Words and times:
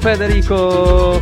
Federico. 0.00 1.20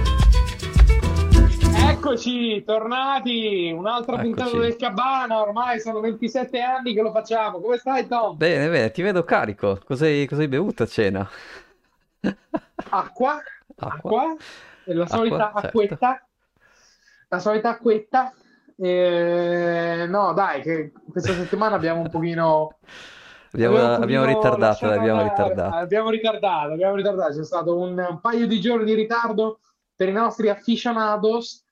Eccoci, 1.90 2.62
tornati, 2.64 3.72
un'altra 3.76 4.19
puntata 4.19 4.56
del 4.56 4.76
Cabana, 4.76 5.40
ormai 5.40 5.80
sono 5.80 5.98
27 6.01 6.60
anni 6.60 6.94
che 6.94 7.03
lo 7.03 7.10
facciamo. 7.10 7.60
Come 7.60 7.76
stai, 7.76 8.06
Tom? 8.06 8.37
Bene, 8.37 8.69
bene, 8.69 8.90
ti 8.92 9.03
vedo 9.03 9.24
carico. 9.24 9.80
Cos'hai 9.85 10.26
cos'hai 10.26 10.46
bevuto 10.49 10.85
a 10.85 10.87
cena? 10.87 11.28
Acqua, 12.90 13.42
Acqua. 13.76 13.92
acqua, 13.94 14.37
la 14.85 15.06
solita 15.06 15.47
Acqua, 15.47 15.60
certo. 15.60 15.67
acquetta, 15.79 16.27
la 17.29 17.38
solita 17.41 17.69
acquetta. 17.70 18.33
Eh, 18.80 20.06
no, 20.09 20.33
dai, 20.34 20.62
che 20.62 20.92
questa 21.10 21.33
settimana 21.33 21.74
abbiamo 21.74 22.02
un 22.02 22.10
pochino, 22.10 22.79
Abbiamo, 23.65 23.93
abbiamo 24.02 24.25
ritardato, 24.27 24.87
abbiamo 24.87 25.20
andare, 25.20 25.29
ritardato. 25.29 25.77
abbiamo 25.77 26.11
ritardato, 26.11 26.73
abbiamo 26.73 26.95
ritardato. 26.95 27.35
C'è 27.35 27.45
stato 27.45 27.77
un, 27.79 27.99
un 27.99 28.21
paio 28.21 28.47
di 28.47 28.61
giorni 28.61 28.85
di 28.85 28.95
ritardo 28.95 29.61
per 29.95 30.09
i 30.09 30.12
nostri 30.12 30.49
aficionados. 30.49 31.65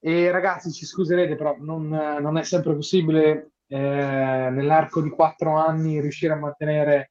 E 0.00 0.30
ragazzi, 0.30 0.70
ci 0.72 0.86
scuserete, 0.86 1.34
però 1.34 1.56
non, 1.58 1.88
non 1.88 2.36
è 2.38 2.42
sempre 2.44 2.74
possibile 2.74 3.50
eh, 3.66 3.76
nell'arco 3.78 5.00
di 5.00 5.10
quattro 5.10 5.56
anni 5.56 6.00
riuscire 6.00 6.32
a 6.32 6.36
mantenere 6.36 7.10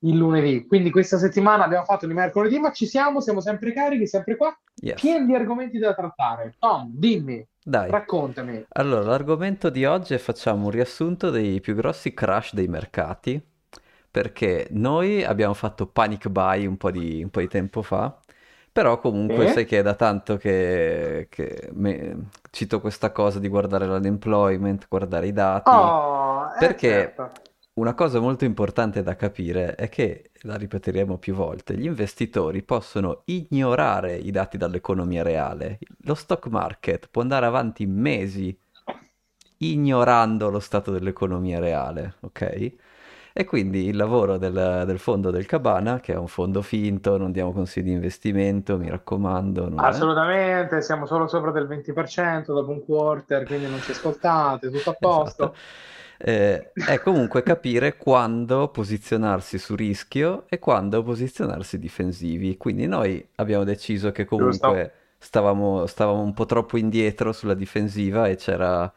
il 0.00 0.16
lunedì. 0.16 0.66
Quindi 0.66 0.90
questa 0.90 1.16
settimana 1.16 1.64
abbiamo 1.64 1.84
fatto 1.84 2.06
il 2.06 2.12
mercoledì, 2.12 2.58
ma 2.58 2.72
ci 2.72 2.86
siamo, 2.86 3.20
siamo 3.20 3.40
sempre 3.40 3.72
carichi, 3.72 4.06
sempre 4.06 4.36
qua, 4.36 4.56
Yes. 4.82 5.00
pieni 5.00 5.24
di 5.26 5.34
argomenti 5.34 5.78
da 5.78 5.94
trattare. 5.94 6.54
Tom, 6.58 6.90
dimmi, 6.92 7.46
Dai. 7.62 7.88
raccontami. 7.90 8.66
Allora, 8.70 9.04
l'argomento 9.04 9.70
di 9.70 9.84
oggi 9.84 10.12
è 10.14 10.18
facciamo 10.18 10.64
un 10.64 10.70
riassunto 10.70 11.30
dei 11.30 11.60
più 11.60 11.74
grossi 11.74 12.12
crash 12.12 12.52
dei 12.52 12.66
mercati, 12.66 13.40
perché 14.14 14.68
noi 14.70 15.24
abbiamo 15.24 15.54
fatto 15.54 15.88
panic 15.88 16.28
buy 16.28 16.66
un 16.66 16.76
po' 16.76 16.92
di, 16.92 17.20
un 17.24 17.30
po' 17.30 17.40
di 17.40 17.48
tempo 17.48 17.82
fa, 17.82 18.16
però 18.70 19.00
comunque 19.00 19.46
Sì? 19.46 19.48
sai 19.48 19.64
che 19.64 19.80
è 19.80 19.82
da 19.82 19.94
tanto 19.96 20.36
che, 20.36 21.26
che 21.28 21.68
me- 21.72 22.28
cito 22.52 22.80
questa 22.80 23.10
cosa 23.10 23.40
di 23.40 23.48
guardare 23.48 23.86
l'unemployment, 23.86 24.86
guardare 24.88 25.26
i 25.26 25.32
dati, 25.32 25.92
Oh, 25.96 26.50
eh, 26.56 26.74
perché 26.76 27.16
certo. 27.16 27.32
una 27.74 27.94
cosa 27.94 28.20
molto 28.20 28.44
importante 28.44 29.02
da 29.02 29.16
capire 29.16 29.74
è 29.74 29.88
che, 29.88 30.30
la 30.42 30.54
ripeteremo 30.56 31.18
più 31.18 31.34
volte, 31.34 31.76
gli 31.76 31.86
investitori 31.86 32.62
possono 32.62 33.22
ignorare 33.26 34.14
i 34.16 34.30
dati 34.30 34.56
dall'economia 34.56 35.22
reale. 35.24 35.82
Lo 36.04 36.14
stock 36.14 36.46
market 36.46 37.08
può 37.10 37.22
andare 37.22 37.46
avanti 37.46 37.84
mesi 37.86 38.56
ignorando 39.58 40.48
lo 40.50 40.60
stato 40.60 40.90
dell'economia 40.92 41.58
reale, 41.58 42.16
ok? 42.20 42.74
E 43.36 43.44
quindi 43.44 43.86
il 43.88 43.96
lavoro 43.96 44.38
del, 44.38 44.84
del 44.86 45.00
fondo 45.00 45.32
del 45.32 45.44
Cabana, 45.44 45.98
che 45.98 46.12
è 46.12 46.16
un 46.16 46.28
fondo 46.28 46.62
finto, 46.62 47.16
non 47.16 47.32
diamo 47.32 47.52
consigli 47.52 47.86
di 47.86 47.90
investimento, 47.90 48.78
mi 48.78 48.88
raccomando, 48.88 49.68
non 49.68 49.80
è... 49.80 49.88
Assolutamente, 49.88 50.80
siamo 50.80 51.04
solo 51.04 51.26
sopra 51.26 51.50
del 51.50 51.66
20% 51.66 52.44
dopo 52.44 52.70
un 52.70 52.84
quarter, 52.84 53.44
quindi 53.44 53.66
non 53.66 53.80
ci 53.80 53.90
ascoltate, 53.90 54.70
tutto 54.70 54.90
a 54.90 54.96
posto. 54.96 55.42
Esatto. 55.42 55.58
Eh, 56.16 56.70
è 56.86 57.00
comunque 57.00 57.42
capire 57.42 57.96
quando 57.96 58.68
posizionarsi 58.68 59.58
su 59.58 59.74
rischio 59.74 60.44
e 60.48 60.60
quando 60.60 61.02
posizionarsi 61.02 61.76
difensivi. 61.80 62.56
Quindi 62.56 62.86
noi 62.86 63.30
abbiamo 63.34 63.64
deciso 63.64 64.12
che 64.12 64.24
comunque 64.24 64.92
stavamo, 65.18 65.86
stavamo 65.86 66.20
un 66.20 66.34
po' 66.34 66.46
troppo 66.46 66.76
indietro 66.76 67.32
sulla 67.32 67.54
difensiva 67.54 68.28
e 68.28 68.36
c'era 68.36 68.92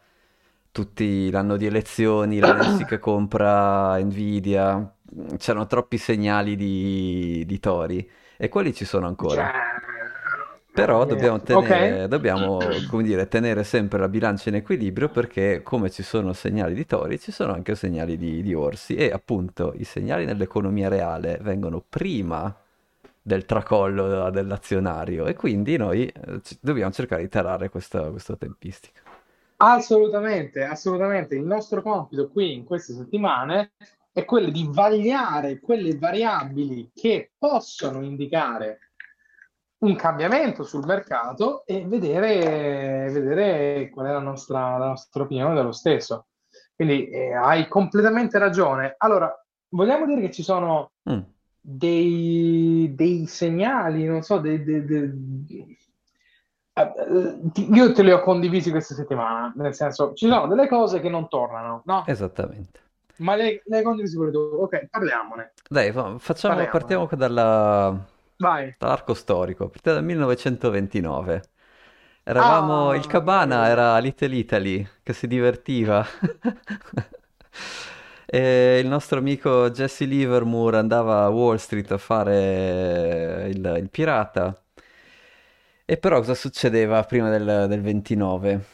tutti 0.70 1.30
l'anno 1.30 1.56
di 1.56 1.66
elezioni, 1.66 2.38
la 2.40 2.52
Nancy 2.52 2.84
che 2.84 2.98
compra 2.98 3.98
Nvidia, 3.98 4.94
c'erano 5.38 5.66
troppi 5.66 5.98
segnali 5.98 6.56
di, 6.56 7.44
di 7.46 7.58
tori 7.60 8.08
e 8.36 8.48
quelli 8.48 8.72
ci 8.74 8.84
sono 8.84 9.06
ancora. 9.06 9.42
Cioè, 9.44 9.52
Però 10.72 11.04
dobbiamo 11.06 11.42
tenere, 11.42 12.04
Ok. 12.04 12.08
dobbiamo, 12.08 12.84
come 12.86 13.02
dire, 13.02 13.26
tenere 13.26 13.64
sempre 13.64 13.98
la 13.98 14.08
bilancia 14.08 14.48
in 14.48 14.54
equilibrio 14.56 15.08
perché 15.08 15.62
come 15.64 15.90
ci 15.90 16.04
sono 16.04 16.32
segnali 16.32 16.72
di 16.74 16.86
tori, 16.86 17.18
ci 17.18 17.32
sono 17.32 17.52
anche 17.52 17.74
segnali 17.74 18.16
di, 18.16 18.42
di 18.42 18.54
orsi 18.54 18.94
e 18.94 19.10
appunto 19.10 19.72
i 19.76 19.82
segnali 19.84 20.24
nell'economia 20.24 20.88
reale 20.88 21.38
vengono 21.42 21.82
prima 21.86 22.54
del 23.20 23.44
tracollo 23.44 24.30
dell'azionario 24.30 25.26
e 25.26 25.34
quindi 25.34 25.76
noi 25.76 26.06
eh, 26.06 26.40
dobbiamo 26.60 26.92
cercare 26.92 27.22
di 27.22 27.28
tarare 27.28 27.68
questa, 27.70 28.10
questa 28.10 28.36
tempistica. 28.36 29.00
Assolutamente, 29.60 30.62
assolutamente. 30.64 31.34
Il 31.34 31.44
nostro 31.44 31.82
compito 31.82 32.28
qui 32.30 32.52
in 32.54 32.64
queste 32.64 32.92
settimane 32.94 33.72
è 34.12 34.24
quello 34.24 34.50
di 34.50 34.68
vagliare 34.70 35.58
quelle 35.60 35.96
variabili 35.96 36.90
che 36.94 37.32
possono 37.36 38.02
indicare 38.02 38.78
un 39.78 39.94
cambiamento 39.96 40.64
sul 40.64 40.84
mercato 40.86 41.64
e 41.64 41.84
vedere, 41.86 43.10
vedere 43.12 43.90
qual 43.90 44.06
è 44.06 44.12
la 44.12 44.18
nostra, 44.20 44.76
la 44.78 44.86
nostra 44.88 45.22
opinione 45.22 45.54
dello 45.54 45.72
stesso. 45.72 46.26
Quindi 46.74 47.08
eh, 47.08 47.32
hai 47.34 47.66
completamente 47.68 48.38
ragione. 48.38 48.94
Allora, 48.98 49.32
vogliamo 49.70 50.06
dire 50.06 50.20
che 50.20 50.30
ci 50.30 50.42
sono 50.42 50.92
Mm, 51.10 51.20
dei, 51.60 52.92
dei 52.94 53.26
segnali, 53.26 54.04
non 54.04 54.22
so, 54.22 54.38
dei, 54.38 54.62
dei- 54.62 54.84
dei- 54.84 55.06
eh, 55.46 55.46
eh, 55.46 55.46
ti- 55.46 55.76
io 57.72 57.92
te 57.92 58.02
li 58.02 58.10
ho 58.10 58.20
condivisi 58.20 58.70
questa 58.70 58.94
settimana, 58.94 59.52
nel 59.56 59.74
senso, 59.74 60.12
ci 60.14 60.28
sono 60.28 60.46
delle 60.46 60.68
cose 60.68 61.00
che 61.00 61.08
non 61.08 61.28
tornano, 61.28 61.82
no? 61.84 62.04
esattamente. 62.06 62.80
Ma 63.18 63.34
le, 63.34 63.62
le 63.64 63.82
condivisi 63.82 64.14
pure 64.16 64.30
tu. 64.30 64.38
Ok, 64.38 64.86
parliamone, 64.90 65.52
Dai, 65.68 65.90
fa- 65.92 66.18
facciamo, 66.18 66.54
parliamone. 66.54 66.68
partiamo 66.70 67.08
dalla- 67.16 68.06
Vai. 68.36 68.74
dall'arco 68.78 69.14
storico, 69.14 69.68
partiamo 69.68 69.98
dal 69.98 70.06
1929. 70.06 71.42
Eravamo, 72.22 72.94
il 72.94 73.04
Ah, 73.04 73.06
Cabana 73.08 73.60
bello. 73.62 73.70
era 73.72 73.98
Little 73.98 74.36
Italy 74.36 74.86
che 75.02 75.12
si 75.12 75.26
divertiva. 75.26 76.04
E 78.30 78.78
il 78.82 78.86
nostro 78.88 79.18
amico 79.18 79.70
Jesse 79.70 80.04
Livermore 80.04 80.76
andava 80.76 81.24
a 81.24 81.28
Wall 81.30 81.56
Street 81.56 81.90
a 81.92 81.98
fare 81.98 83.48
il, 83.48 83.74
il 83.80 83.88
pirata. 83.90 84.54
E 85.90 85.96
però 85.96 86.18
cosa 86.18 86.34
succedeva 86.34 87.02
prima 87.04 87.30
del, 87.30 87.66
del 87.66 87.80
29? 87.80 88.64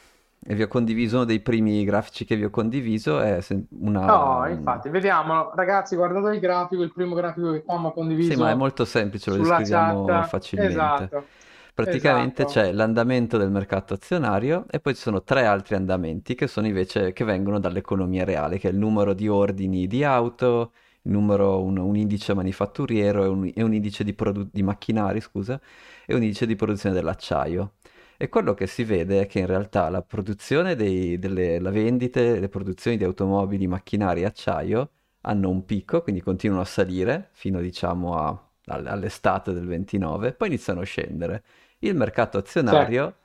E 0.46 0.54
vi 0.54 0.62
ho 0.62 0.68
condiviso 0.68 1.16
uno 1.16 1.24
dei 1.24 1.40
primi 1.40 1.84
grafici 1.84 2.24
che 2.24 2.34
vi 2.36 2.44
ho 2.44 2.50
condiviso, 2.50 3.20
è 3.20 3.38
una... 3.80 4.04
No, 4.06 4.46
infatti, 4.48 4.88
vediamolo. 4.90 5.52
Ragazzi, 5.54 5.96
guardate 5.96 6.34
il 6.34 6.40
grafico, 6.40 6.82
il 6.82 6.92
primo 6.92 7.14
grafico 7.14 7.52
che 7.52 7.64
Tom 7.64 7.86
ha 7.86 7.92
Sì, 8.16 8.36
ma 8.36 8.50
è 8.50 8.54
condiviso 8.54 8.54
molto 8.54 8.84
semplice, 8.84 9.30
lo 9.30 9.36
descriviamo 9.36 10.04
chat. 10.04 10.24
facilmente. 10.24 11.02
Esatto, 11.02 11.26
Praticamente 11.74 12.42
esatto. 12.42 12.52
c'è 12.52 12.72
l'andamento 12.72 13.36
del 13.36 13.50
mercato 13.50 13.94
azionario 13.94 14.64
e 14.70 14.80
poi 14.80 14.94
ci 14.94 15.00
sono 15.02 15.22
tre 15.24 15.44
altri 15.44 15.74
andamenti 15.74 16.34
che 16.36 16.46
sono 16.46 16.66
invece 16.68 17.12
che 17.12 17.24
vengono 17.24 17.58
dall'economia 17.58 18.24
reale, 18.24 18.58
che 18.58 18.68
è 18.68 18.70
il 18.72 18.78
numero 18.78 19.12
di 19.12 19.28
ordini 19.28 19.86
di 19.88 20.04
auto, 20.04 20.72
numero, 21.04 21.62
un, 21.62 21.76
un 21.78 21.96
indice 21.96 22.34
manifatturiero 22.34 23.24
e 23.24 23.28
un, 23.28 23.50
e 23.54 23.62
un 23.62 23.74
indice 23.74 24.04
di, 24.04 24.14
produ- 24.14 24.48
di 24.52 24.62
macchinari, 24.62 25.20
scusa, 25.20 25.60
e 26.06 26.14
un 26.14 26.22
indice 26.22 26.46
di 26.46 26.56
produzione 26.56 26.94
dell'acciaio. 26.94 27.74
E 28.16 28.28
quello 28.28 28.54
che 28.54 28.66
si 28.66 28.84
vede 28.84 29.22
è 29.22 29.26
che 29.26 29.40
in 29.40 29.46
realtà 29.46 29.88
la 29.90 30.02
produzione 30.02 30.76
dei, 30.76 31.18
delle 31.18 31.58
la 31.58 31.70
vendite, 31.70 32.38
le 32.38 32.48
produzioni 32.48 32.96
di 32.96 33.04
automobili, 33.04 33.66
macchinari 33.66 34.22
e 34.22 34.24
acciaio 34.26 34.90
hanno 35.22 35.48
un 35.50 35.64
picco, 35.64 36.02
quindi 36.02 36.20
continuano 36.22 36.62
a 36.62 36.66
salire 36.66 37.30
fino 37.32 37.60
diciamo 37.60 38.16
a- 38.16 38.50
all- 38.66 38.86
all'estate 38.86 39.52
del 39.52 39.66
29, 39.66 40.32
poi 40.32 40.48
iniziano 40.48 40.80
a 40.80 40.84
scendere. 40.84 41.42
Il 41.80 41.94
mercato 41.96 42.38
Sì. 42.64 42.76
azionario, 42.78 43.16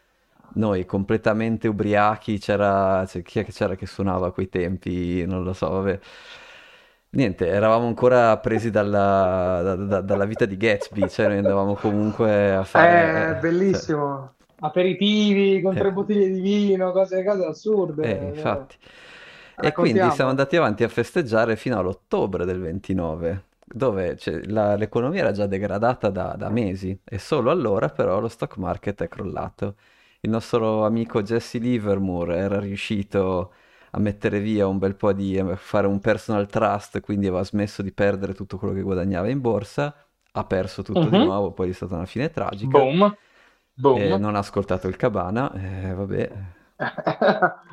noi 0.56 0.86
completamente 0.86 1.68
ubriachi, 1.68 2.40
c'era, 2.40 3.04
c'è- 3.06 3.22
chi 3.22 3.40
è 3.40 3.46
che 3.46 3.52
c'era 3.52 3.76
che 3.76 3.86
suonava 3.86 4.28
a 4.28 4.32
quei 4.32 4.50
tempi? 4.50 5.26
Non 5.26 5.44
lo 5.44 5.54
so, 5.54 5.70
vabbè. 5.70 6.00
Niente, 7.12 7.48
eravamo 7.48 7.88
ancora 7.88 8.38
presi 8.38 8.70
dalla, 8.70 9.62
da- 9.64 9.76
da- 9.76 10.02
dalla 10.02 10.26
vita 10.26 10.46
di 10.46 10.58
Gatsby, 10.58 11.10
cioè 11.10 11.28
noi 11.28 11.38
andavamo 11.40 11.76
comunque 11.76 12.54
a 12.56 12.64
fare... 12.64 13.12
cioè, 13.12 13.36
bellissimo. 13.40 14.36
Aperitivi 14.62 15.62
con 15.62 15.76
tre 15.78 15.90
eh, 15.90 15.92
bottiglie 15.92 16.30
di 16.30 16.42
vino, 16.42 16.92
cose, 16.92 17.24
cose 17.24 17.44
eh, 17.44 17.48
assurde. 17.48 18.28
infatti. 18.28 18.78
E 19.62 19.74
quindi 19.74 20.10
siamo 20.12 20.30
andati 20.30 20.56
avanti 20.56 20.84
a 20.84 20.88
festeggiare 20.88 21.56
fino 21.58 21.78
all'ottobre 21.78 22.46
del 22.46 22.60
29, 22.62 23.44
dove 23.66 24.16
cioè, 24.18 24.42
la- 24.46 24.76
l'economia 24.76 25.22
era 25.22 25.32
già 25.32 25.48
degradata 25.48 26.10
da, 26.10 26.36
da 26.38 26.50
mesi 26.50 26.98
e 27.04 27.18
solo 27.20 27.52
allora 27.52 27.90
però 27.90 28.20
lo 28.20 28.28
stock 28.30 28.58
market 28.58 29.04
è 29.04 29.08
crollato. 29.10 29.76
Il 30.22 30.30
nostro 30.30 30.86
amico 30.86 31.22
Jesse 31.22 31.58
Livermore 31.60 32.38
era 32.38 32.60
riuscito 32.60 33.54
a 33.92 34.00
mettere 34.00 34.40
via 34.40 34.68
un 34.68 34.78
bel 34.78 34.96
po' 34.96 35.14
di, 35.14 35.38
a 35.40 35.56
fare 35.56 35.88
un 35.88 36.00
personal 36.00 36.48
trust, 36.48 37.00
quindi 37.02 37.28
aveva 37.28 37.44
smesso 37.44 37.82
di 37.82 37.92
perdere 37.94 38.34
tutto 38.34 38.58
quello 38.58 38.74
che 38.74 38.82
guadagnava 38.82 39.30
in 39.30 39.42
borsa, 39.42 39.94
ha 40.32 40.46
perso 40.46 40.84
tutto 40.84 41.10
di 41.10 41.18
Mhm. 41.18 41.20
nuovo, 41.20 41.52
poi 41.54 41.70
è 41.70 41.74
stata 41.74 41.96
una 41.96 42.06
fine 42.06 42.30
tragica, 42.32 42.88
Boom, 42.92 43.16
e 43.92 44.16
boom. 44.16 44.18
non 44.18 44.36
ha 44.36 44.40
ascoltato 44.40 44.88
il 44.88 44.96
Cabana, 44.96 45.52
e 45.54 45.94
vabbè. 45.94 46.32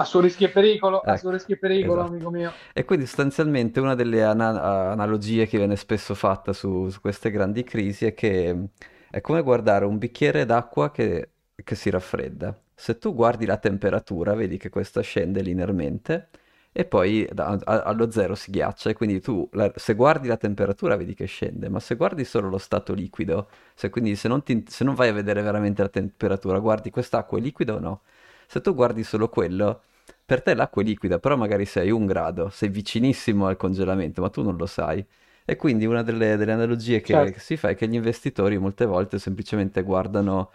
A 0.00 0.04
suo 0.04 0.20
rischio 0.20 0.46
e 0.46 0.50
pericolo, 0.50 1.02
a 1.02 1.16
suo 1.16 1.30
Ecco, 1.30 1.30
rischio 1.30 1.56
e 1.56 1.58
pericolo, 1.58 2.02
esatto. 2.02 2.04
amico 2.04 2.30
mio. 2.30 2.60
E 2.72 2.84
quindi 2.84 3.06
sostanzialmente 3.06 3.80
una 3.80 3.94
delle 3.94 4.22
ana- 4.24 4.90
analogie 4.92 5.46
che 5.46 5.58
viene 5.58 5.76
spesso 5.76 6.14
fatta 6.14 6.52
su, 6.52 6.88
su 6.90 7.00
queste 7.00 7.30
grandi 7.30 7.64
crisi 7.64 8.06
è 8.06 8.14
che 8.14 8.68
È 9.10 9.20
come 9.20 9.42
guardare 9.42 9.84
un 9.84 9.98
bicchiere 9.98 10.44
d'acqua 10.44 10.90
che, 10.90 11.30
che 11.64 11.74
si 11.74 11.90
raffredda. 11.90 12.58
Se 12.80 12.96
tu 12.98 13.12
guardi 13.14 13.44
la 13.44 13.56
temperatura, 13.58 14.34
vedi 14.34 14.56
che 14.56 14.68
questa 14.68 15.00
scende 15.00 15.42
linearmente 15.42 16.28
e 16.70 16.84
poi 16.84 17.28
da- 17.32 17.58
a- 17.64 17.82
allo 17.82 18.10
zero 18.10 18.34
si 18.36 18.50
ghiaccia 18.52 18.90
e 18.90 18.92
quindi 18.94 19.20
tu 19.20 19.48
la- 19.52 19.72
se 19.74 19.94
guardi 19.94 20.28
la 20.28 20.36
temperatura 20.36 20.94
vedi 20.96 21.14
che 21.14 21.24
scende, 21.26 21.68
ma 21.68 21.80
se 21.80 21.96
guardi 21.96 22.24
solo 22.24 22.48
lo 22.48 22.58
stato 22.58 22.94
liquido, 22.94 23.48
se, 23.74 23.90
quindi 23.90 24.14
se 24.14 24.28
non, 24.28 24.42
ti- 24.44 24.64
se 24.68 24.84
non 24.84 24.94
vai 24.94 25.08
a 25.08 25.12
vedere 25.12 25.42
veramente 25.42 25.82
la 25.82 25.88
temperatura, 25.88 26.58
guardi 26.60 26.90
quest'acqua 26.90 27.38
è 27.38 27.40
liquida 27.40 27.74
o 27.74 27.78
no? 27.80 28.02
Se 28.46 28.60
tu 28.60 28.74
guardi 28.74 29.02
solo 29.02 29.28
quello, 29.28 29.82
per 30.24 30.42
te 30.42 30.54
l'acqua 30.54 30.82
è 30.82 30.84
liquida, 30.84 31.18
però 31.18 31.36
magari 31.36 31.64
sei 31.64 31.90
un 31.90 32.06
grado, 32.06 32.48
sei 32.50 32.68
vicinissimo 32.68 33.46
al 33.48 33.56
congelamento, 33.56 34.20
ma 34.22 34.30
tu 34.30 34.42
non 34.42 34.56
lo 34.56 34.66
sai. 34.66 35.04
E 35.44 35.56
quindi 35.56 35.84
una 35.86 36.02
delle, 36.02 36.36
delle 36.36 36.52
analogie 36.52 37.00
che, 37.00 37.30
che 37.32 37.40
Certo. 37.40 37.40
si 37.40 37.56
fa 37.56 37.70
è 37.70 37.74
che 37.74 37.88
gli 37.88 37.94
investitori 37.94 38.56
molte 38.58 38.84
volte 38.86 39.18
semplicemente 39.18 39.82
guardano 39.82 40.50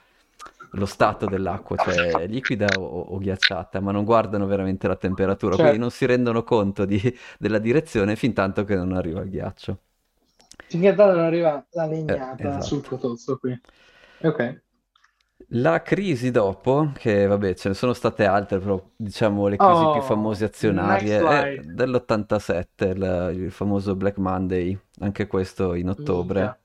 lo 0.75 0.85
stato 0.85 1.27
dell'acqua, 1.27 1.77
cioè 1.77 2.25
liquida 2.27 2.77
o, 2.79 2.83
o 3.01 3.17
ghiacciata, 3.19 3.79
ma 3.79 3.91
non 3.91 4.03
guardano 4.05 4.45
veramente 4.47 4.87
la 4.87 4.95
temperatura, 4.95 5.57
quindi 5.57 5.77
non 5.77 5.89
Certo. 5.89 5.91
si 5.91 6.05
rendono 6.05 6.43
conto 6.43 6.85
di- 6.85 6.99
della 7.39 7.59
direzione 7.59 8.15
fin 8.15 8.33
tanto 8.33 8.63
che 8.65 8.75
non 8.75 8.93
arriva 8.93 9.21
il 9.21 9.29
ghiaccio. 9.29 9.79
Finché 10.67 10.93
tanto 10.93 11.15
non 11.15 11.25
arriva 11.25 11.65
la 11.71 11.85
Eh, 12.07 12.25
legnata 12.25 12.59
sul 12.59 12.83
esatto. 12.83 12.85
cotozzo 12.85 13.37
qui. 13.37 13.57
Ok. 14.23 14.61
La 15.55 15.81
crisi 15.83 16.31
dopo, 16.31 16.91
che 16.95 17.25
vabbè 17.27 17.53
ce 17.53 17.69
ne 17.69 17.73
sono 17.75 17.93
state 17.93 18.25
altre, 18.25 18.57
però 18.59 18.81
diciamo 18.95 19.47
le 19.47 19.59
crisi 19.59 19.87
più 19.87 20.01
famose 20.01 20.45
Oh, 20.59 20.99
azionarie, 21.05 21.23
è 21.25 21.51
slide. 21.53 21.63
dell'87, 21.63 22.85
il, 22.87 23.31
il 23.43 23.51
famoso 23.51 23.95
Black 23.95 24.17
Monday, 24.17 24.77
anche 24.99 25.27
questo 25.27 25.75
in 25.75 25.89
ottobre. 25.89 26.57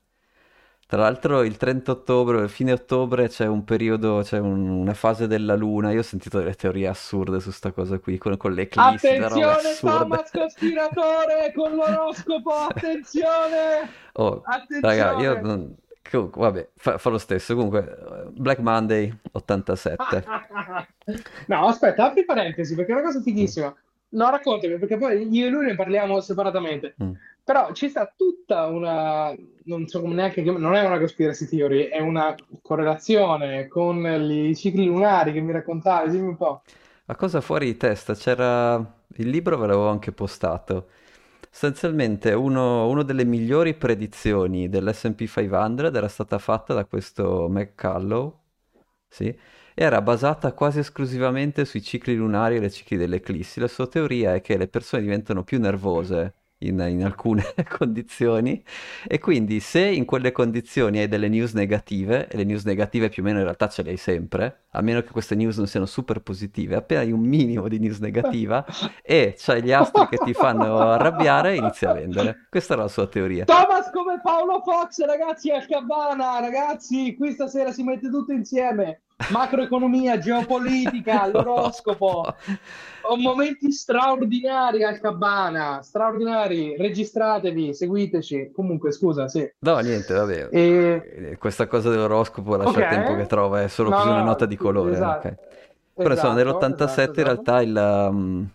Tra 0.89 1.01
l'altro 1.01 1.43
il 1.43 1.55
30 1.55 1.91
ottobre, 1.91 2.47
fine 2.47 2.71
ottobre 2.71 3.27
c'è 3.27 3.45
un 3.45 3.63
periodo, 3.63 4.21
c'è 4.23 4.39
un- 4.39 4.67
una 4.69 4.95
fase 4.95 5.27
della 5.27 5.55
luna, 5.55 5.91
io 5.91 5.99
ho 5.99 6.03
sentito 6.03 6.39
delle 6.39 6.55
teorie 6.55 6.87
assurde 6.87 7.39
su 7.39 7.51
sta 7.51 7.71
cosa 7.71 7.99
qui, 7.99 8.17
con, 8.17 8.35
con 8.37 8.53
le 8.53 8.63
eclissi, 8.63 9.05
Attenzione. 9.07 9.75
Thomas 9.79 10.31
Cospiratore 10.31 11.53
con 11.53 11.75
l'oroscopo, 11.75 12.49
attenzione! 12.73 13.87
Oh, 14.13 14.41
raga, 14.81 15.11
io 15.19 15.31
Attenzione! 15.33 15.41
non... 15.41 15.75
comunque, 16.09 16.41
vabbè, 16.41 16.69
fa, 16.75 16.97
fa 16.97 17.09
lo 17.11 17.19
stesso. 17.19 17.53
Comunque, 17.53 17.79
eh, 17.85 18.29
Black 18.31 18.57
Monday 18.57 19.15
87. 19.33 20.25
No, 21.47 21.67
aspetta, 21.67 22.05
apri 22.05 22.25
parentesi 22.25 22.73
perché 22.75 22.91
è 22.91 22.95
una 22.95 23.03
cosa 23.03 23.21
fighissima. 23.21 23.73
No, 24.09 24.29
raccontami, 24.31 24.79
perché 24.79 24.97
poi 24.97 25.27
io 25.31 25.45
e 25.45 25.49
lui 25.49 25.65
ne 25.65 25.75
parliamo 25.75 26.19
separatamente. 26.19 26.95
Mm. 27.03 27.11
Però 27.49 27.71
ci 27.73 27.89
sta 27.89 28.13
tutta 28.15 28.67
una, 28.67 29.35
non 29.63 29.87
so 29.87 30.01
come 30.01 30.13
neanche, 30.13 30.43
non 30.43 30.75
è 30.75 30.85
una 30.85 30.99
conspiracy 30.99 31.47
theory, 31.47 31.85
è 31.85 31.99
una 31.99 32.35
correlazione 32.61 33.67
con 33.67 34.05
i 34.05 34.55
cicli 34.55 34.85
lunari 34.85 35.33
che 35.33 35.39
mi 35.39 35.51
raccontavi, 35.51 36.11
dimmi 36.11 36.27
un 36.27 36.37
po'. 36.37 36.61
La 37.05 37.15
cosa 37.15 37.41
fuori 37.41 37.65
di 37.65 37.75
testa, 37.75 38.13
c'era... 38.13 38.75
Il 39.15 39.29
libro 39.29 39.57
ve 39.57 39.65
l'avevo 39.65 39.87
anche 39.87 40.11
postato. 40.11 40.89
Sostanzialmente 41.49 42.33
una 42.33 43.01
delle 43.01 43.25
migliori 43.25 43.73
predizioni 43.73 44.69
dell'S&P 44.69 45.25
500 45.25 45.87
era 45.87 46.07
stata 46.07 46.37
fatta 46.37 46.75
da 46.75 46.85
questo 46.85 47.47
McCullough, 47.49 48.37
sì, 49.07 49.35
era 49.73 50.03
basata 50.03 50.53
quasi 50.53 50.77
esclusivamente 50.77 51.65
sui 51.65 51.81
cicli 51.81 52.13
lunari 52.13 52.57
e 52.57 52.59
le 52.59 52.69
cicli 52.69 52.95
delle 52.95 53.15
eclissi. 53.15 53.59
La 53.59 53.67
sua 53.67 53.87
teoria 53.87 54.35
è 54.35 54.41
che 54.41 54.55
le 54.55 54.67
persone 54.67 55.01
diventano 55.01 55.43
più 55.43 55.59
nervose 55.59 56.35
in, 56.59 56.79
in 56.89 57.03
alcune 57.03 57.43
condizioni 57.69 58.63
e 59.07 59.19
quindi 59.19 59.59
se 59.59 59.81
in 59.81 60.05
quelle 60.05 60.31
condizioni 60.31 60.99
hai 60.99 61.07
delle 61.07 61.29
news 61.29 61.53
negative, 61.53 62.27
e 62.27 62.37
le 62.37 62.43
news 62.43 62.65
negative 62.65 63.09
più 63.09 63.23
o 63.23 63.25
meno 63.25 63.37
in 63.37 63.43
realtà 63.43 63.67
ce 63.69 63.83
le 63.83 63.91
hai 63.91 63.97
sempre, 63.97 64.63
a 64.71 64.81
meno 64.81 65.01
che 65.01 65.11
queste 65.11 65.35
news 65.35 65.57
non 65.57 65.67
siano 65.67 65.85
super 65.85 66.21
positive, 66.21 66.75
appena 66.75 67.01
hai 67.01 67.11
un 67.11 67.21
minimo 67.21 67.67
di 67.67 67.79
news 67.79 67.99
negativa 67.99 68.65
e 69.01 69.35
c'hai 69.37 69.63
gli 69.63 69.71
astri 69.71 70.07
che 70.09 70.17
ti 70.17 70.33
fanno 70.33 70.79
arrabbiare, 70.79 71.55
inizi 71.55 71.85
a 71.85 71.93
vendere. 71.93 72.47
Questa 72.49 72.73
era 72.73 72.83
la 72.83 72.87
sua 72.89 73.07
teoria. 73.07 73.45
Thomas 73.45 73.89
come 73.91 74.19
Paolo 74.21 74.61
Fox, 74.61 75.03
ragazzi, 75.05 75.51
al 75.51 75.65
Cabana, 75.65 76.39
ragazzi, 76.39 77.15
qui 77.15 77.31
stasera 77.31 77.71
si 77.71 77.83
mette 77.83 78.09
tutto 78.09 78.31
insieme. 78.31 79.01
Macroeconomia, 79.27 80.17
geopolitica, 80.17 81.27
l'oroscopo. 81.31 82.23
Ho 83.01 83.15
momenti 83.17 83.71
straordinari 83.71 84.83
al 84.83 84.99
Cabana, 84.99 85.81
straordinari. 85.81 86.75
Registratevi, 86.77 87.73
seguiteci. 87.73 88.51
Comunque, 88.53 88.91
scusa, 88.91 89.27
sì. 89.27 89.47
No, 89.59 89.77
niente, 89.79 90.13
vabbè. 90.13 90.47
E... 90.51 91.29
Eh, 91.31 91.37
Questa 91.37 91.67
cosa 91.67 91.89
dell'oroscopo 91.89 92.55
lascia 92.55 92.79
il 92.79 92.87
tempo 92.87 93.15
che 93.15 93.25
trova, 93.25 93.61
è 93.61 93.67
solo 93.67 93.89
No, 93.89 93.95
così 93.97 94.07
una 94.07 94.19
no, 94.19 94.25
nota 94.25 94.45
di 94.45 94.55
colore, 94.55 94.93
esatto. 94.93 95.27
ok. 95.27 95.35
Però 95.95 96.13
insomma, 96.13 96.39
Esatto, 96.39 96.67
nell'87 96.67 96.83
esatto, 96.83 97.01
in 97.01 97.09
esatto. 97.09 97.23
realtà 97.23 97.61
il, 97.61 98.07
um, 98.11 98.49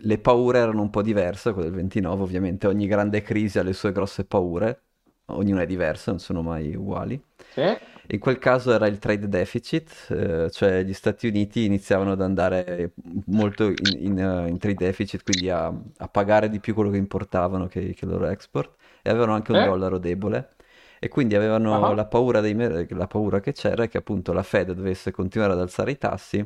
le 0.00 0.18
paure 0.18 0.58
erano 0.58 0.82
un 0.82 0.90
po' 0.90 1.02
diverse, 1.02 1.52
quelle 1.52 1.68
del 1.68 1.76
29 1.76 2.22
ovviamente, 2.22 2.66
ogni 2.66 2.86
grande 2.88 3.22
crisi 3.22 3.58
ha 3.58 3.62
le 3.62 3.72
sue 3.72 3.92
grosse 3.92 4.24
paure, 4.24 4.82
ognuna 5.26 5.62
è 5.62 5.66
diversa, 5.66 6.10
non 6.10 6.18
sono 6.20 6.42
mai 6.42 6.74
uguali. 6.74 7.22
Sì. 7.52 7.62
In 8.10 8.18
quel 8.20 8.38
caso 8.38 8.72
era 8.72 8.86
il 8.86 8.98
trade 8.98 9.28
deficit, 9.28 10.06
eh, 10.10 10.50
cioè 10.50 10.82
gli 10.82 10.94
Stati 10.94 11.26
Uniti 11.26 11.64
iniziavano 11.66 12.12
ad 12.12 12.22
andare 12.22 12.92
molto 13.26 13.64
in, 13.68 13.96
in, 13.98 14.18
eh, 14.18 14.48
in 14.48 14.56
trade 14.58 14.76
deficit, 14.86 15.22
quindi 15.22 15.50
a, 15.50 15.66
a 15.66 16.08
pagare 16.08 16.48
di 16.48 16.58
più 16.58 16.72
quello 16.72 16.88
che 16.90 16.96
importavano 16.96 17.66
che, 17.66 17.92
che 17.92 18.04
il 18.06 18.10
loro 18.10 18.26
export, 18.26 18.76
e 19.02 19.10
avevano 19.10 19.34
anche 19.34 19.52
un 19.52 19.58
Sì. 19.58 19.64
dollaro 19.64 19.98
debole. 19.98 20.54
E 21.00 21.08
quindi 21.08 21.34
avevano 21.36 21.92
Ah. 21.92 21.94
la 21.94 22.06
paura, 22.06 22.40
dei 22.40 22.54
la 22.88 23.06
paura 23.06 23.40
che 23.40 23.52
c'era 23.52 23.86
che 23.86 23.98
appunto 23.98 24.32
la 24.32 24.42
Fed 24.42 24.72
dovesse 24.72 25.10
continuare 25.12 25.52
ad 25.52 25.60
alzare 25.60 25.90
i 25.92 25.98
tassi, 25.98 26.44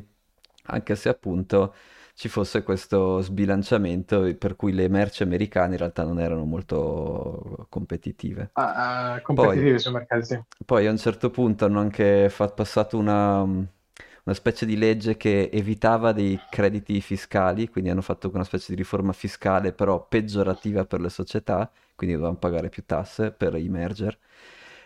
anche 0.65 0.95
se 0.95 1.09
appunto 1.09 1.73
ci 2.13 2.29
fosse 2.29 2.63
questo 2.63 3.21
sbilanciamento 3.21 4.35
per 4.37 4.55
cui 4.55 4.71
le 4.73 4.87
merci 4.87 5.23
americane 5.23 5.73
in 5.73 5.77
realtà 5.79 6.03
non 6.03 6.19
erano 6.19 6.45
molto 6.45 7.65
competitive. 7.69 8.51
Ah, 8.55 9.19
Poi, 9.33 9.63
competitivi 9.63 9.77
sui 9.79 9.91
mercati, 9.91 10.25
sì. 10.25 10.39
poi 10.65 10.87
a 10.87 10.91
un 10.91 10.97
certo 10.97 11.29
punto 11.29 11.65
hanno 11.65 11.79
anche 11.79 12.29
fatto 12.29 12.53
passato 12.55 12.97
una, 12.97 13.41
una 13.43 14.35
specie 14.35 14.65
di 14.65 14.77
legge 14.77 15.17
che 15.17 15.49
evitava 15.51 16.11
dei 16.13 16.39
crediti 16.49 17.01
fiscali, 17.01 17.69
quindi 17.69 17.89
hanno 17.89 18.01
fatto 18.01 18.29
una 18.33 18.43
specie 18.43 18.67
di 18.69 18.75
riforma 18.75 19.11
fiscale 19.13 19.73
però 19.73 20.05
peggiorativa 20.07 20.85
per 20.85 21.01
le 21.01 21.09
società, 21.09 21.69
quindi 21.95 22.15
dovevano 22.15 22.39
pagare 22.39 22.69
più 22.69 22.85
tasse 22.85 23.31
per 23.31 23.55
i 23.55 23.67
merger. 23.69 24.17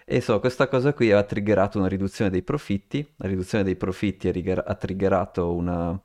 E 0.09 0.15
insomma, 0.15 0.39
questa 0.39 0.67
cosa 0.69 0.93
qui 0.93 1.11
ha 1.11 1.21
triggerato 1.23 1.77
una 1.77 1.87
riduzione 1.87 2.31
dei 2.31 2.41
profitti, 2.41 3.05
la 3.17 3.27
riduzione 3.27 3.63
dei 3.65 3.75
profitti 3.75 4.27
ha, 4.29 4.31
rigger- 4.31 4.63
ha 4.65 4.75
triggerato 4.75 5.53
una, 5.53 5.99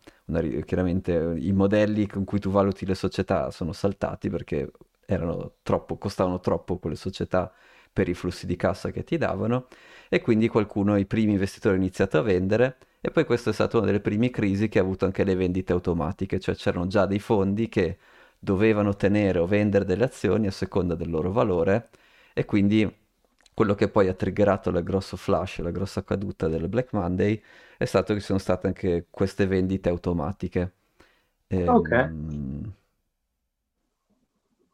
chiaramente 0.64 1.14
eh, 1.14 1.38
i 1.38 1.52
modelli 1.52 2.06
con 2.06 2.24
cui 2.24 2.38
tu 2.38 2.50
valuti 2.50 2.86
le 2.86 2.94
società 2.94 3.50
sono 3.50 3.72
saltati 3.72 4.30
perché 4.30 4.70
troppo, 5.62 5.98
costavano 5.98 6.40
troppo 6.40 6.78
quelle 6.78 6.96
società 6.96 7.52
per 7.92 8.08
i 8.08 8.14
flussi 8.14 8.46
di 8.46 8.56
cassa 8.56 8.90
che 8.90 9.04
ti 9.04 9.18
davano 9.18 9.66
e 10.08 10.20
quindi 10.20 10.48
qualcuno, 10.48 10.96
i 10.96 11.06
primi 11.06 11.32
investitori 11.32 11.74
hanno 11.74 11.84
iniziato 11.84 12.18
a 12.18 12.22
vendere 12.22 12.78
e 13.00 13.10
poi 13.10 13.24
questa 13.24 13.50
è 13.50 13.52
stata 13.52 13.76
una 13.78 13.86
delle 13.86 14.00
prime 14.00 14.30
crisi 14.30 14.68
che 14.68 14.78
ha 14.78 14.82
avuto 14.82 15.04
anche 15.04 15.24
le 15.24 15.34
vendite 15.34 15.72
automatiche, 15.72 16.38
cioè 16.38 16.54
c'erano 16.54 16.86
già 16.86 17.06
dei 17.06 17.18
fondi 17.18 17.68
che 17.68 17.98
dovevano 18.38 18.94
tenere 18.96 19.38
o 19.38 19.46
vendere 19.46 19.84
delle 19.84 20.04
azioni 20.04 20.46
a 20.46 20.50
seconda 20.50 20.94
del 20.94 21.10
loro 21.10 21.30
valore 21.32 21.90
e 22.32 22.44
quindi 22.44 23.00
quello 23.54 23.74
che 23.74 23.88
poi 23.88 24.08
ha 24.08 24.14
triggerato 24.14 24.70
il 24.70 24.82
grosso 24.82 25.16
flash, 25.16 25.58
la 25.58 25.70
grossa 25.70 26.02
caduta 26.04 26.48
del 26.48 26.68
Black 26.68 26.92
Monday 26.92 27.40
è 27.82 27.84
stato 27.86 28.14
che 28.14 28.20
sono 28.20 28.38
state 28.38 28.66
anche 28.68 29.06
queste 29.10 29.46
vendite 29.46 29.88
automatiche. 29.88 30.74
Ok, 31.66 31.92
Ehm, 31.92 32.72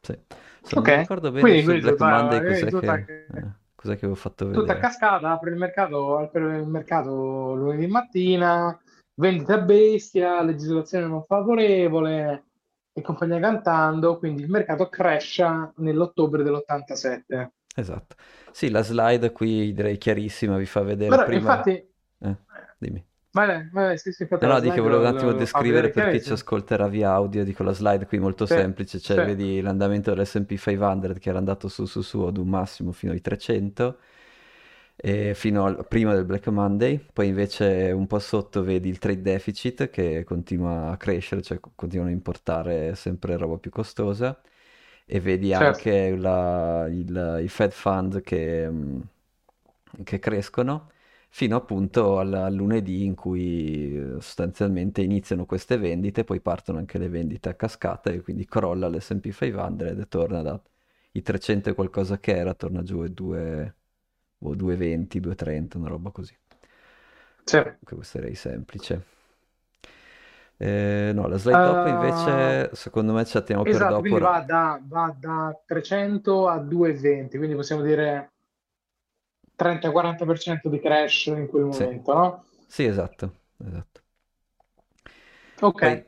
sì. 0.01 0.19
Se 0.63 0.77
non 0.77 0.85
mi 0.87 0.91
ok. 0.91 0.95
ricordo 0.95 1.31
bene 1.31 1.59
Quindi, 1.59 1.65
quindi 1.65 1.83
tutta, 1.85 2.05
Monday 2.05 2.43
cos'è 2.43 2.73
tutta, 2.73 2.97
che, 3.05 3.05
eh, 3.05 3.53
cos'è 3.75 3.93
che 3.95 4.05
avevo 4.05 4.15
fatto 4.15 4.45
tutta 4.51 4.73
a 4.73 4.77
vedere. 4.77 4.79
cascata, 4.79 5.31
apre 5.31 5.51
il 5.51 5.57
mercato, 5.57 6.19
apre 6.19 6.59
il 6.59 6.67
mercato 6.67 7.55
lunedì 7.55 7.87
mattina, 7.87 8.79
vendita 9.15 9.55
a 9.55 9.61
bestia, 9.61 10.43
legislazione 10.43 11.07
non 11.07 11.25
favorevole 11.25 12.45
e 12.93 13.01
compagnia 13.03 13.39
cantando, 13.41 14.19
quindi 14.19 14.43
il 14.43 14.51
mercato 14.51 14.89
cresce 14.89 15.73
nell'ottobre 15.77 16.43
dell'87. 16.43 17.53
Esatto. 17.75 18.17
Sì, 18.51 18.71
la 18.71 18.83
slide 18.83 19.31
qui 19.33 19.73
direi 19.73 19.99
chiarissima, 19.99 20.57
vi 20.59 20.67
fa 20.67 20.83
vedere 20.83 21.19
Però 21.19 21.23
prima... 21.23 21.63
infatti, 21.63 21.85
dimmi. 22.81 23.05
vai, 23.33 23.69
vai, 23.73 23.99
sì, 23.99 24.13
sì, 24.13 24.23
infatti 24.23 24.39
No, 24.41 24.47
no, 24.47 24.61
dico, 24.61 24.83
volevo 24.83 25.01
un 25.01 25.07
attimo 25.09 25.33
descrivere 25.33 25.91
per 25.91 26.07
chi 26.07 26.23
ci 26.23 26.33
ascolterà 26.33 26.87
via 26.87 27.11
audio, 27.11 27.43
dico 27.43 27.65
la 27.65 27.73
slide 27.73 28.07
qui 28.07 28.21
molto 28.21 28.47
Sì, 28.49 28.55
semplice, 28.55 29.01
cioè 29.01 29.21
sì, 29.21 29.21
vedi 29.21 29.61
l'andamento 29.61 30.15
dell'S&P 30.15 30.57
500 30.57 31.13
che 31.15 31.29
era 31.29 31.39
andato 31.39 31.67
su 31.67 31.87
su 31.87 32.03
su 32.03 32.21
ad 32.21 32.37
un 32.37 32.49
massimo 32.49 32.93
fino 32.93 33.11
ai 33.13 33.21
300 33.21 33.99
e 34.97 35.35
fino 35.35 35.65
al 35.65 35.87
prima 35.89 36.15
del 36.15 36.25
Black 36.25 36.47
Monday, 36.49 36.99
poi 37.13 37.29
invece 37.29 37.91
un 37.93 38.07
po' 38.07 38.19
sotto 38.21 38.63
vedi 38.63 38.89
il 38.89 38.99
trade 38.99 39.23
deficit 39.23 39.91
che 39.91 40.23
continua 40.25 40.91
a 40.91 40.97
crescere, 40.97 41.43
cioè 41.43 41.59
co- 41.61 41.73
continuano 41.75 42.11
a 42.13 42.15
importare 42.15 42.95
sempre 42.95 43.37
roba 43.37 43.59
più 43.59 43.71
costosa 43.73 44.41
e 45.07 45.21
vedi 45.21 45.53
certo. 45.53 45.91
anche 45.93 46.17
la- 46.17 46.87
il, 46.89 47.41
il 47.43 47.49
Fed 47.51 47.73
Fund 47.73 48.21
che, 48.23 48.69
che 50.05 50.19
crescono 50.19 50.91
fino 51.29 51.57
appunto 51.57 52.19
al, 52.19 52.33
al 52.35 52.55
lunedì 52.55 53.05
in 53.05 53.15
cui 53.15 53.95
eh, 53.97 54.21
sostanzialmente 54.21 55.03
iniziano 55.03 55.47
queste 55.47 55.77
vendite, 55.79 56.25
poi 56.25 56.41
partono 56.41 56.79
anche 56.79 56.99
le 56.99 57.09
vendite 57.09 57.49
a 57.51 57.55
cascata 57.55 58.11
e 58.11 58.21
quindi 58.23 58.45
crolla 58.47 58.89
l'S&P 58.89 59.31
500 59.31 59.85
e 59.85 60.09
torna 60.09 60.43
dai 60.43 61.23
300 61.23 61.71
e 61.71 61.75
qualcosa 61.75 62.19
che 62.19 62.37
era, 62.37 62.55
torna 62.55 62.83
giù 62.83 63.01
a 63.01 63.09
2, 63.09 63.75
boh, 64.39 64.55
220, 64.55 65.21
230, 65.21 65.79
una 65.79 65.89
roba 65.89 66.11
così. 66.11 66.37
Sì. 67.47 67.59
Questo 67.83 68.19
era 68.19 68.33
semplice. 68.35 69.05
Eh, 70.61 71.13
no, 71.15 71.29
la 71.29 71.37
slide 71.39 71.61
dopo 71.61 71.89
invece, 71.89 72.69
Uh, 72.69 72.75
secondo 72.75 73.13
me 73.13 73.25
ci 73.25 73.37
atteniamo 73.37 73.69
per 73.69 73.71
esatto, 73.71 73.87
dopo. 73.87 74.01
quindi 74.01 74.19
ra- 74.19 74.31
va 74.31 74.41
da, 74.41 74.81
va 74.85 75.15
da 75.19 75.61
300 75.67 76.49
a 76.49 76.59
220, 76.59 77.37
quindi 77.39 77.55
possiamo 77.55 77.83
dire 77.83 78.33
30-40% 79.59 80.69
di 80.69 80.81
crash 80.81 81.27
in 81.27 81.47
quel 81.49 81.65
Sì, 81.69 81.89
momento, 81.89 82.13
no? 82.15 82.45
sì, 82.67 82.85
esatto, 82.85 83.43
esatto. 83.59 84.03
Ok, 85.63 85.83
Poi, 85.83 85.99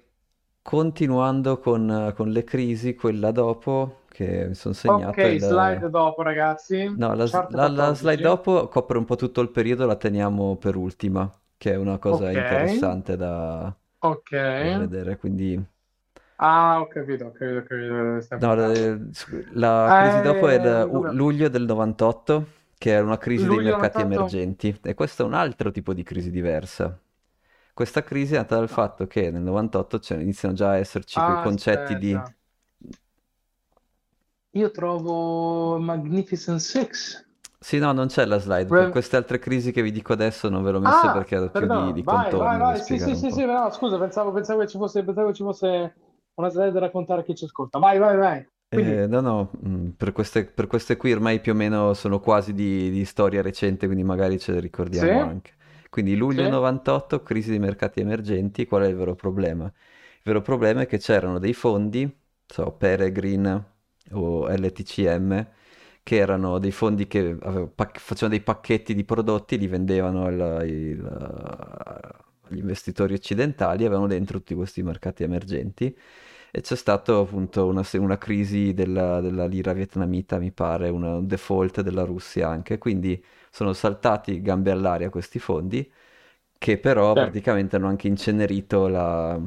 continuando 0.62 1.58
con, 1.58 2.12
con 2.16 2.30
le 2.30 2.44
crisi, 2.44 2.94
quella 2.94 3.30
dopo, 3.32 4.02
che 4.08 4.48
mi 4.48 4.54
sono 4.54 4.74
segnato, 4.74 5.26
ok, 5.26 5.28
il... 5.28 5.40
slide 5.40 5.88
dopo 5.90 6.22
ragazzi, 6.22 6.88
No, 6.92 7.14
la, 7.14 7.26
la- 7.48 7.68
la 7.68 7.94
slide 7.94 8.20
14. 8.20 8.20
dopo 8.20 8.68
copre 8.68 8.98
un 8.98 9.04
po' 9.04 9.14
tutto 9.16 9.40
il 9.40 9.50
periodo, 9.50 9.86
la 9.86 9.96
teniamo 9.96 10.56
per 10.56 10.76
ultima, 10.76 11.32
che 11.56 11.72
è 11.72 11.76
una 11.76 11.98
cosa 11.98 12.30
Ok, 12.30 12.32
interessante 12.32 13.16
da, 13.16 13.74
ok. 14.00 14.32
da 14.58 14.72
vedere. 14.72 15.16
Quindi, 15.16 15.64
Ah, 16.38 16.80
ho 16.80 16.88
capito, 16.88 17.26
ho 17.26 17.30
capito, 17.32 17.58
ho 17.58 17.62
capito 17.62 18.20
no, 18.36 18.54
la, 18.54 18.98
la 19.52 19.92
crisi 19.94 20.20
dopo 20.20 20.48
è 20.48 20.54
il 20.54 20.62
Eh, 20.62 21.14
luglio 21.14 21.48
del 21.48 21.64
98, 21.64 22.46
che 22.80 22.96
è 22.96 23.00
una 23.00 23.18
crisi 23.18 23.48
dei 23.48 23.60
Luglio 23.60 23.72
mercati 23.76 24.00
98? 24.00 24.00
emergenti, 24.00 24.76
e 24.82 24.94
questo 24.94 25.22
è 25.22 25.26
un 25.26 25.34
altro 25.34 25.70
tipo 25.70 25.92
di 25.94 26.02
crisi 26.02 26.30
diversa. 26.30 26.98
Questa 27.74 28.02
crisi 28.04 28.34
è 28.34 28.38
nata 28.38 28.56
dal 28.56 28.68
No. 28.70 28.80
fatto 28.80 29.06
che 29.06 29.30
nel 29.30 29.42
98 29.42 30.00
cioè, 30.00 30.18
iniziano 30.18 30.54
già 30.54 30.70
a 30.70 30.78
esserci 30.78 31.22
quei 31.22 31.36
Ah, 31.36 31.38
concetti 31.38 31.96
di... 31.98 32.20
aspetta. 32.20 32.34
Io 34.58 34.68
trovo 34.76 35.80
Magnificent 35.88 36.60
Six. 36.60 37.24
Sì, 37.58 37.78
no, 37.78 37.92
non 37.92 38.08
c'è 38.08 38.24
la 38.24 38.38
slide. 38.38 38.72
Per 38.72 38.88
Re- 38.88 38.90
queste 38.90 39.16
altre 39.16 39.38
crisi 39.38 39.70
che 39.72 39.82
vi 39.82 39.92
dico 39.92 40.12
adesso 40.12 40.48
non 40.48 40.62
ve 40.62 40.70
l'ho 40.72 40.80
messe 40.80 41.10
Ah, 41.10 41.10
perché 41.10 41.36
era 41.36 41.48
più 41.48 41.68
di, 41.68 41.92
perdono, 41.92 41.92
di 41.92 42.02
vai, 42.02 42.34
vai, 42.36 42.58
contorni 42.58 42.64
da 42.64 42.74
vai. 42.74 42.80
Sì, 42.82 42.98
sì, 42.98 43.14
sì, 43.16 43.30
sì, 43.30 43.44
no, 43.44 43.70
scusa, 43.70 43.98
pensavo, 43.98 44.32
pensavo 44.32 44.60
che 44.60 44.68
ci 44.68 44.78
fosse, 44.78 45.04
pensavo 45.04 45.28
che 45.28 45.34
ci 45.34 45.42
fosse 45.42 45.94
una 46.34 46.48
slide 46.48 46.72
da 46.72 46.80
raccontare 46.80 47.20
a 47.20 47.24
chi 47.24 47.34
ci 47.34 47.44
ascolta. 47.44 47.78
Vai, 47.78 47.98
vai, 47.98 48.16
vai. 48.16 48.48
Quindi, 48.72 48.96
Eh, 48.96 49.06
no, 49.08 49.20
no, 49.20 49.50
mm, 49.66 49.88
per 49.96 50.12
queste, 50.12 50.44
per 50.46 50.68
queste 50.68 50.96
qui 50.96 51.12
ormai 51.12 51.40
più 51.40 51.52
o 51.52 51.54
meno 51.56 51.92
sono 51.94 52.20
quasi 52.20 52.52
di, 52.54 52.88
di 52.90 53.04
storia 53.04 53.42
recente, 53.42 53.86
quindi 53.86 54.04
magari 54.04 54.38
ce 54.38 54.52
le 54.52 54.60
sì, 54.90 55.06
ricordiamo 55.06 55.18
anche. 55.18 55.54
Quindi 55.90 56.14
luglio 56.14 56.46
sì, 56.46 56.46
98, 56.46 57.20
crisi 57.24 57.50
dei 57.50 57.58
mercati 57.58 57.98
emergenti, 58.00 58.66
qual 58.66 58.82
è 58.84 58.86
il 58.86 58.94
vero 58.94 59.16
problema? 59.16 59.64
Il 59.66 59.72
vero 60.22 60.40
problema 60.40 60.82
è 60.82 60.86
che 60.86 60.98
c'erano 60.98 61.40
dei 61.40 61.52
fondi, 61.52 62.08
so, 62.46 62.70
Peregrine 62.72 63.64
o 64.12 64.46
LTCM, 64.48 65.48
che 66.04 66.16
erano 66.16 66.58
dei 66.60 66.70
fondi 66.70 67.08
che 67.08 67.34
pac- 67.74 67.98
facevano 67.98 68.36
dei 68.36 68.42
pacchetti 68.44 68.94
di 68.94 69.02
prodotti, 69.04 69.58
li 69.58 69.66
vendevano 69.66 70.24
al- 70.26 70.64
il- 70.68 71.04
agli 72.48 72.58
investitori 72.58 73.14
occidentali, 73.14 73.84
avevano 73.84 74.06
dentro 74.06 74.38
tutti 74.38 74.54
questi 74.54 74.82
mercati 74.82 75.22
emergenti 75.24 75.96
e 76.50 76.60
c'è 76.62 76.76
stato 76.76 77.20
appunto 77.20 77.66
una, 77.66 77.82
una 77.94 78.18
crisi 78.18 78.74
della, 78.74 79.20
della 79.20 79.46
lira 79.46 79.72
vietnamita, 79.72 80.38
mi 80.38 80.50
pare, 80.52 80.88
una- 80.88 81.16
un 81.16 81.26
default 81.26 81.80
della 81.82 82.04
Russia 82.04 82.48
anche, 82.48 82.78
quindi 82.78 83.22
sono 83.50 83.72
saltati 83.72 84.40
gambe 84.42 84.70
all'aria 84.70 85.10
questi 85.10 85.38
fondi 85.38 85.90
che 86.58 86.78
però 86.78 87.16
sì, 87.16 87.20
praticamente 87.20 87.76
hanno 87.76 87.88
anche 87.88 88.06
incenerito 88.08 88.86
la, 88.88 89.38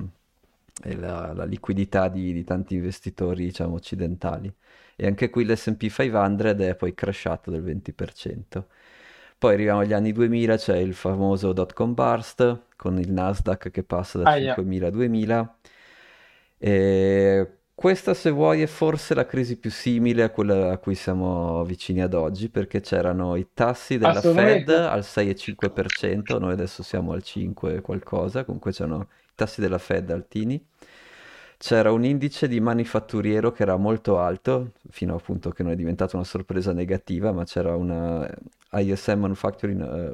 e 0.83 0.95
la- 0.95 1.33
la 1.33 1.45
liquidità 1.45 2.07
di, 2.09 2.33
di 2.33 2.43
tanti 2.43 2.75
investitori, 2.75 3.45
diciamo, 3.45 3.75
occidentali. 3.75 4.53
E 4.95 5.05
anche 5.07 5.29
qui 5.29 5.45
l'S&P 5.45 5.89
500 5.89 6.63
è 6.63 6.75
poi 6.75 6.93
crashato 6.93 7.51
del 7.51 7.61
20%. 7.63 8.67
Poi 9.37 9.53
arriviamo 9.53 9.79
agli 9.81 9.93
anni 9.93 10.11
2000, 10.13 10.55
c'è 10.57 10.77
il 10.77 10.93
famoso 10.93 11.51
dot-com 11.53 11.93
burst 11.93 12.61
con 12.77 12.97
il 12.99 13.11
Nasdaq 13.11 13.69
che 13.71 13.83
passa 13.83 14.17
da 14.19 14.25
aia. 14.25 14.27
5.000 14.27 14.87
a 14.87 14.89
2.000. 14.91 15.57
E 16.65 17.57
questa, 17.75 18.13
se 18.13 18.29
vuoi, 18.29 18.61
è 18.61 18.67
forse 18.67 19.13
la 19.13 19.25
crisi 19.25 19.57
più 19.57 19.69
simile 19.69 20.23
a 20.23 20.29
quella 20.29 20.71
a 20.71 20.77
cui 20.77 20.95
siamo 20.95 21.61
vicini 21.65 22.01
ad 22.01 22.13
oggi, 22.13 22.47
perché 22.47 22.79
c'erano 22.79 23.35
i 23.35 23.47
tassi 23.53 23.97
della 23.97 24.21
Fed 24.21 24.69
al 24.69 25.01
6,5%, 25.01 26.39
noi 26.39 26.53
adesso 26.53 26.81
siamo 26.81 27.11
al 27.11 27.21
5 27.21 27.75
e 27.75 27.81
qualcosa, 27.81 28.45
comunque 28.45 28.71
c'erano 28.71 29.07
i 29.11 29.31
tassi 29.35 29.59
della 29.59 29.77
Fed 29.77 30.09
altini. 30.09 30.65
C'era 31.57 31.91
un 31.91 32.05
indice 32.05 32.47
di 32.47 32.61
manifatturiero 32.61 33.51
che 33.51 33.63
era 33.63 33.75
molto 33.75 34.19
alto, 34.19 34.71
fino 34.89 35.15
appunto 35.15 35.49
che 35.51 35.63
non 35.63 35.73
è 35.73 35.75
diventata 35.75 36.15
una 36.15 36.25
sorpresa 36.25 36.71
negativa, 36.71 37.33
ma 37.33 37.43
c'era 37.43 37.75
una 37.75 38.25
ISM 38.71 39.19
Manufacturing, 39.19 39.81
eh, 39.81 40.11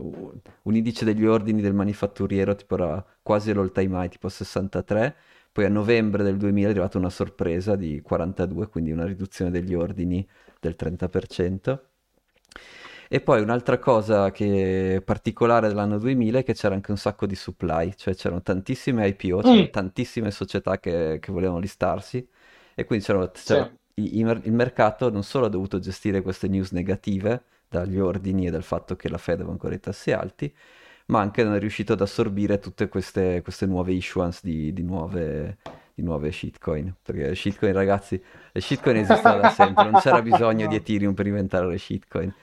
un 0.63 0.75
indice 0.75 1.05
degli 1.05 1.25
ordini 1.27 1.61
del 1.61 1.73
manifatturiero, 1.75 2.55
tipo 2.55 2.73
era 2.73 3.05
quasi 3.21 3.51
all'all 3.51 3.71
time 3.71 4.03
high, 4.03 4.09
tipo 4.09 4.29
63, 4.29 5.15
poi 5.59 5.65
a 5.67 5.69
novembre 5.69 6.23
del 6.23 6.37
2000 6.37 6.67
è 6.67 6.71
arrivata 6.71 6.97
una 6.97 7.09
sorpresa 7.09 7.75
di 7.75 8.01
42, 8.01 8.67
quindi 8.69 8.91
una 8.91 9.05
riduzione 9.05 9.51
degli 9.51 9.73
ordini 9.73 10.25
del 10.59 10.75
30%. 10.75 11.83
E 13.09 13.21
poi 13.21 13.41
un'altra 13.41 13.79
cosa 13.79 14.31
che 14.31 14.95
è 14.97 15.01
particolare 15.01 15.67
dell'anno 15.67 15.97
2000 15.97 16.39
è 16.39 16.43
che 16.43 16.53
c'era 16.53 16.75
anche 16.75 16.91
un 16.91 16.97
sacco 16.97 17.25
di 17.25 17.35
supply, 17.35 17.93
cioè 17.95 18.13
c'erano 18.15 18.41
tantissime 18.41 19.07
IPO, 19.07 19.41
c'erano 19.41 19.69
Mm, 19.69 19.69
tantissime 19.69 20.31
società 20.31 20.79
che, 20.79 21.17
che 21.19 21.31
volevano 21.31 21.59
listarsi 21.59 22.25
e 22.75 22.85
quindi 22.85 23.03
c'erano- 23.05 23.31
sì, 23.33 23.43
c'era- 23.43 23.69
i- 23.95 24.19
i 24.19 24.23
mer- 24.23 24.45
il 24.45 24.53
mercato 24.53 25.09
non 25.09 25.23
solo 25.23 25.47
ha 25.47 25.49
dovuto 25.49 25.79
gestire 25.79 26.21
queste 26.21 26.47
news 26.47 26.71
negative 26.71 27.43
dagli 27.67 27.99
ordini 27.99 28.47
e 28.47 28.51
dal 28.51 28.63
fatto 28.63 28.95
che 28.95 29.09
la 29.09 29.17
Fed 29.17 29.35
aveva 29.39 29.51
ancora 29.51 29.73
i 29.75 29.79
tassi 29.79 30.11
alti, 30.11 30.53
ma 31.09 31.19
anche 31.21 31.43
non 31.43 31.55
è 31.55 31.59
riuscito 31.59 31.93
ad 31.93 32.01
assorbire 32.01 32.59
tutte 32.59 32.87
queste, 32.87 33.41
queste 33.41 33.65
nuove 33.65 33.93
issuance 33.93 34.41
di, 34.43 34.73
di 34.73 34.83
nuove, 34.83 35.57
di 35.93 36.03
nuove 36.03 36.31
shitcoin. 36.31 36.95
Perché 37.01 37.27
le 37.29 37.35
shitcoin, 37.35 37.73
ragazzi, 37.73 38.21
le 38.51 38.61
shitcoin 38.61 38.97
esistono 38.97 39.37
da 39.37 39.47
sempre, 39.47 39.85
non 39.85 39.95
c'era 39.95 40.21
bisogno 40.21 40.67
di 40.67 40.75
Ethereum 40.75 41.13
per 41.13 41.27
inventare 41.27 41.67
le 41.67 41.77
shitcoin. 41.77 42.33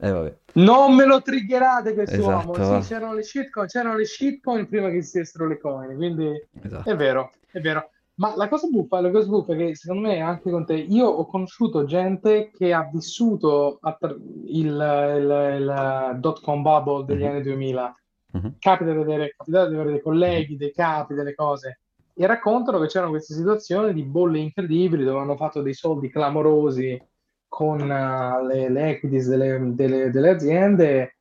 E 0.00 0.10
vabbè, 0.10 0.36
Non 0.54 0.94
me 0.94 1.04
lo 1.06 1.22
triggerate 1.22 1.94
quest'uomo. 1.94 2.52
esatto, 2.54 2.80
Sì, 2.80 2.80
c'erano 2.80 3.14
le 3.14 3.22
shitcoin, 3.22 3.66
c'erano 3.68 3.96
le 3.96 4.04
shitcoin 4.04 4.66
prima 4.68 4.88
che 4.90 4.96
esistessero 4.96 5.46
le 5.46 5.58
coin, 5.58 5.94
quindi 5.96 6.26
è 6.26 6.66
Esatto. 6.66 6.96
vero, 6.96 7.32
è 7.50 7.60
vero. 7.60 7.90
Ma 8.18 8.34
la 8.36 8.48
cosa 8.48 8.66
buffa, 8.68 9.00
la 9.00 9.10
cosa 9.10 9.28
buffa 9.28 9.52
è 9.54 9.56
che 9.56 9.74
secondo 9.76 10.08
me 10.08 10.20
anche 10.20 10.50
con 10.50 10.64
te, 10.66 10.74
io 10.74 11.06
ho 11.06 11.24
conosciuto 11.26 11.84
gente 11.84 12.50
che 12.50 12.72
ha 12.72 12.88
vissuto 12.92 13.78
attra- 13.80 14.10
il, 14.10 14.66
il, 14.66 15.56
il 15.60 16.16
dot-com 16.20 16.62
bubble 16.62 17.04
degli 17.04 17.22
Mhm, 17.22 17.28
anni 17.28 17.42
2000. 17.42 17.94
mhm. 18.34 18.56
Capita 18.58 18.92
di 18.92 18.98
avere, 18.98 19.34
capita 19.36 19.68
di 19.68 19.74
avere 19.74 19.90
dei 19.92 20.00
colleghi, 20.02 20.56
dei 20.56 20.72
capi, 20.72 21.14
delle 21.14 21.34
cose, 21.34 21.80
e 22.12 22.26
raccontano 22.26 22.80
che 22.80 22.88
c'erano 22.88 23.10
queste 23.12 23.34
situazioni 23.34 23.92
di 23.92 24.02
bolle 24.02 24.40
incredibili 24.40 25.04
dove 25.04 25.20
hanno 25.20 25.36
fatto 25.36 25.62
dei 25.62 25.74
soldi 25.74 26.10
clamorosi 26.10 27.00
con 27.46 27.80
eh, 27.88 28.44
le, 28.46 28.68
le 28.68 28.88
equities 28.90 29.28
delle, 29.28 29.74
delle- 29.74 30.10
delle 30.10 30.30
aziende 30.30 31.18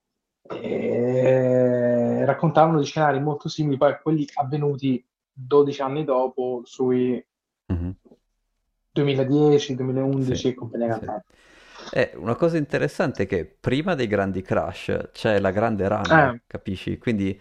e 0.49 2.25
raccontavano 2.25 2.79
di 2.79 2.85
scenari 2.85 3.19
molto 3.19 3.49
simili 3.49 3.77
poi 3.77 3.91
a 3.91 3.99
quelli 3.99 4.25
avvenuti 4.35 5.03
12 5.37 5.81
anni 5.81 6.03
dopo 6.03 6.61
sui 6.65 7.23
Mhm. 7.69 7.95
2010, 8.95 9.75
2011 9.75 10.47
Sì, 10.47 10.49
e 10.49 10.53
compagnia 10.53 10.87
sì. 10.89 10.99
cantante. 10.99 11.33
Eh, 11.89 12.11
una 12.15 12.35
cosa 12.35 12.57
interessante 12.57 13.23
è 13.23 13.27
che 13.27 13.45
prima 13.45 13.95
dei 13.95 14.07
grandi 14.07 14.41
crash 14.41 15.09
c'è 15.13 15.39
la 15.39 15.51
grande 15.51 15.87
run, 15.87 16.19
Eh, 16.19 16.39
capisci? 16.47 16.97
Quindi 16.97 17.39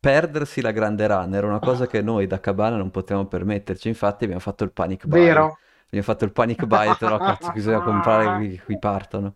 perdersi 0.00 0.60
la 0.60 0.70
grande 0.72 1.06
run 1.08 1.34
era 1.34 1.46
una 1.46 1.60
cosa 1.60 1.86
che 1.86 2.02
noi 2.02 2.26
da 2.26 2.40
Cabana 2.40 2.76
non 2.76 2.90
potevamo 2.90 3.26
permetterci, 3.26 3.88
infatti 3.88 4.24
abbiamo 4.24 4.40
fatto 4.42 4.64
il 4.64 4.72
panic 4.72 5.06
buy. 5.06 5.40
vero? 5.40 5.58
Abbiamo 5.86 6.04
fatto 6.04 6.24
il 6.24 6.32
panic 6.32 6.64
buy 6.66 6.96
no, 7.00 7.20
cazzo, 7.20 7.50
bisogna 7.52 7.80
comprare, 7.82 8.32
qui, 8.34 8.58
qui 8.60 8.78
partono. 8.78 9.34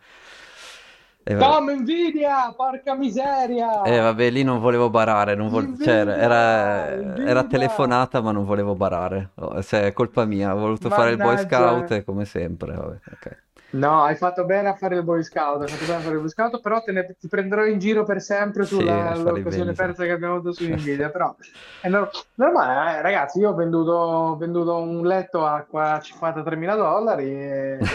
E 1.25 1.35
vabbè. 1.35 1.53
Tom 1.53 1.71
Nvidia, 1.71 2.53
porca 2.57 2.95
miseria! 2.95 3.83
Eh, 3.83 3.99
vabbè, 4.01 4.31
lì 4.31 4.43
non 4.43 4.59
volevo 4.61 4.91
barare, 4.91 5.35
non 5.37 5.49
vol- 5.51 5.79
cioè, 5.79 6.05
era, 6.07 7.17
era- 7.17 7.45
telefonata 7.45 8.21
ma 8.21 8.33
non 8.33 8.45
volevo 8.45 8.75
barare. 8.75 9.31
Oh, 9.37 9.61
se 9.61 9.83
è 9.87 9.93
colpa 9.93 10.25
mia, 10.25 10.55
ho 10.55 10.59
voluto 10.59 10.89
fare 10.89 11.11
il 11.13 11.17
Boy 11.19 11.37
Scout 11.39 11.61
Mannaggia. 11.63 11.95
e 11.97 12.05
come 12.05 12.25
sempre, 12.25 12.75
vabbè, 12.75 12.99
ok. 13.13 13.43
No, 13.75 14.03
hai 14.03 14.17
fatto 14.17 14.45
bene 14.45 14.69
a 14.69 14.75
fare 14.75 14.97
il 14.97 15.03
Boy 15.05 15.23
Scout, 15.23 15.63
hai 15.63 15.69
fatto 15.69 15.87
bene 15.87 15.99
a 15.99 16.03
fare 16.03 16.15
il 16.15 16.21
Boy 16.21 16.29
Scout, 16.29 16.61
però 16.61 16.83
te 16.83 16.93
ne- 16.93 17.17
ti 17.19 17.29
prenderò 17.29 17.65
in 17.65 17.79
giro 17.79 18.05
per 18.05 18.21
sempre 18.21 18.67
Sì, 18.67 18.75
sulla 18.75 19.11
affari 19.11 19.23
l'occasione 19.23 19.73
belli, 19.73 19.77
sì. 19.77 19.83
persa 19.83 20.05
che 20.05 20.11
abbiamo 20.11 20.35
avuto 20.35 20.53
su 20.53 20.65
Nvidia, 20.69 21.09
però 21.11 21.35
è 21.81 21.89
nor- 21.89 22.11
normale, 22.35 22.99
eh, 22.99 23.03
ragazzi, 23.03 23.39
io 23.41 23.51
ho 23.51 23.55
venduto, 23.55 24.37
venduto 24.39 24.77
un 24.77 25.07
letto 25.07 25.45
a 25.47 25.65
qua 25.69 25.99
53 26.01 26.57
mila 26.57 26.75
dollari 26.75 27.25
e, 27.31 27.79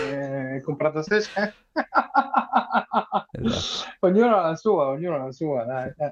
e 0.58 0.60
hai 0.60 0.64
comprato 0.64 1.02
600. 1.02 1.54
esatto. 3.32 3.96
Ognuno 4.02 4.38
ha 4.38 4.50
la 4.50 4.56
sua, 4.56 4.88
ognuno 4.88 5.16
ha 5.16 5.26
la 5.26 5.32
sua, 5.32 5.64
dai. 5.64 5.94
dai. 5.96 6.12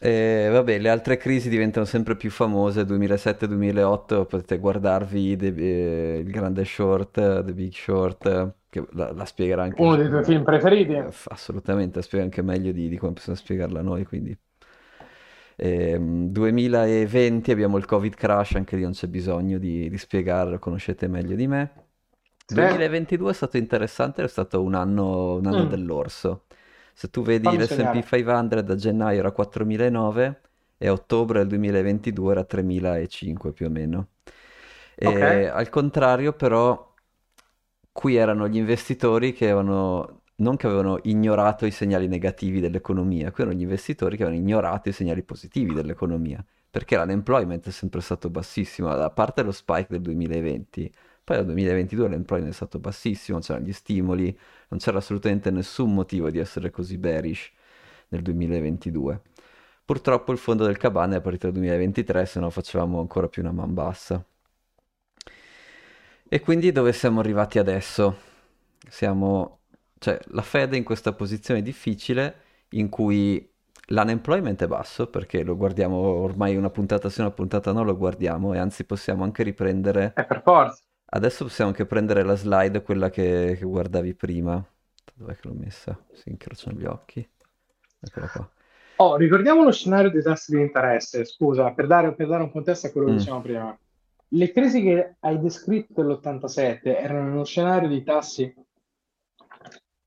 E 0.00 0.48
vabbè, 0.50 0.78
le 0.78 0.88
altre 0.88 1.16
crisi 1.16 1.48
diventano 1.48 1.86
sempre 1.86 2.16
più 2.16 2.30
famose, 2.30 2.82
2007-2008 2.82 4.26
potete 4.26 4.58
guardarvi 4.58 5.36
The, 5.36 5.54
eh, 5.56 6.18
il 6.18 6.30
grande 6.30 6.64
short, 6.64 7.44
The 7.44 7.52
Big 7.52 7.72
Short, 7.72 8.54
che 8.68 8.84
la, 8.92 9.12
la 9.12 9.24
spiegherà 9.24 9.62
anche... 9.62 9.80
Uno 9.80 9.96
dei 9.96 10.08
tuoi 10.08 10.24
film 10.24 10.42
preferiti? 10.42 10.94
Eh, 10.94 11.08
assolutamente, 11.28 11.98
la 11.98 12.02
spiega 12.02 12.24
anche 12.24 12.42
meglio 12.42 12.72
di, 12.72 12.88
di 12.88 12.96
come 12.96 13.12
possiamo 13.12 13.38
spiegarla 13.38 13.82
noi, 13.82 14.04
quindi... 14.04 14.36
Eh, 15.56 15.96
2020 16.00 17.52
abbiamo 17.52 17.76
il 17.76 17.84
Covid 17.84 18.14
crash, 18.16 18.56
anche 18.56 18.74
lì 18.74 18.82
non 18.82 18.90
c'è 18.90 19.06
bisogno 19.06 19.58
di, 19.58 19.88
di 19.88 19.96
spiegarlo, 19.98 20.50
lo 20.50 20.58
conoscete 20.58 21.06
meglio 21.06 21.36
di 21.36 21.46
me. 21.46 21.83
2022 22.46 23.30
è 23.30 23.34
stato 23.34 23.56
interessante, 23.56 24.22
è 24.22 24.28
stato 24.28 24.62
un 24.62 24.74
anno, 24.74 25.36
un 25.36 25.46
anno 25.46 25.64
mm. 25.64 25.68
dell'orso. 25.68 26.44
Se 26.92 27.10
tu 27.10 27.22
vedi 27.22 27.44
Fammi 27.44 27.58
l'S&P 27.58 28.04
500 28.04 28.58
a 28.58 28.74
gennaio 28.76 29.18
era 29.18 29.34
4.009 29.36 30.34
e 30.78 30.86
a 30.86 30.92
ottobre 30.92 31.38
del 31.40 31.48
2022 31.48 32.32
era 32.32 32.46
3.005 32.48 33.52
più 33.52 33.66
o 33.66 33.70
meno. 33.70 34.08
Okay. 34.96 35.46
al 35.46 35.68
contrario 35.70 36.34
però 36.34 36.94
qui 37.90 38.14
erano 38.14 38.46
gli 38.46 38.56
investitori 38.56 39.32
che 39.32 39.46
avevano 39.50 40.22
non 40.36 40.56
che 40.56 40.66
avevano 40.66 40.98
ignorato 41.02 41.66
i 41.66 41.70
segnali 41.70 42.08
negativi 42.08 42.60
dell'economia, 42.60 43.30
qui 43.30 43.44
erano 43.44 43.58
gli 43.58 43.62
investitori 43.62 44.16
che 44.16 44.24
avevano 44.24 44.42
ignorato 44.42 44.88
i 44.88 44.92
segnali 44.92 45.22
positivi 45.22 45.74
dell'economia, 45.74 46.44
perché 46.70 46.96
l'unemployment 46.96 47.68
è 47.68 47.70
sempre 47.70 48.00
stato 48.00 48.30
bassissimo, 48.30 48.88
a 48.88 49.10
parte 49.10 49.42
lo 49.42 49.52
spike 49.52 49.86
del 49.90 50.00
2020, 50.00 50.92
poi 51.24 51.36
nel 51.36 51.46
2022 51.46 52.08
l'employment 52.08 52.52
è 52.52 52.54
stato 52.54 52.78
bassissimo, 52.78 53.38
c'erano 53.38 53.64
gli 53.64 53.72
stimoli, 53.72 54.38
non 54.68 54.78
c'era 54.78 54.98
assolutamente 54.98 55.50
nessun 55.50 55.94
motivo 55.94 56.30
di 56.30 56.38
essere 56.38 56.70
così 56.70 56.98
bearish 56.98 57.50
nel 58.08 58.22
2022. 58.22 59.22
Purtroppo 59.84 60.32
il 60.32 60.38
fondo 60.38 60.64
del 60.66 60.76
Cabana 60.76 61.16
è 61.16 61.20
partito 61.20 61.46
nel 61.46 61.54
2023, 61.56 62.26
se 62.26 62.40
no 62.40 62.50
facevamo 62.50 63.00
ancora 63.00 63.28
più 63.28 63.42
una 63.42 63.52
man 63.52 63.74
bassa. 63.74 64.24
E 66.28 66.40
quindi 66.40 66.72
dove 66.72 66.92
siamo 66.92 67.20
arrivati 67.20 67.58
adesso? 67.58 68.18
Siamo, 68.88 69.60
cioè, 69.98 70.18
la 70.28 70.42
Fed 70.42 70.72
è 70.72 70.76
in 70.76 70.84
questa 70.84 71.12
posizione 71.12 71.62
difficile 71.62 72.42
in 72.70 72.88
cui 72.88 73.50
l'unemployment 73.88 74.62
è 74.62 74.66
basso, 74.66 75.08
perché 75.08 75.42
lo 75.42 75.56
guardiamo 75.56 75.96
ormai 75.96 76.56
una 76.56 76.70
puntata 76.70 77.08
sì, 77.08 77.20
una 77.20 77.30
puntata 77.30 77.72
no, 77.72 77.84
lo 77.84 77.96
guardiamo 77.96 78.54
e 78.54 78.58
anzi 78.58 78.84
possiamo 78.84 79.24
anche 79.24 79.42
riprendere... 79.42 80.12
È 80.14 80.24
per 80.26 80.42
forza. 80.42 80.83
Adesso 81.14 81.44
possiamo 81.44 81.70
anche 81.70 81.86
prendere 81.86 82.24
la 82.24 82.34
slide, 82.34 82.82
quella 82.82 83.08
che, 83.08 83.54
che 83.56 83.64
guardavi 83.64 84.14
prima. 84.14 84.62
Dov'è 85.14 85.36
che 85.36 85.46
l'ho 85.46 85.54
messa? 85.54 85.96
Si 86.12 86.28
incrociano 86.28 86.76
gli 86.76 86.84
occhi. 86.86 87.26
Eccola 88.00 88.28
qua. 88.28 88.50
Oh, 88.96 89.16
ricordiamo 89.16 89.62
lo 89.62 89.70
scenario 89.70 90.10
dei 90.10 90.22
tassi 90.22 90.56
di 90.56 90.60
interesse, 90.60 91.24
scusa, 91.24 91.70
per 91.70 91.86
dare, 91.86 92.12
per 92.14 92.26
dare 92.26 92.42
un 92.42 92.50
contesto 92.50 92.88
a 92.88 92.90
quello 92.90 93.06
che 93.06 93.12
mm. 93.12 93.16
dicevamo 93.16 93.42
prima. 93.42 93.78
Le 94.26 94.50
crisi 94.50 94.82
che 94.82 95.14
hai 95.20 95.38
descritto 95.38 96.02
dell'87 96.02 96.80
erano 96.82 97.30
uno 97.30 97.44
scenario 97.44 97.88
di 97.88 98.02
tassi 98.02 98.52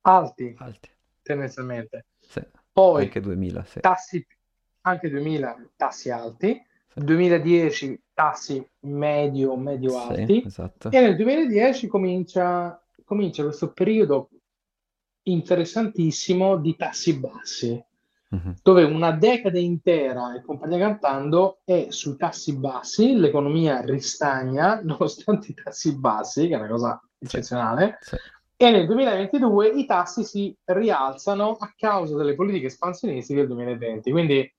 alti, 0.01 0.55
alti. 0.57 0.89
tendenzialmente. 1.21 2.07
Sì. 2.19 2.45
Poi 2.73 3.03
anche 3.03 3.21
2000, 3.21 3.63
sì. 3.63 3.79
tassi, 3.79 4.27
anche 4.81 5.09
2000 5.09 5.69
tassi 5.77 6.09
alti, 6.09 6.61
2010 7.03 8.01
tassi 8.13 8.67
medio, 8.81 9.55
medio 9.55 9.99
alti 9.99 10.41
sì, 10.41 10.47
esatto. 10.47 10.89
e 10.89 10.99
nel 10.99 11.15
2010 11.15 11.87
comincia, 11.87 12.81
comincia 13.05 13.43
questo 13.43 13.71
periodo 13.71 14.29
interessantissimo 15.23 16.57
di 16.57 16.75
tassi 16.75 17.19
bassi, 17.19 17.85
uh-huh. 18.29 18.53
dove 18.63 18.83
una 18.83 19.11
decade 19.11 19.59
intera 19.59 20.35
e 20.35 20.41
compagnia 20.41 20.79
cantando 20.79 21.59
è 21.63 21.87
sui 21.89 22.15
tassi 22.15 22.57
bassi, 22.57 23.15
l'economia 23.15 23.81
ristagna 23.81 24.79
nonostante 24.83 25.51
i 25.51 25.53
tassi 25.53 25.97
bassi, 25.97 26.47
che 26.47 26.55
è 26.55 26.57
una 26.57 26.69
cosa 26.69 27.01
eccezionale, 27.19 27.97
sì. 28.01 28.15
e 28.55 28.71
nel 28.71 28.87
2022 28.87 29.67
i 29.67 29.85
tassi 29.85 30.23
si 30.23 30.57
rialzano 30.63 31.57
a 31.59 31.73
causa 31.77 32.15
delle 32.15 32.35
politiche 32.35 32.67
espansionistiche 32.67 33.41
del 33.41 33.49
2020. 33.49 34.11
Quindi 34.11 34.55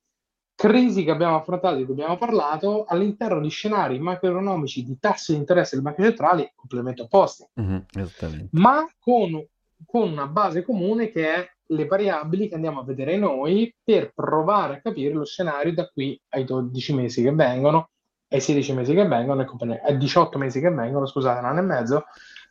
crisi 0.58 1.04
che 1.04 1.12
abbiamo 1.12 1.36
affrontato, 1.36 1.76
di 1.76 1.84
cui 1.84 1.92
abbiamo 1.92 2.18
parlato, 2.18 2.84
all'interno 2.88 3.40
di 3.40 3.48
scenari 3.48 4.00
macroeconomici 4.00 4.84
di 4.84 4.98
tassi 4.98 5.30
di 5.30 5.38
interesse 5.38 5.76
delle 5.76 5.88
banche 5.88 6.02
centrali 6.02 6.52
completamente 6.56 7.02
opposti, 7.02 7.46
mm-hmm, 7.60 8.46
ma 8.50 8.84
con, 8.98 9.46
con, 9.86 10.10
una 10.10 10.26
base 10.26 10.64
comune 10.64 11.12
che 11.12 11.32
è 11.32 11.48
le 11.64 11.86
variabili 11.86 12.48
che 12.48 12.56
andiamo 12.56 12.80
a 12.80 12.84
vedere 12.84 13.16
noi 13.16 13.72
per 13.84 14.12
provare 14.12 14.74
a 14.74 14.80
capire 14.80 15.14
lo 15.14 15.24
scenario 15.24 15.72
da 15.72 15.86
qui 15.86 16.20
ai 16.30 16.42
12 16.42 16.92
mesi 16.92 17.22
che 17.22 17.30
vengono, 17.30 17.90
ai 18.28 18.40
16 18.40 18.72
mesi 18.72 18.94
che 18.94 19.06
vengono, 19.06 19.46
ai 19.84 19.96
18 19.96 20.38
mesi 20.38 20.58
che 20.58 20.70
vengono, 20.70 21.06
scusate, 21.06 21.38
un 21.38 21.44
anno 21.44 21.60
e 21.60 21.62
mezzo, 21.62 22.04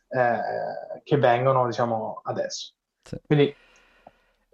eh, 0.08 1.02
che 1.04 1.18
vengono, 1.18 1.66
diciamo, 1.66 2.22
adesso. 2.24 2.72
Sì. 3.02 3.18
Quindi 3.26 3.54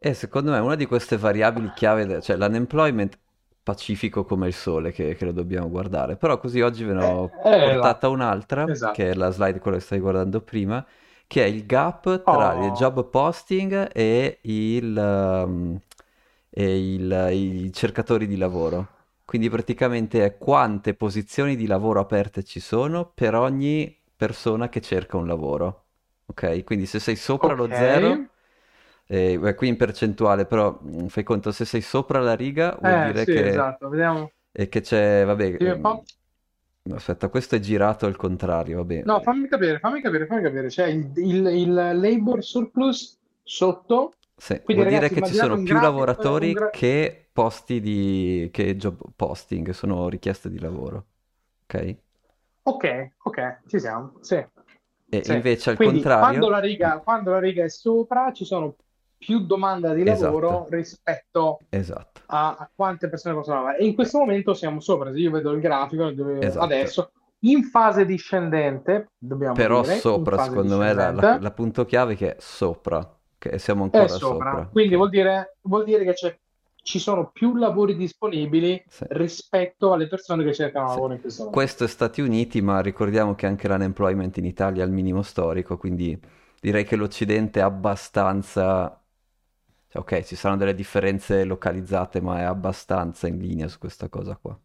e 0.06 0.12
secondo 0.12 0.50
me 0.50 0.58
una 0.58 0.74
di 0.74 0.84
queste 0.84 1.16
variabili 1.16 1.72
chiave, 1.74 2.20
cioè 2.20 2.36
l'unemployment 2.36 3.18
pacifico 3.64 4.24
come 4.24 4.46
il 4.46 4.54
sole 4.54 4.92
che, 4.92 5.16
che 5.16 5.24
lo 5.24 5.32
dobbiamo 5.32 5.68
guardare. 5.68 6.16
Però 6.16 6.38
così 6.38 6.60
oggi 6.60 6.84
ve 6.84 6.92
ne 6.92 7.04
ho 7.04 7.30
eh, 7.42 7.72
portata 7.72 8.08
un'altra, 8.08 8.68
esatto. 8.68 8.92
che 8.92 9.10
è 9.10 9.14
la 9.14 9.30
slide 9.30 9.58
quella 9.58 9.78
che 9.78 9.82
stai 9.82 9.98
guardando 9.98 10.40
prima, 10.42 10.86
che 11.26 11.42
è 11.42 11.46
il 11.46 11.66
gap 11.66 12.22
tra 12.22 12.56
oh. 12.56 12.66
il 12.66 12.72
job 12.72 13.08
posting 13.08 13.90
e, 13.92 14.38
il, 14.42 14.96
um, 14.96 15.80
e 16.50 16.94
il, 16.94 17.28
i 17.32 17.72
cercatori 17.72 18.28
di 18.28 18.36
lavoro. 18.36 18.88
Quindi 19.24 19.48
praticamente 19.48 20.24
è 20.24 20.36
quante 20.36 20.92
posizioni 20.92 21.56
di 21.56 21.66
lavoro 21.66 21.98
aperte 21.98 22.44
ci 22.44 22.60
sono 22.60 23.10
per 23.12 23.34
ogni 23.34 23.98
persona 24.14 24.68
che 24.68 24.82
cerca 24.82 25.16
un 25.16 25.26
lavoro. 25.26 25.84
Ok? 26.26 26.62
Quindi 26.64 26.84
se 26.84 26.98
sei 27.00 27.16
sopra 27.16 27.54
okay. 27.54 27.66
lo 27.66 27.74
zero 27.74 28.26
eh, 29.06 29.54
qui 29.56 29.68
in 29.68 29.76
percentuale, 29.76 30.46
però 30.46 30.80
mm, 30.82 31.06
fai 31.06 31.22
conto, 31.22 31.52
se 31.52 31.64
sei 31.64 31.80
sopra 31.80 32.20
la 32.20 32.34
riga 32.34 32.76
vuol 32.80 32.92
eh, 32.92 33.06
dire 33.06 33.24
sì, 33.24 33.32
che... 33.32 33.48
esatto, 33.48 33.88
vediamo. 33.88 34.30
E 34.52 34.68
che 34.68 34.80
c'è, 34.80 35.24
vabbè... 35.24 35.56
Sì. 35.58 35.80
Mm, 36.86 36.92
aspetta, 36.94 37.28
questo 37.28 37.56
è 37.56 37.60
girato 37.60 38.06
al 38.06 38.16
contrario, 38.16 38.78
vabbè. 38.78 39.02
No, 39.04 39.20
fammi 39.20 39.48
capire, 39.48 39.78
fammi 39.78 40.00
capire, 40.00 40.26
fammi 40.26 40.42
capire. 40.42 40.68
C'è 40.68 40.86
il, 40.86 41.10
il, 41.16 41.46
il 41.46 41.72
labor 41.72 42.42
surplus 42.42 43.18
sotto. 43.42 44.14
Sì, 44.36 44.60
Quindi, 44.62 44.82
vuol 44.82 44.94
ragazzi, 44.94 45.14
dire 45.14 45.20
che 45.20 45.32
ci 45.32 45.34
sono 45.34 45.54
più 45.54 45.64
grafico, 45.64 45.86
lavoratori 45.86 46.52
gra... 46.52 46.70
che 46.70 47.28
posti 47.32 47.80
di... 47.80 48.48
che 48.52 48.76
job 48.76 49.00
posting, 49.14 49.70
sono 49.70 50.08
richieste 50.08 50.50
di 50.50 50.58
lavoro. 50.58 51.06
Ok? 51.64 51.96
Ok, 52.66 53.12
ok, 53.22 53.60
ci 53.66 53.78
siamo, 53.78 54.14
sì. 54.20 54.44
E 55.08 55.22
sì. 55.22 55.32
invece 55.32 55.70
al 55.70 55.76
Quindi, 55.76 56.00
contrario... 56.00 56.26
Quando 56.26 56.48
la, 56.48 56.60
riga, 56.60 56.98
quando 56.98 57.30
la 57.30 57.38
riga 57.38 57.64
è 57.64 57.68
sopra 57.68 58.32
ci 58.32 58.44
sono 58.44 58.74
più 59.24 59.40
domanda 59.40 59.94
di 59.94 60.04
lavoro 60.04 60.48
esatto. 60.48 60.66
rispetto 60.70 61.58
esatto. 61.70 62.20
A, 62.26 62.56
a, 62.58 62.70
quante 62.74 63.08
persone 63.08 63.34
possono 63.34 63.56
lavorare. 63.56 63.78
E 63.78 63.86
in 63.86 63.94
questo 63.94 64.18
momento 64.18 64.52
siamo 64.52 64.80
sopra, 64.80 65.10
se 65.12 65.18
io 65.18 65.30
vedo 65.30 65.52
il 65.52 65.60
grafico 65.60 66.08
esatto. 66.08 66.64
adesso, 66.64 67.10
in 67.40 67.64
fase 67.64 68.04
discendente, 68.04 69.12
dobbiamo 69.18 69.54
Però 69.54 69.82
dire, 69.82 69.96
sopra, 69.96 70.42
secondo 70.42 70.76
me, 70.76 70.92
la, 70.92 71.10
la, 71.12 71.38
la, 71.40 71.50
punto 71.52 71.84
chiave 71.86 72.14
che 72.16 72.34
è 72.34 72.36
sopra, 72.38 73.18
che 73.38 73.58
siamo 73.58 73.84
ancora 73.84 74.08
sopra. 74.08 74.50
sopra. 74.50 74.68
Quindi 74.70 74.94
vuol 74.94 75.08
dire, 75.08 75.56
vuol 75.62 75.84
dire 75.84 76.04
che 76.04 76.38
ci 76.82 76.98
sono 76.98 77.30
più 77.32 77.56
lavori 77.56 77.96
disponibili 77.96 78.82
sì. 78.86 79.06
rispetto 79.08 79.94
alle 79.94 80.06
persone 80.06 80.44
che 80.44 80.52
cercano 80.52 80.88
sì. 80.88 80.94
lavoro 80.94 81.14
in 81.14 81.20
questo 81.20 81.44
momento. 81.44 81.60
Questo 81.60 81.84
è 81.84 81.88
Stati 81.88 82.20
Uniti, 82.20 82.60
ma 82.60 82.80
ricordiamo 82.80 83.34
che 83.34 83.46
anche 83.46 83.68
l'unemployment 83.68 84.36
in 84.36 84.44
Italia 84.44 84.82
è 84.82 84.86
al 84.86 84.92
minimo 84.92 85.22
storico, 85.22 85.78
quindi 85.78 86.18
direi 86.60 86.84
che 86.84 86.96
l'Occidente 86.96 87.60
è 87.60 87.62
abbastanza 87.62 89.03
cioè, 89.94 90.02
ok, 90.02 90.22
ci 90.24 90.34
saranno 90.34 90.58
delle 90.58 90.74
differenze 90.74 91.44
localizzate, 91.44 92.20
ma 92.20 92.40
è 92.40 92.42
abbastanza 92.42 93.28
in 93.28 93.38
linea 93.38 93.68
su 93.68 93.78
questa 93.78 94.08
cosa 94.08 94.36
qua. 94.40 94.58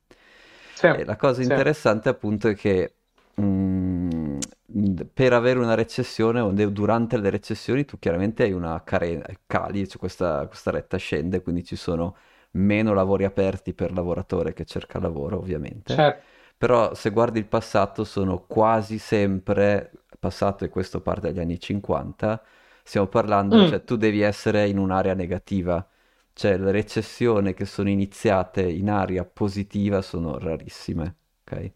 Sì, 0.73 1.03
la 1.03 1.15
cosa 1.17 1.43
sì. 1.43 1.51
interessante 1.51 2.09
appunto 2.09 2.47
è 2.47 2.55
che 2.55 2.95
mh, 3.35 3.43
mm, 3.43 4.95
per 5.13 5.33
avere 5.33 5.59
una 5.59 5.75
recessione 5.75 6.39
o 6.39 6.51
durante 6.51 7.17
le 7.17 7.29
recessioni 7.29 7.85
tu 7.85 7.99
chiaramente 7.99 8.43
hai 8.43 8.53
una 8.53 8.81
care- 8.83 9.39
cali, 9.45 9.87
cioè 9.87 9.99
questa, 9.99 10.47
questa 10.47 10.71
retta 10.71 10.97
scende, 10.97 11.41
quindi 11.41 11.63
ci 11.63 11.75
sono 11.75 12.15
meno 12.51 12.93
lavori 12.93 13.25
aperti 13.25 13.73
per 13.73 13.91
lavoratore 13.91 14.53
che 14.53 14.65
cerca 14.65 14.99
lavoro 14.99 15.37
ovviamente. 15.37 15.93
Certo. 15.93 16.23
Però 16.57 16.93
se 16.95 17.11
guardi 17.11 17.37
il 17.37 17.45
passato 17.45 18.03
sono 18.03 18.45
quasi 18.47 18.97
sempre, 18.97 19.91
passato 20.17 20.65
e 20.65 20.69
questo 20.69 21.01
parte 21.01 21.27
dagli 21.27 21.39
anni 21.39 21.59
50, 21.59 22.41
Stiamo 22.89 23.05
parlando, 23.05 23.55
mm. 23.55 23.67
cioè 23.67 23.83
tu 23.83 23.97
devi 23.97 24.21
essere 24.21 24.67
in 24.67 24.79
un'area 24.79 25.13
negativa, 25.13 25.87
cioè 26.33 26.57
le 26.57 26.71
recessioni 26.71 27.53
che 27.53 27.65
sono 27.65 27.87
iniziate 27.87 28.63
in 28.63 28.89
area 28.89 29.23
positiva 29.25 30.01
sono 30.01 30.39
rarissime, 30.39 31.15
ok? 31.43 31.71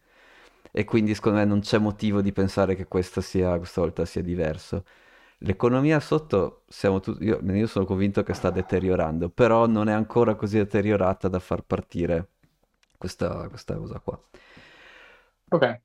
E 0.71 0.83
quindi 0.85 1.13
secondo 1.13 1.37
me 1.37 1.45
non 1.45 1.59
c'è 1.59 1.77
motivo 1.77 2.19
di 2.21 2.31
pensare 2.31 2.73
che 2.73 2.87
questa, 2.87 3.21
sia, 3.21 3.55
questa 3.57 3.81
volta 3.81 4.05
sia 4.05 4.23
diverso. 4.23 4.85
l'economia 5.39 5.99
sotto, 5.99 6.63
siamo 6.67 6.99
tutti, 6.99 7.25
io, 7.25 7.39
io 7.43 7.67
sono 7.67 7.85
convinto 7.85 8.23
che 8.23 8.33
sta 8.33 8.49
deteriorando, 8.49 9.29
però 9.29 9.67
non 9.67 9.89
è 9.89 9.93
ancora 9.93 10.33
così 10.33 10.57
deteriorata 10.57 11.27
da 11.27 11.39
far 11.39 11.61
partire 11.61 12.29
questa, 12.97 13.47
questa 13.49 13.75
cosa 13.77 13.99
qua. 13.99 14.19
Ok. 15.49 15.81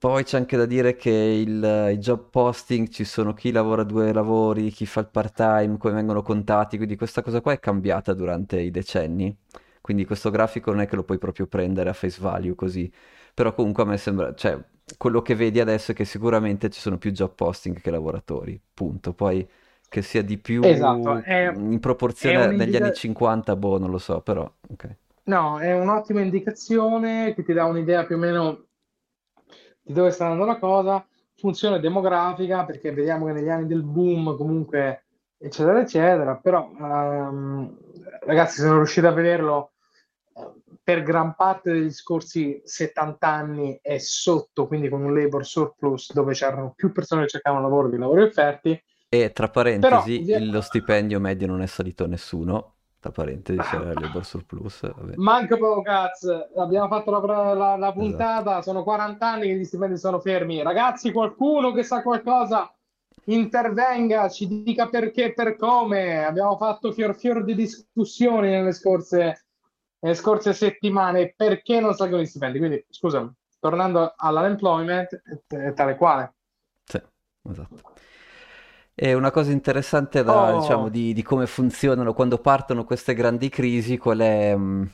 Poi 0.00 0.24
c'è 0.24 0.38
anche 0.38 0.56
da 0.56 0.64
dire 0.64 0.96
che 0.96 1.10
il, 1.10 1.90
i 1.92 1.98
job 1.98 2.30
posting 2.30 2.88
ci 2.88 3.04
sono 3.04 3.34
chi 3.34 3.50
lavora 3.52 3.82
due 3.84 4.12
lavori, 4.14 4.70
chi 4.70 4.86
fa 4.86 5.00
il 5.00 5.08
part-time, 5.10 5.76
come 5.76 5.92
vengono 5.94 6.22
contati, 6.22 6.78
quindi 6.78 6.96
questa 6.96 7.20
cosa 7.22 7.42
qua 7.42 7.52
è 7.52 7.58
cambiata 7.60 8.14
durante 8.14 8.58
i 8.60 8.70
decenni. 8.70 9.36
Quindi 9.82 10.06
questo 10.06 10.30
grafico 10.30 10.70
non 10.70 10.80
è 10.80 10.86
che 10.86 10.96
lo 10.96 11.04
puoi 11.04 11.18
proprio 11.18 11.46
prendere 11.46 11.90
a 11.90 11.92
face 11.92 12.18
value 12.20 12.54
così, 12.54 12.90
però 13.34 13.52
comunque 13.54 13.82
a 13.82 13.86
me 13.86 13.98
sembra, 13.98 14.34
cioè, 14.34 14.58
quello 14.96 15.20
che 15.20 15.34
vedi 15.34 15.60
adesso 15.60 15.92
è 15.92 15.94
che 15.94 16.06
sicuramente 16.06 16.70
ci 16.70 16.80
sono 16.80 16.96
più 16.96 17.10
job 17.12 17.34
posting 17.34 17.78
che 17.80 17.90
lavoratori, 17.90 18.58
punto. 18.72 19.12
Poi 19.12 19.46
che 19.88 20.00
sia 20.02 20.22
di 20.22 20.38
più 20.38 20.62
Esatto, 20.62 21.16
è, 21.22 21.48
in 21.52 21.78
proporzione 21.80 22.46
negli 22.46 22.76
anni 22.76 22.90
un'indica- 22.90 22.94
50, 22.94 23.54
boh, 23.54 23.78
non 23.78 23.90
lo 23.90 23.98
so, 23.98 24.22
però 24.22 24.50
ok. 24.70 24.96
no, 25.24 25.58
è 25.60 25.72
un'ottima 25.72 26.20
indicazione 26.20 27.34
che 27.34 27.42
ti 27.44 27.52
dà 27.52 27.64
un'idea 27.64 28.04
più 28.04 28.16
o 28.16 28.18
meno 28.18 28.66
di 29.90 29.92
dove 29.92 30.10
sta 30.12 30.24
andando 30.26 30.46
la 30.46 30.58
cosa. 30.58 31.04
Funzione 31.34 31.80
demografica, 31.80 32.64
perché 32.64 32.92
vediamo 32.92 33.26
che 33.26 33.32
negli 33.32 33.48
anni 33.48 33.66
del 33.66 33.82
boom, 33.82 34.36
comunque, 34.36 35.04
eccetera, 35.36 35.80
eccetera. 35.80 36.36
Però, 36.36 36.70
ehm, 36.78 37.76
ragazzi, 38.20 38.60
se 38.60 38.66
non 38.66 38.76
riuscite 38.76 39.06
a 39.06 39.12
vederlo, 39.12 39.72
eh, 40.34 40.48
per 40.82 41.02
gran 41.02 41.34
parte 41.34 41.72
degli 41.72 41.90
scorsi 41.90 42.60
70 42.64 43.28
anni 43.28 43.78
è 43.82 43.98
sotto, 43.98 44.66
quindi 44.66 44.88
con 44.88 45.02
un 45.02 45.14
labor 45.14 45.44
surplus 45.44 46.12
dove 46.12 46.34
c'erano 46.34 46.72
più 46.76 46.92
persone 46.92 47.22
che 47.22 47.28
cercavano 47.28 47.62
lavoro 47.62 47.88
di 47.88 47.96
lavori 47.98 48.22
offerti. 48.22 48.80
E 49.08 49.32
tra 49.32 49.48
Però, 49.48 49.62
parentesi, 49.62 50.20
il- 50.20 50.50
lo 50.50 50.60
stipendio 50.60 51.18
medio 51.18 51.46
non 51.48 51.62
è 51.62 51.66
salito 51.66 52.04
a 52.04 52.06
nessuno, 52.06 52.74
tra 53.00 53.10
parentesi 53.10 53.58
c'era 53.58 53.90
il 53.92 54.00
labor 54.00 54.24
surplus, 54.24 54.82
vabbè, 54.82 55.14
Manca 55.16 55.56
poco 55.56 55.82
cazzo, 55.82 56.48
abbiamo 56.56 56.86
fatto 56.88 57.10
la, 57.10 57.54
la- 57.54 57.76
la 57.76 57.76
esatto. 57.76 57.92
puntata, 57.98 58.62
sono 58.62 58.82
40 58.82 59.26
anni 59.26 59.46
che 59.48 59.56
gli 59.56 59.64
stipendi 59.64 59.96
sono 59.96 60.20
fermi. 60.20 60.62
Ragazzi, 60.62 61.10
qualcuno 61.10 61.72
che 61.72 61.82
sa 61.82 62.02
qualcosa 62.02 62.72
intervenga, 63.24 64.28
ci 64.28 64.62
dica 64.62 64.88
perché 64.88 65.32
per 65.32 65.56
come. 65.56 66.24
Abbiamo 66.24 66.56
fatto 66.56 66.92
fior 66.92 67.14
fior 67.16 67.42
di 67.44 67.54
discussioni 67.54 68.50
nelle 68.50 68.72
scorse, 68.72 69.46
nelle 70.00 70.14
scorse 70.14 70.52
settimane 70.52 71.32
perché 71.34 71.80
non 71.80 71.94
salgono 71.94 72.22
gli 72.22 72.26
stipendi. 72.26 72.58
Quindi, 72.58 72.84
scusami, 72.88 73.30
tornando 73.58 74.12
all'unemployment, 74.16 75.22
è 75.48 75.72
tale 75.72 75.96
quale. 75.96 76.34
Sì, 76.84 77.00
esatto. 77.48 77.89
E 79.02 79.14
una 79.14 79.30
cosa 79.30 79.50
interessante 79.50 80.22
da, 80.22 80.52
diciamo, 80.52 80.88
Oh, 80.88 80.90
di, 80.90 81.14
di 81.14 81.22
come 81.22 81.46
funzionano 81.46 82.12
quando 82.12 82.36
partono 82.38 82.84
queste 82.84 83.14
grandi 83.14 83.48
crisi, 83.48 83.96
qual 83.96 84.18
è, 84.18 84.54
mh, 84.54 84.90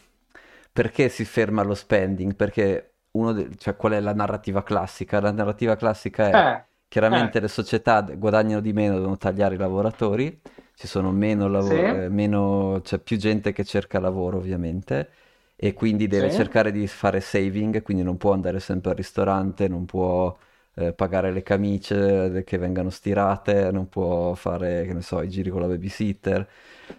perché 0.73 1.09
si 1.09 1.25
ferma 1.25 1.63
lo 1.65 1.75
spending? 1.75 2.37
Perché 2.37 2.99
uno 3.13 3.33
de- 3.33 3.57
cioè, 3.57 3.75
qual 3.77 3.93
è 3.95 4.01
la 4.01 4.15
narrativa 4.15 4.63
classica? 4.63 5.19
La 5.21 5.33
narrativa 5.33 5.75
classica 5.77 6.29
è 6.31 6.41
eh, 6.41 6.67
eh, 7.11 7.33
chiaramente 7.33 7.41
le 7.41 7.49
società 7.49 8.03
guadagnano 8.03 8.61
di 8.61 8.73
meno, 8.73 8.95
devono 8.95 9.17
tagliare 9.17 9.57
i 9.57 9.59
lavoratori, 9.59 10.41
ci 10.75 10.87
sono 10.87 11.11
meno 11.11 11.49
sì, 11.59 11.75
lavo- 11.75 11.89
eh, 11.89 12.09
meno, 12.09 12.81
c'è 12.85 13.01
più 13.01 13.17
gente 13.17 13.53
che 13.53 13.65
cerca 13.65 13.99
lavoro 13.99 14.37
ovviamente 14.39 15.11
e 15.57 15.73
quindi 15.75 16.07
sì, 16.09 16.27
deve 16.27 16.31
cercare 16.31 16.71
di 16.71 16.87
fare 16.87 17.21
saving, 17.21 17.83
quindi 17.83 18.03
non 18.05 18.17
può 18.19 18.33
andare 18.33 18.61
sempre 18.61 18.91
al 18.91 18.97
ristorante, 18.97 19.67
non 19.69 19.85
può 19.85 20.37
eh, 20.77 20.93
pagare 20.95 21.33
le 21.33 21.43
camicie 21.43 22.45
che 22.45 22.59
vengano 22.59 22.91
stirate, 22.91 23.71
non 23.73 23.89
può 23.89 24.35
fare, 24.35 24.85
che 24.87 24.95
ne 24.95 25.03
so, 25.03 25.23
i 25.23 25.29
giri 25.29 25.51
con 25.51 25.61
la 25.63 25.67
babysitter. 25.69 26.49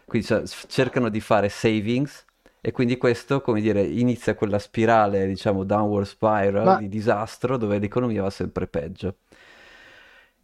Quindi 0.05 0.27
cioè, 0.27 0.43
cercano 0.67 1.09
di 1.09 1.19
fare 1.21 1.49
savings 1.49 2.25
e 2.61 2.71
quindi 2.71 2.97
questo, 2.97 3.41
come 3.41 3.61
dire, 3.61 3.83
inizia 3.83 4.35
quella 4.35 4.59
spirale, 4.59 5.27
diciamo, 5.27 5.63
downward 5.63 6.05
spiral 6.07 6.73
ma 6.73 6.75
di 6.75 6.89
disastro 6.89 7.57
dove 7.57 7.79
l'economia 7.79 8.23
va 8.23 8.29
sempre 8.29 8.67
peggio. 8.67 9.17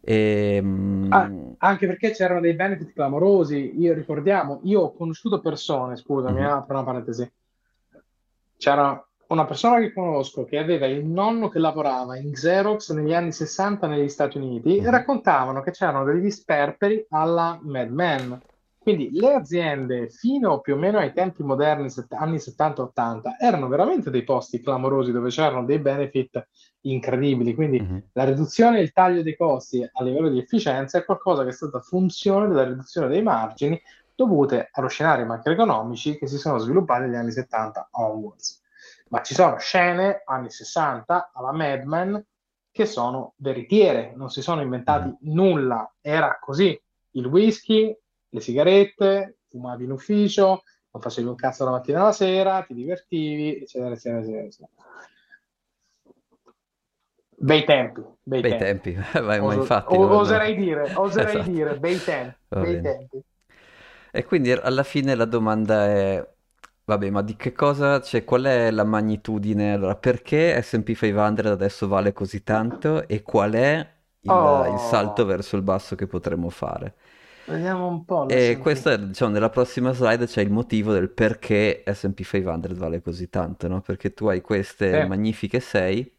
E, 0.00 0.60
Ah, 1.08 1.32
mm, 1.32 1.52
anche 1.58 1.86
perché 1.86 2.10
c'erano 2.10 2.40
dei 2.40 2.52
benefit 2.54 2.92
clamorosi. 2.92 3.80
Io 3.80 3.94
ricordiamo, 3.94 4.60
io 4.64 4.82
ho 4.82 4.92
conosciuto 4.92 5.40
persone, 5.40 5.96
scusami, 5.96 6.40
eh, 6.40 6.44
mhm, 6.44 6.44
apro 6.44 6.74
una 6.76 6.84
parentesi. 6.84 7.32
C'era 8.56 9.06
una 9.28 9.44
persona 9.44 9.78
che 9.78 9.92
conosco 9.92 10.44
che 10.44 10.58
aveva 10.58 10.86
il 10.86 11.04
nonno 11.04 11.48
che 11.48 11.58
lavorava 11.58 12.16
in 12.16 12.32
Xerox 12.32 12.92
negli 12.92 13.14
anni 13.14 13.32
60 13.32 13.86
negli 13.86 14.08
Stati 14.08 14.38
Uniti 14.38 14.80
mhm, 14.80 14.90
raccontavano 14.90 15.62
che 15.62 15.70
c'erano 15.70 16.04
degli 16.04 16.30
sperperi 16.30 17.06
alla 17.10 17.58
Mad 17.62 17.90
Men. 17.90 18.42
Quindi 18.78 19.08
le 19.12 19.32
aziende, 19.32 20.10
fino 20.10 20.60
più 20.60 20.74
o 20.74 20.76
meno 20.76 20.98
ai 20.98 21.14
tempi 21.14 21.42
moderni, 21.42 21.88
set- 21.88 22.12
anni 22.12 22.36
70-80, 22.36 23.36
erano 23.40 23.66
veramente 23.66 24.10
dei 24.10 24.24
posti 24.24 24.60
clamorosi 24.60 25.10
dove 25.10 25.30
c'erano 25.30 25.64
dei 25.64 25.78
benefit 25.78 26.46
incredibili. 26.82 27.54
Quindi 27.54 27.80
mhm, 27.80 28.02
la 28.12 28.24
riduzione 28.24 28.78
e 28.78 28.82
il 28.82 28.92
taglio 28.92 29.22
dei 29.22 29.36
costi 29.36 29.82
a 29.90 30.02
livello 30.02 30.28
di 30.28 30.38
efficienza 30.38 30.98
è 30.98 31.04
qualcosa 31.04 31.44
che 31.44 31.48
è 31.48 31.52
stata 31.52 31.80
funzione 31.80 32.46
della 32.46 32.64
riduzione 32.64 33.08
dei 33.08 33.22
margini 33.22 33.80
dovute 34.14 34.68
allo 34.72 34.88
scenari 34.88 35.24
macroeconomici 35.24 36.18
che 36.18 36.26
si 36.26 36.36
sono 36.36 36.58
sviluppati 36.58 37.06
negli 37.06 37.16
anni 37.16 37.32
70 37.32 37.88
onwards. 37.92 38.63
Ma 39.14 39.22
ci 39.22 39.32
sono 39.34 39.58
scene, 39.58 40.22
anni 40.24 40.50
60, 40.50 41.30
alla 41.32 41.52
Mad 41.52 41.84
Men, 41.84 42.26
che 42.72 42.84
sono 42.84 43.34
veritiere, 43.36 44.12
non 44.16 44.28
si 44.28 44.42
sono 44.42 44.60
inventati 44.60 45.16
nulla, 45.20 45.94
era 46.00 46.36
così. 46.40 46.76
Il 47.12 47.26
whisky, 47.26 47.96
le 48.28 48.40
sigarette, 48.40 49.38
fumavi 49.48 49.84
in 49.84 49.92
ufficio, 49.92 50.64
non 50.90 51.00
facevi 51.00 51.28
un 51.28 51.36
cazzo 51.36 51.64
la 51.64 51.70
mattina 51.70 52.00
alla 52.00 52.10
sera, 52.12 52.62
ti 52.64 52.74
divertivi, 52.74 53.60
eccetera, 53.60 53.94
eccetera, 53.94 54.20
eccetera. 54.20 54.44
eccetera. 54.46 54.70
Bei 57.48 57.60
tempi, 57.64 58.02
bei 58.32 58.42
Bei 58.42 58.54
tempi. 58.54 58.80
tempi, 58.82 58.94
ma 59.22 59.36
Oso- 59.36 59.62
infatti 59.62 59.96
o- 59.96 60.08
oserei 60.20 60.54
dire, 60.56 60.90
oserei 60.94 61.40
Esatto, 61.40 61.50
dire, 61.52 61.76
bei 61.76 62.02
tempi, 62.02 62.38
bei 62.56 62.80
tempi. 62.80 63.18
E 64.10 64.24
quindi 64.24 64.52
alla 64.52 64.84
fine 64.84 65.14
la 65.16 65.24
domanda 65.24 65.86
è, 65.86 66.33
vabbè, 66.84 67.10
ma 67.10 67.22
di 67.22 67.36
che 67.36 67.52
cosa, 67.52 68.00
cioè 68.00 68.24
qual 68.24 68.44
è 68.44 68.70
la 68.70 68.84
magnitudine? 68.84 69.72
Allora, 69.74 69.96
perché 69.96 70.60
S&P 70.62 70.94
500 70.94 71.48
adesso 71.50 71.88
vale 71.88 72.12
così 72.12 72.42
tanto 72.42 73.06
e 73.08 73.22
qual 73.22 73.52
è 73.52 73.92
il, 74.22 74.66
il 74.72 74.78
salto 74.78 75.24
Oh, 75.24 75.26
verso 75.26 75.56
il 75.56 75.62
basso 75.62 75.94
che 75.96 76.06
potremo 76.06 76.48
fare? 76.50 76.94
vediamo 77.46 77.86
un 77.88 78.04
po' 78.04 78.26
E 78.26 78.56
questo 78.60 78.90
è, 78.90 78.98
diciamo, 78.98 79.32
nella 79.32 79.50
prossima 79.50 79.92
slide 79.92 80.26
c'è 80.26 80.40
il 80.40 80.50
motivo 80.50 80.92
del 80.92 81.10
perché 81.10 81.82
S&P 81.86 82.22
500 82.22 82.74
vale 82.74 83.02
così 83.02 83.28
tanto, 83.28 83.68
no? 83.68 83.80
Perché 83.82 84.14
tu 84.14 84.26
hai 84.28 84.40
queste 84.40 85.04
magnifiche 85.04 85.60
6, 85.60 86.16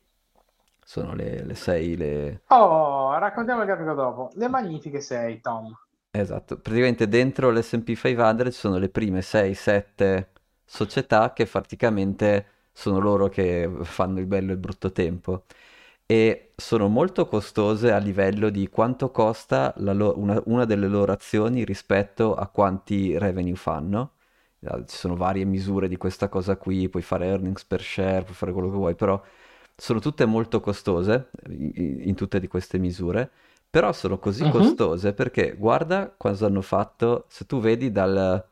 sono 0.83 1.13
le, 1.15 1.43
le 1.43 1.55
6, 1.55 1.97
le... 1.97 2.41
Oh, 2.49 3.15
raccontiamo 3.19 3.61
il 3.61 3.67
grafico 3.67 3.93
dopo. 3.93 4.31
Le 4.33 4.47
magnifiche 4.47 4.99
6, 4.99 5.39
Tom. 5.41 5.71
Esatto, 6.11 6.57
praticamente 6.59 7.07
dentro 7.09 7.51
l'S&P 7.51 7.93
500 7.95 8.45
ci 8.45 8.57
sono 8.57 8.77
le 8.77 8.89
prime 8.89 9.21
6-7 9.21 10.29
società 10.65 11.33
che 11.33 11.45
praticamente 11.45 12.47
sono 12.71 12.99
loro 12.99 13.29
che 13.29 13.69
fanno 13.83 14.19
il 14.19 14.25
bello 14.25 14.51
e 14.51 14.53
il 14.55 14.59
brutto 14.59 14.91
tempo 14.91 15.43
e 16.05 16.53
sono 16.55 16.87
molto 16.87 17.27
costose 17.27 17.91
a 17.91 17.97
livello 17.97 18.49
di 18.49 18.69
quanto 18.69 19.09
costa 19.11 19.73
lo- 19.77 20.13
una, 20.17 20.41
una 20.45 20.65
delle 20.65 20.87
loro 20.87 21.11
azioni 21.11 21.63
rispetto 21.65 22.35
a 22.35 22.47
quanti 22.47 23.17
revenue 23.17 23.55
fanno. 23.55 24.11
Eh, 24.59 24.83
Ci 24.87 24.95
sono 24.97 25.15
varie 25.15 25.45
misure 25.45 25.87
di 25.87 25.97
questa 25.97 26.29
cosa 26.29 26.57
qui, 26.57 26.89
puoi 26.89 27.01
fare 27.03 27.25
earnings 27.27 27.65
per 27.65 27.81
share, 27.81 28.23
puoi 28.23 28.35
fare 28.35 28.51
quello 28.53 28.69
che 28.69 28.75
vuoi, 28.77 28.95
però 28.95 29.21
sono 29.75 29.99
tutte 29.99 30.25
molto 30.25 30.59
costose 30.61 31.29
in, 31.49 32.01
in 32.07 32.15
tutte 32.15 32.39
di 32.39 32.47
queste 32.47 32.77
misure. 32.77 33.29
Però 33.69 33.91
sono 33.91 34.19
così 34.19 34.45
Mhm. 34.45 34.47
costose 34.47 35.13
perché 35.13 35.53
guarda 35.57 36.13
cosa 36.15 36.45
hanno 36.45 36.61
fatto, 36.61 37.25
se 37.27 37.45
tu 37.45 37.59
vedi 37.59 37.91
dal, 37.91 38.47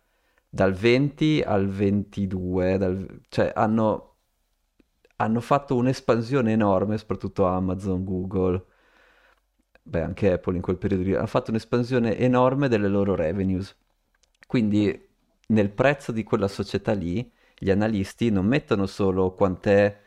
dal 0.53 0.73
20 0.73 1.41
al 1.41 1.67
22, 1.67 2.77
dal- 2.77 3.21
cioè 3.29 3.51
hanno, 3.55 4.17
hanno 5.17 5.41
fatto 5.41 5.75
un'espansione 5.75 6.51
enorme, 6.51 6.97
soprattutto 6.99 7.45
Amazon, 7.45 8.03
Google, 8.03 8.63
beh 9.81 10.01
anche 10.01 10.31
Apple 10.31 10.55
in 10.55 10.61
quel 10.61 10.77
periodo 10.77 11.17
hanno 11.17 11.27
fatto 11.27 11.49
un'espansione 11.51 12.17
enorme 12.17 12.67
delle 12.67 12.87
loro 12.87 13.15
revenues. 13.15 13.75
Quindi 14.47 15.07
nel 15.47 15.69
prezzo 15.71 16.11
di 16.11 16.23
quella 16.23 16.47
società 16.47 16.93
lì, 16.93 17.29
gli 17.57 17.69
analisti 17.69 18.29
non 18.29 18.45
mettono 18.45 18.85
solo 18.85 19.33
quant'è 19.33 20.01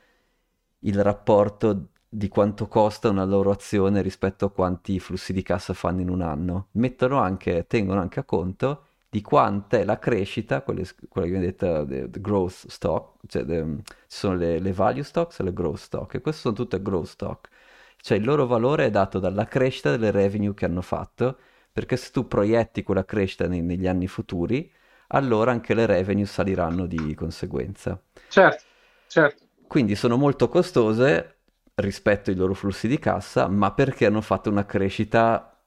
il 0.81 1.03
rapporto 1.03 1.89
di 2.09 2.29
quanto 2.29 2.69
costa 2.69 3.09
una 3.11 3.25
loro 3.25 3.51
azione 3.51 4.03
rispetto 4.03 4.47
a 4.47 4.51
quanti 4.53 4.99
flussi 5.01 5.33
di 5.33 5.43
cassa 5.43 5.75
fanno 5.75 6.01
in 6.01 6.09
un 6.11 6.23
anno. 6.23 6.69
Mettono 6.73 7.19
anche, 7.19 7.67
tengono 7.67 8.01
anche 8.01 8.21
a 8.21 8.25
conto 8.25 8.85
di 9.17 9.23
quanta 9.23 9.79
è 9.79 9.85
la 9.85 9.99
crescita, 9.99 10.63
quelle, 10.63 10.85
quella 11.09 11.27
che 11.27 11.33
viene 11.33 11.47
detta 11.47 11.85
the, 11.87 12.11
the 12.11 12.21
growth 12.21 12.67
stock, 12.69 13.19
cioè 13.27 13.45
the- 13.45 13.77
ci 13.85 13.95
sono 14.19 14.37
le, 14.37 14.59
le 14.59 14.73
value 14.73 15.03
stocks 15.03 15.39
e 15.41 15.43
le 15.45 15.53
growth 15.53 15.79
stock, 15.79 16.15
e 16.15 16.21
queste 16.21 16.41
sono 16.43 16.55
tutte 16.55 16.81
growth 16.83 17.07
stock. 17.07 17.49
cioè 17.97 18.19
il 18.19 18.25
loro 18.25 18.47
valore 18.47 18.87
è 18.87 18.91
dato 18.91 19.19
dalla 19.19 19.47
crescita 19.47 19.91
delle 19.91 20.11
revenue 20.11 20.55
che 20.55 20.65
hanno 20.67 20.83
fatto, 20.83 21.39
perché 21.73 21.97
se 21.97 22.11
tu 22.11 22.27
proietti 22.29 22.83
quella 22.83 23.05
crescita 23.05 23.47
nei- 23.49 23.63
negli 23.63 23.87
anni 23.87 24.07
futuri, 24.09 24.71
allora 25.09 25.51
anche 25.53 25.75
le 25.75 25.87
revenue 25.87 26.27
saliranno 26.27 26.87
di 26.87 27.15
conseguenza. 27.15 28.01
Certo, 28.29 28.65
certo. 29.09 29.45
Quindi 29.67 29.95
sono 29.97 30.17
molto 30.17 30.49
costose 30.49 31.41
rispetto 31.75 32.31
ai 32.31 32.37
loro 32.37 32.55
flussi 32.55 32.89
di 32.89 32.99
cassa, 32.99 33.49
ma 33.49 33.73
perché 33.73 34.07
hanno 34.07 34.21
fatto 34.21 34.49
una 34.51 34.65
crescita 34.65 35.61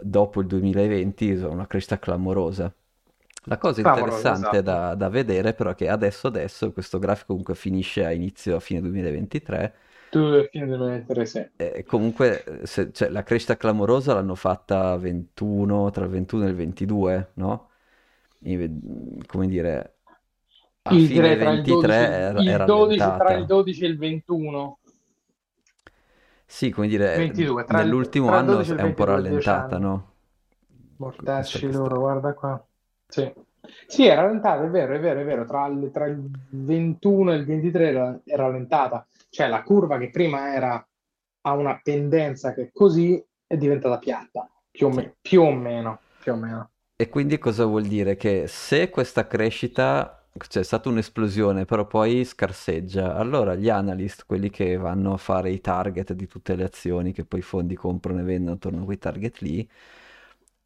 dopo 0.00 0.40
il 0.40 0.46
2020, 0.46 1.30
una 1.32 1.66
crescita 1.66 1.98
clamorosa. 1.98 2.72
La 3.48 3.58
cosa 3.58 3.80
interessante 3.80 4.58
esatto. 4.58 4.60
da, 4.60 4.94
da 4.94 5.08
vedere 5.08 5.54
però 5.54 5.70
è 5.70 5.74
che 5.76 5.88
adesso, 5.88 6.26
adesso, 6.26 6.72
questo 6.72 6.98
grafico 6.98 7.28
comunque 7.28 7.54
finisce 7.54 8.04
a 8.04 8.10
inizio, 8.12 8.56
a 8.56 8.60
fine 8.60 8.80
2023, 8.80 9.74
Tu 10.10 10.18
alla 10.18 10.44
fine 10.44 10.66
devi 10.66 10.84
mettere 10.84 11.26
sì. 11.26 11.48
e 11.56 11.84
comunque 11.84 12.42
eh, 12.44 12.66
se- 12.66 12.92
cioè, 12.92 13.08
la 13.08 13.22
crescita 13.22 13.56
clamorosa 13.56 14.14
l'hanno 14.14 14.34
fatta 14.34 14.96
21, 14.96 15.90
tra 15.90 16.04
il 16.04 16.10
21 16.10 16.44
e 16.44 16.48
il 16.48 16.54
22, 16.54 17.30
no? 17.34 17.70
In- 18.40 19.22
come 19.26 19.46
dire, 19.46 19.96
a 20.82 20.94
Il, 20.94 21.06
fine 21.06 21.08
direi 21.08 21.38
tra 21.38 21.50
il 21.50 21.62
12, 21.62 21.86
23 21.86 21.94
era, 21.94 22.40
il 22.40 22.48
era 22.48 22.64
12 22.64 23.14
tra 23.14 23.32
il 23.32 23.44
rallentata. 23.44 23.44
12 23.46 23.84
e 23.84 23.88
il 23.88 23.98
21. 23.98 24.78
Sì, 26.46 26.70
come 26.70 26.88
dire, 26.88 27.14
22, 27.16 27.64
tra 27.64 27.82
nell'ultimo 27.82 28.26
tra 28.26 28.38
anno 28.38 28.54
12 28.54 28.72
il 28.72 28.76
è 28.76 28.82
un 28.82 28.94
po' 28.94 29.04
22, 29.04 29.28
10 29.28 29.48
rallentata, 29.48 29.78
no? 29.78 30.14
Mortacci 30.96 31.70
loro, 31.70 31.98
guarda 32.00 32.34
qua. 32.34 32.66
Sì. 33.08 33.32
Sì, 33.86 34.06
è 34.06 34.14
rallentata, 34.14 34.64
è 34.64 34.68
vero, 34.68 34.94
è 34.94 35.00
vero, 35.00 35.20
è 35.20 35.24
vero. 35.24 35.44
Tra 35.44 35.66
il, 35.66 35.90
tra 35.92 36.06
il 36.06 36.22
21 36.50 37.32
e 37.32 37.36
il 37.36 37.44
23 37.44 37.88
era- 37.88 38.20
è 38.24 38.36
rallentata. 38.36 39.06
Cioè 39.28 39.48
la 39.48 39.62
curva 39.62 39.98
che 39.98 40.10
prima 40.10 40.54
era 40.54 40.86
a 41.42 41.52
una 41.52 41.80
pendenza 41.82 42.52
che 42.54 42.70
così 42.72 43.22
è 43.46 43.56
diventata 43.56 43.98
piatta, 43.98 44.48
più 44.70 44.86
o, 44.86 44.90
me- 44.90 45.16
più 45.20 45.42
o 45.42 45.52
meno, 45.52 46.00
più 46.18 46.32
o 46.32 46.36
meno. 46.36 46.70
E 46.98 47.08
quindi 47.08 47.38
cosa 47.38 47.64
vuol 47.66 47.86
dire? 47.86 48.16
Che 48.16 48.46
se 48.48 48.88
questa 48.90 49.26
crescita, 49.26 50.26
c'è 50.36 50.62
stata 50.62 50.88
un'esplosione, 50.88 51.64
però 51.66 51.86
poi 51.86 52.24
scarseggia, 52.24 53.14
allora 53.16 53.54
gli 53.54 53.68
analyst, 53.68 54.24
quelli 54.26 54.48
che 54.50 54.76
vanno 54.76 55.12
a 55.12 55.16
fare 55.18 55.50
i 55.50 55.60
target 55.60 56.12
di 56.14 56.26
tutte 56.26 56.54
le 56.56 56.64
azioni 56.64 57.12
che 57.12 57.24
poi 57.24 57.40
i 57.40 57.42
fondi 57.42 57.74
comprano 57.74 58.20
e 58.20 58.22
vendono 58.24 58.56
attorno 58.56 58.82
a 58.82 58.84
quei 58.84 58.98
target 58.98 59.38
lì, 59.40 59.68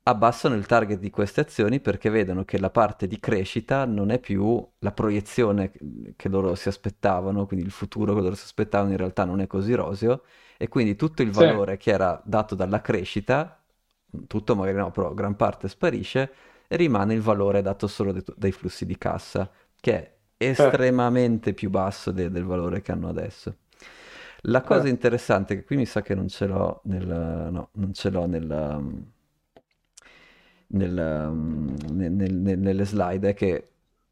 abbassano 0.04 0.54
il 0.54 0.66
target 0.66 0.98
di 0.98 1.10
queste 1.10 1.40
azioni 1.42 1.80
perché 1.80 2.10
vedono 2.10 2.44
che 2.44 2.58
la 2.58 2.70
parte 2.70 3.06
di 3.06 3.18
crescita 3.20 3.84
non 3.84 4.10
è 4.10 4.18
più 4.18 4.66
la 4.78 4.92
proiezione 4.92 5.70
che 6.16 6.28
loro 6.28 6.54
si 6.54 6.68
aspettavano, 6.68 7.46
quindi 7.46 7.64
il 7.66 7.70
futuro 7.72 8.14
che 8.14 8.20
loro 8.20 8.34
si 8.34 8.44
aspettavano 8.44 8.90
in 8.92 8.96
realtà 8.96 9.24
non 9.24 9.40
è 9.40 9.46
così 9.46 9.74
roseo 9.74 10.24
e 10.56 10.68
quindi 10.68 10.96
tutto 10.96 11.22
il 11.22 11.30
Sì, 11.30 11.44
valore 11.44 11.76
che 11.76 11.90
era 11.90 12.20
dato 12.24 12.54
dalla 12.54 12.80
crescita, 12.80 13.62
tutto 14.26 14.56
magari 14.56 14.76
no, 14.78 14.90
però 14.90 15.12
gran 15.14 15.36
parte 15.36 15.68
sparisce 15.68 16.32
e 16.68 16.76
rimane 16.76 17.14
il 17.14 17.20
valore 17.20 17.62
dato 17.62 17.86
solo 17.86 18.12
dai 18.12 18.22
dai 18.36 18.52
flussi 18.52 18.86
di 18.86 18.96
cassa, 18.98 19.50
che 19.80 19.92
è 19.96 20.16
estremamente 20.36 21.52
più 21.54 21.70
basso 21.70 22.10
de- 22.10 22.30
del 22.30 22.44
valore 22.44 22.80
che 22.80 22.92
hanno 22.92 23.08
adesso. 23.08 23.56
La 24.42 24.62
cosa 24.62 24.88
certo. 24.88 24.88
interessante, 24.88 25.54
che 25.56 25.64
qui 25.64 25.76
mi 25.76 25.86
sa 25.86 26.00
che 26.02 26.14
non 26.14 26.28
ce 26.28 26.46
l'ho 26.46 26.80
nel, 26.84 27.06
no, 27.06 27.70
non 27.74 27.92
ce 27.92 28.10
l'ho 28.10 28.26
nel, 28.26 28.46
nel, 30.72 30.92
nel- 31.92 32.12
nel- 32.12 32.58
nelle 32.58 32.84
slide, 32.84 33.30
è 33.30 33.34
che 33.34 33.68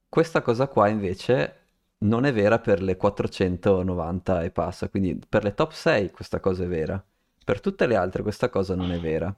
questa 0.08 0.42
cosa 0.42 0.68
qua 0.68 0.88
invece 0.88 1.54
non 1.98 2.24
è 2.24 2.32
vera 2.32 2.58
per 2.58 2.82
le 2.82 2.96
490 2.96 4.42
e 4.42 4.50
passa, 4.50 4.88
quindi 4.88 5.20
per 5.28 5.44
le 5.44 5.54
top 5.54 5.72
6 5.72 6.10
questa 6.10 6.40
cosa 6.40 6.64
è 6.64 6.66
vera, 6.68 7.02
per 7.44 7.60
tutte 7.60 7.86
le 7.86 7.96
altre 7.96 8.22
questa 8.22 8.48
cosa 8.48 8.74
non 8.74 8.92
è 8.92 8.98
vera. 9.00 9.34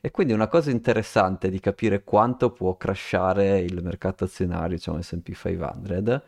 E 0.00 0.10
quindi 0.10 0.34
una 0.34 0.48
cosa 0.48 0.70
interessante 0.70 1.48
di 1.48 1.60
capire 1.60 2.04
quanto 2.04 2.50
può 2.52 2.76
crashare 2.76 3.60
il 3.60 3.82
mercato 3.82 4.24
azionario, 4.24 4.76
diciamo 4.76 5.00
S&P 5.00 5.32
500, 5.32 6.22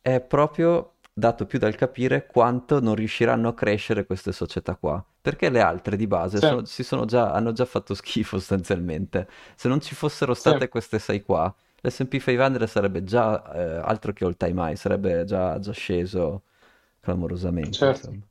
è 0.00 0.20
proprio 0.20 0.95
dato 1.18 1.46
più 1.46 1.58
dal 1.58 1.74
capire 1.76 2.26
quanto 2.26 2.78
non 2.80 2.94
riusciranno 2.94 3.48
a 3.48 3.54
crescere 3.54 4.04
queste 4.04 4.32
società 4.32 4.76
qua, 4.76 5.02
perché 5.20 5.48
le 5.48 5.60
altre 5.60 5.96
di 5.96 6.06
base 6.06 6.40
Sì, 6.40 6.46
sono- 6.46 6.64
si 6.66 6.82
sono 6.84 7.04
già, 7.06 7.32
hanno 7.32 7.52
già 7.52 7.64
fatto 7.64 7.94
schifo 7.94 8.36
sostanzialmente. 8.38 9.26
Se 9.54 9.68
non 9.68 9.80
ci 9.80 9.94
fossero 9.94 10.34
sì, 10.44 10.50
state 10.50 10.68
queste 10.68 10.98
sei 10.98 11.22
qua, 11.22 11.52
l'S&P 11.80 12.18
500 12.20 12.66
sarebbe 12.66 13.02
già 13.04 13.42
eh, 13.52 13.80
altro 13.82 14.12
che 14.12 14.24
all 14.24 14.36
time 14.36 14.70
high, 14.72 14.76
sarebbe 14.76 15.24
già, 15.24 15.58
già 15.58 15.72
sceso 15.72 16.42
clamorosamente, 17.00 17.86
certo. 17.86 17.88
insomma. 17.88 18.22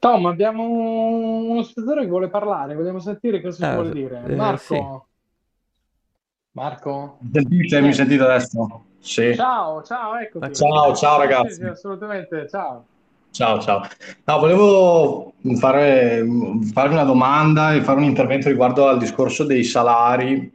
Tom, 0.00 0.26
abbiamo 0.26 0.64
uno 0.66 1.62
spettatore 1.62 2.02
che 2.02 2.08
vuole 2.08 2.28
parlare, 2.30 2.74
vogliamo 2.74 2.98
sentire 3.00 3.40
cosa 3.42 3.62
ci 3.62 3.70
Ah, 3.70 3.74
vuole 3.74 3.92
dire. 3.92 4.28
eh, 4.28 4.56
sì. 4.56 4.76
Marco, 4.76 5.08
Marco? 6.54 7.18
Mi 7.22 7.32
sentite? 7.32 7.80
Chi 7.80 7.82
Mi 7.82 7.92
sentite 7.94 8.22
adesso? 8.22 8.86
Sì. 9.00 9.34
Ciao, 9.34 9.82
ciao, 9.82 10.16
eccoti. 10.16 10.46
Ecco. 10.46 10.54
Ciao, 10.54 10.94
ciao 10.94 11.14
Sì, 11.16 11.22
sì, 11.22 11.26
ragazzi. 11.26 11.54
sì, 11.56 11.62
assolutamente, 11.64 12.48
ciao. 12.48 12.86
Ciao, 13.32 13.60
ciao. 13.60 13.82
No, 14.24 14.38
volevo 14.38 15.32
fare, 15.58 16.24
farvi 16.72 16.94
una 16.94 17.04
domanda 17.04 17.72
e 17.74 17.82
fare 17.82 17.98
un 17.98 18.04
intervento 18.04 18.48
riguardo 18.48 18.88
al 18.88 18.98
discorso 18.98 19.44
dei 19.44 19.62
salari, 19.64 20.50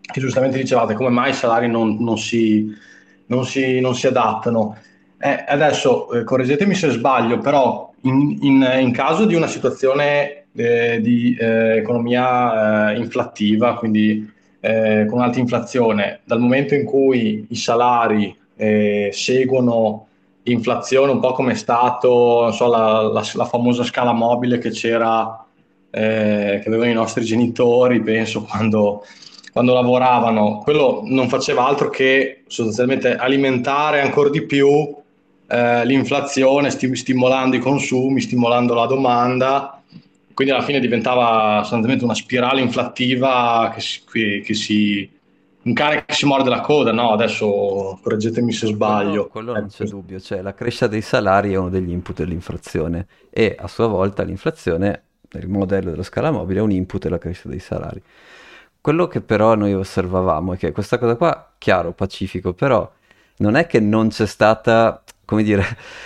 che 0.00 0.20
giustamente 0.20 0.58
dicevate 0.58 0.94
come 0.94 1.08
mai 1.08 1.30
i 1.30 1.34
salari 1.34 1.68
non, 1.68 1.96
non 2.00 2.18
si, 2.18 2.68
non 3.26 3.44
si, 3.44 3.80
non 3.80 3.94
si 3.94 4.06
adattano. 4.08 4.76
Eh, 5.18 5.44
adesso, 5.48 6.12
eh, 6.12 6.24
correggetemi 6.24 6.74
se 6.74 6.90
sbaglio, 6.90 7.38
però 7.38 7.92
in, 8.02 8.36
in- 8.42 8.76
in 8.80 8.92
caso 8.92 9.24
di 9.24 9.34
una 9.34 9.46
situazione 9.46 10.46
eh, 10.54 11.00
di 11.00 11.36
eh, 11.38 11.76
economia 11.76 12.90
eh, 12.92 12.98
inflattiva, 12.98 13.76
quindi 13.76 14.30
eh, 14.66 15.06
con 15.08 15.20
alta 15.20 15.38
inflazione, 15.38 16.20
dal 16.24 16.40
momento 16.40 16.74
in 16.74 16.84
cui 16.84 17.46
i 17.48 17.56
salari 17.56 18.36
eh, 18.56 19.10
seguono 19.12 20.06
inflazione, 20.44 21.12
un 21.12 21.20
po' 21.20 21.32
come 21.32 21.52
è 21.52 21.54
stato, 21.54 22.50
so, 22.52 22.68
la, 22.68 23.02
la- 23.02 23.24
la 23.34 23.44
famosa 23.44 23.84
scala 23.84 24.12
mobile 24.12 24.58
che 24.58 24.70
c'era, 24.70 25.44
eh, 25.90 26.60
che 26.62 26.68
avevano 26.68 26.90
i 26.90 26.94
nostri 26.94 27.24
genitori, 27.24 28.00
penso, 28.02 28.42
quando, 28.42 29.04
quando 29.52 29.72
lavoravano. 29.74 30.58
Quello 30.62 31.02
non 31.04 31.28
faceva 31.28 31.66
altro 31.66 31.88
che 31.88 32.42
sostanzialmente 32.46 33.14
alimentare 33.16 34.00
ancora 34.00 34.30
di 34.30 34.44
più 34.44 34.94
eh, 35.48 35.84
l'inflazione, 35.84 36.70
sti- 36.70 36.94
stimolando 36.96 37.56
i 37.56 37.60
consumi, 37.60 38.20
stimolando 38.20 38.74
la 38.74 38.86
domanda. 38.86 39.75
Quindi 40.36 40.52
alla 40.52 40.62
fine 40.62 40.80
diventava 40.80 41.60
sostanzialmente 41.62 42.04
una 42.04 42.14
spirale 42.14 42.60
inflattiva 42.60 43.72
che 43.74 43.80
si, 43.80 44.02
che- 44.10 44.42
che 44.44 44.54
si 44.54 45.10
un 45.62 45.72
cane 45.72 46.04
che 46.04 46.14
si 46.14 46.26
morde 46.26 46.50
la 46.50 46.60
coda, 46.60 46.92
no? 46.92 47.10
Adesso 47.12 47.98
correggetemi 48.02 48.52
se 48.52 48.66
Quello, 48.78 49.24
sbaglio. 49.24 49.26
quello 49.26 49.54
non 49.54 49.68
c'è 49.68 49.86
dubbio, 49.86 50.20
cioè 50.20 50.42
la 50.42 50.54
crescita 50.54 50.86
dei 50.86 51.00
salari 51.02 51.52
è 51.52 51.56
uno 51.56 51.70
degli 51.70 51.90
input 51.90 52.16
dell'inflazione 52.18 53.06
e 53.30 53.56
a 53.58 53.66
sua 53.68 53.86
volta 53.88 54.22
l'inflazione, 54.22 55.02
il 55.32 55.48
modello 55.48 55.90
della 55.90 56.02
scala 56.04 56.30
mobile, 56.30 56.60
è 56.60 56.62
un 56.62 56.70
input 56.70 57.02
della 57.02 57.18
crescita 57.18 57.48
dei 57.48 57.58
salari. 57.58 58.00
Quello 58.80 59.08
che 59.08 59.20
però 59.22 59.54
noi 59.56 59.74
osservavamo 59.74 60.52
è 60.54 60.56
che 60.56 60.72
questa 60.72 60.98
cosa 60.98 61.16
qua, 61.16 61.54
chiaro, 61.58 61.92
pacifico, 61.92 62.52
però 62.54 62.88
non 63.38 63.56
è 63.56 63.66
che 63.66 63.80
non 63.80 64.08
c'è 64.08 64.26
stata, 64.26 65.02
come 65.26 65.42
dire, 65.42 65.62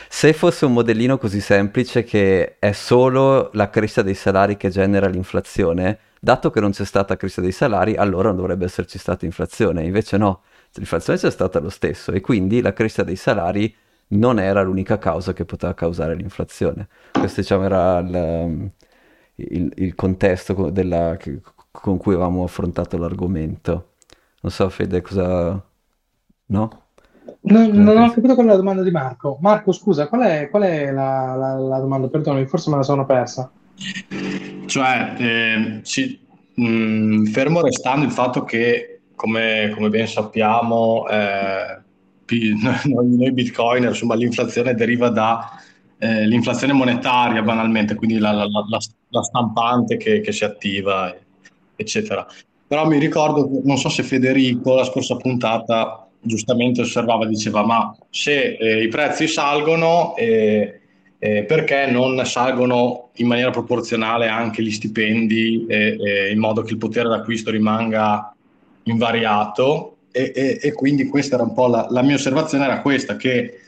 se 0.08 0.32
fosse 0.32 0.64
un 0.66 0.72
modellino 0.72 1.18
così 1.18 1.40
semplice 1.40 2.02
che 2.04 2.58
è 2.58 2.72
solo 2.72 3.50
la 3.54 3.70
crescita 3.70 4.02
dei 4.02 4.14
salari 4.14 4.56
che 4.56 4.70
genera 4.70 5.06
l'inflazione, 5.08 5.98
dato 6.20 6.50
che 6.50 6.60
non 6.60 6.72
c'è 6.72 6.84
stata 6.84 7.16
crescita 7.16 7.42
dei 7.42 7.52
salari, 7.52 7.94
allora 7.96 8.28
non 8.28 8.36
dovrebbe 8.38 8.64
esserci 8.64 8.98
stata 8.98 9.24
inflazione. 9.26 9.84
Invece 9.84 10.16
no, 10.16 10.42
l'inflazione 10.74 11.18
c'è 11.18 11.30
stata 11.30 11.60
lo 11.60 11.70
stesso 11.70 12.12
e 12.12 12.20
quindi 12.20 12.60
la 12.62 12.72
crescita 12.72 13.04
dei 13.04 13.16
salari 13.16 13.74
non 14.08 14.40
era 14.40 14.62
l'unica 14.62 14.98
causa 14.98 15.32
che 15.32 15.44
poteva 15.44 15.74
causare 15.74 16.14
l'inflazione. 16.16 16.88
Questo 17.12 17.40
diciamo 17.42 17.64
era 17.64 17.98
il, 17.98 18.70
il- 19.36 19.72
il 19.76 19.94
contesto 19.94 20.54
co- 20.54 20.70
della- 20.70 21.16
con 21.70 21.96
cui 21.98 22.14
avevamo 22.14 22.44
affrontato 22.44 22.96
l'argomento. 22.98 23.92
Non 24.42 24.52
so, 24.52 24.68
Fede, 24.70 25.00
cosa... 25.02 25.62
No? 26.46 26.86
Non, 27.42 27.70
non 27.70 27.96
ho 27.98 28.10
capito 28.12 28.34
qual 28.34 28.46
è 28.46 28.50
la 28.50 28.56
domanda 28.56 28.82
di 28.82 28.90
Marco. 28.90 29.38
Marco, 29.40 29.72
scusa, 29.72 30.08
qual 30.08 30.22
è, 30.22 30.48
qual 30.50 30.62
è 30.62 30.90
la, 30.90 31.34
la- 31.36 31.58
la 31.58 31.78
domanda? 31.78 32.08
Perdonami, 32.08 32.46
forse 32.46 32.70
me 32.70 32.76
la 32.76 32.82
sono 32.82 33.06
persa. 33.06 33.50
Cioè, 34.66 35.14
eh, 35.18 35.80
ci- 35.84 36.18
mh, 36.54 37.24
fermo 37.26 37.60
restando 37.62 38.04
il 38.04 38.10
fatto 38.12 38.44
che, 38.44 39.00
come, 39.14 39.72
come 39.74 39.88
ben 39.88 40.06
sappiamo, 40.06 41.06
eh, 41.08 41.78
noi, 42.84 43.32
bitcoiner, 43.32 43.88
insomma, 43.90 44.14
l'inflazione 44.14 44.74
deriva 44.74 45.08
dall'inflazione 45.08 46.72
monetaria, 46.72 47.42
banalmente, 47.42 47.94
quindi 47.94 48.18
la, 48.18 48.32
la- 48.32 48.44
la- 48.46 48.78
la 49.08 49.22
stampante 49.22 49.96
che, 49.96 50.20
che 50.20 50.32
si 50.32 50.44
attiva, 50.44 51.14
eccetera. 51.74 52.26
Però 52.66 52.86
mi 52.86 52.98
ricordo, 52.98 53.50
non 53.64 53.76
so 53.78 53.88
se 53.88 54.04
Federico, 54.04 54.74
la 54.76 54.84
scorsa 54.84 55.16
puntata, 55.16 56.06
giustamente 56.20 56.82
osservava, 56.82 57.26
diceva, 57.26 57.64
ma 57.64 57.96
se 58.10 58.56
eh, 58.56 58.82
i 58.82 58.88
prezzi 58.88 59.26
salgono, 59.26 60.14
eh, 60.16 60.80
eh, 61.18 61.44
perché 61.44 61.86
non 61.86 62.24
salgono 62.24 63.10
in 63.16 63.26
maniera 63.26 63.50
proporzionale 63.50 64.28
anche 64.28 64.62
gli 64.62 64.70
stipendi 64.70 65.66
eh, 65.68 65.96
eh, 66.00 66.32
in 66.32 66.38
modo 66.38 66.62
che 66.62 66.72
il 66.72 66.78
potere 66.78 67.08
d'acquisto 67.08 67.50
rimanga 67.50 68.34
invariato? 68.84 69.96
E, 70.12 70.32
e, 70.34 70.58
e 70.60 70.72
quindi 70.72 71.06
questa 71.06 71.36
era 71.36 71.44
un 71.44 71.52
po' 71.52 71.68
la, 71.68 71.86
la 71.90 72.02
mia 72.02 72.16
osservazione 72.16 72.64
era 72.64 72.80
questa 72.80 73.16
che 73.16 73.60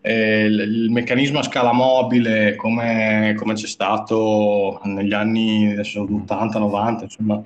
eh, 0.00 0.44
il, 0.44 0.60
il, 0.60 0.90
meccanismo 0.90 1.40
a 1.40 1.42
scala 1.42 1.72
mobile 1.72 2.54
come, 2.56 3.34
come 3.36 3.52
c'è 3.52 3.66
stato 3.66 4.80
negli 4.84 5.12
anni 5.12 5.74
80-90 5.74 7.02
insomma 7.02 7.42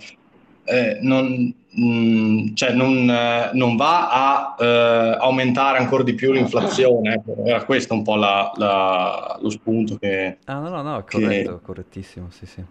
non, 1.00 1.52
mh, 1.74 1.84
mm, 1.84 2.54
cioè 2.54 2.72
non, 2.72 3.08
eh, 3.10 3.50
non, 3.52 3.76
va 3.76 4.10
a 4.10 4.56
eh, 4.58 5.16
aumentare 5.20 5.78
ancora 5.78 6.02
di 6.02 6.14
più 6.14 6.32
l'inflazione. 6.32 7.22
Era 7.44 7.64
questo 7.64 7.94
un 7.94 8.02
po' 8.02 8.16
la, 8.16 8.52
la, 8.56 9.38
lo 9.40 9.50
spunto 9.50 9.96
che... 9.96 10.38
Ah 10.44 10.58
no, 10.58 10.68
no, 10.68 10.82
no, 10.82 11.04
corretto, 11.08 11.58
che... 11.58 11.62
correttissimo, 11.62 12.30
sì, 12.30 12.46
sì. 12.46 12.64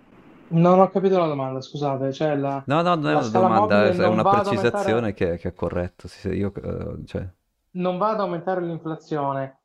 Non 0.49 0.79
ho 0.79 0.89
capito 0.89 1.17
la 1.17 1.27
domanda, 1.27 1.61
scusate. 1.61 2.11
Cioè 2.13 2.35
la, 2.35 2.63
no, 2.65 2.81
no, 2.81 2.95
non 2.95 3.09
è 3.09 3.15
una 3.15 3.27
domanda, 3.27 3.85
è 3.85 4.07
una 4.07 4.23
precisazione 4.23 4.89
aumentare... 4.89 5.13
che, 5.13 5.37
che, 5.37 5.47
è 5.49 5.53
corretto. 5.53 6.07
Sì, 6.07 6.19
sì, 6.19 6.29
io, 6.29 6.51
uh, 6.55 7.03
cioè... 7.05 7.27
Non 7.71 7.97
va 7.97 8.11
ad 8.11 8.19
aumentare 8.19 8.61
l'inflazione. 8.61 9.57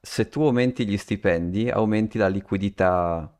Se 0.00 0.28
tu 0.28 0.42
aumenti 0.42 0.84
gli 0.84 0.96
stipendi, 0.96 1.70
aumenti 1.70 2.18
la 2.18 2.26
liquidità 2.26 3.32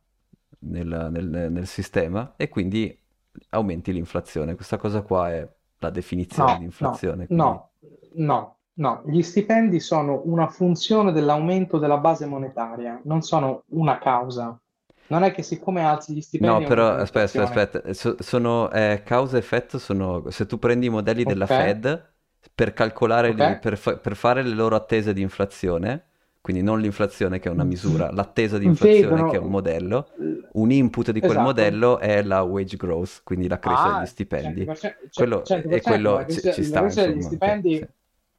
nel, 0.61 1.09
nel, 1.11 1.51
nel 1.51 1.67
sistema 1.67 2.35
e 2.37 2.49
quindi 2.49 3.02
aumenti 3.51 3.93
l'inflazione. 3.93 4.55
Questa 4.55 4.77
cosa 4.77 5.03
qua 5.03 5.31
è 5.31 5.49
la 5.79 5.91
definizione 5.91 6.53
no, 6.53 6.59
di 6.59 6.65
inflazione. 6.65 7.27
No, 7.31 7.71
quindi... 7.79 8.25
no, 8.25 8.57
no, 8.75 9.03
gli 9.07 9.23
stipendi 9.23 9.81
sono 9.81 10.23
una 10.25 10.49
funzione 10.49 11.13
dell'aumento 11.13 11.79
della 11.79 11.99
base 11.99 12.27
monetaria, 12.27 13.01
non 13.05 13.23
sono 13.23 13.65
una 13.69 13.99
causa. 13.99 14.57
Non 15.09 15.25
è 15.25 15.33
che 15.33 15.43
siccome 15.43 15.85
alzi 15.85 16.15
gli 16.15 16.23
stipendi... 16.23 16.63
No, 16.63 16.67
però 16.67 16.89
aspetta, 16.89 17.43
aspetta, 17.43 17.79
aspetta. 17.83 17.93
So, 17.93 18.17
sono 18.21 18.71
eh, 18.71 19.03
causa 19.05 19.37
e 19.37 19.41
effetto, 19.41 19.79
sono... 19.79 20.31
se 20.31 20.47
tu 20.47 20.59
prendi 20.59 20.87
i 20.87 20.91
modelli 20.91 21.25
della 21.25 21.45
okay. 21.45 21.65
Fed 21.65 22.11
per 22.55 22.73
calcolare, 22.73 23.31
okay. 23.31 23.59
per, 23.59 23.77
fa... 23.77 23.99
per 23.99 24.17
fare 24.17 24.43
le 24.43 24.55
loro 24.55 24.75
attese 24.75 25.13
di 25.13 25.21
inflazione, 25.21 26.07
quindi 26.43 26.61
non 26.61 26.81
l'inflazione 26.81 27.39
che 27.39 27.49
è 27.49 27.53
una 27.53 27.63
misura, 27.63 28.11
l'attesa 28.11 28.59
di 28.59 28.65
inflazione 28.65 29.15
Vedono... 29.15 29.31
che 29.31 29.37
è 29.37 29.39
un 29.39 29.49
modello, 29.49 30.09
un 30.55 30.73
input 30.73 31.13
di 31.13 31.21
quel 31.21 31.31
esatto. 31.31 31.47
modello 31.47 31.99
è 32.01 32.21
la 32.23 32.43
wage 32.43 32.77
growth, 32.77 33.21
quindi 33.23 33.47
la 33.47 33.61
crescita 33.61 33.95
ah, 33.95 33.99
degli 33.99 34.07
stipendi. 34.09 34.65
100%, 34.65 34.95
quello, 35.15 35.43
100%, 35.47 35.71
e 35.73 35.81
quello 35.81 36.27
ci, 36.29 36.53
ci 36.53 36.65
sta. 36.65 36.81
La 36.81 36.89
crescita 36.89 37.07
degli 37.07 37.23
stipendi 37.23 37.77
sì. 37.77 37.87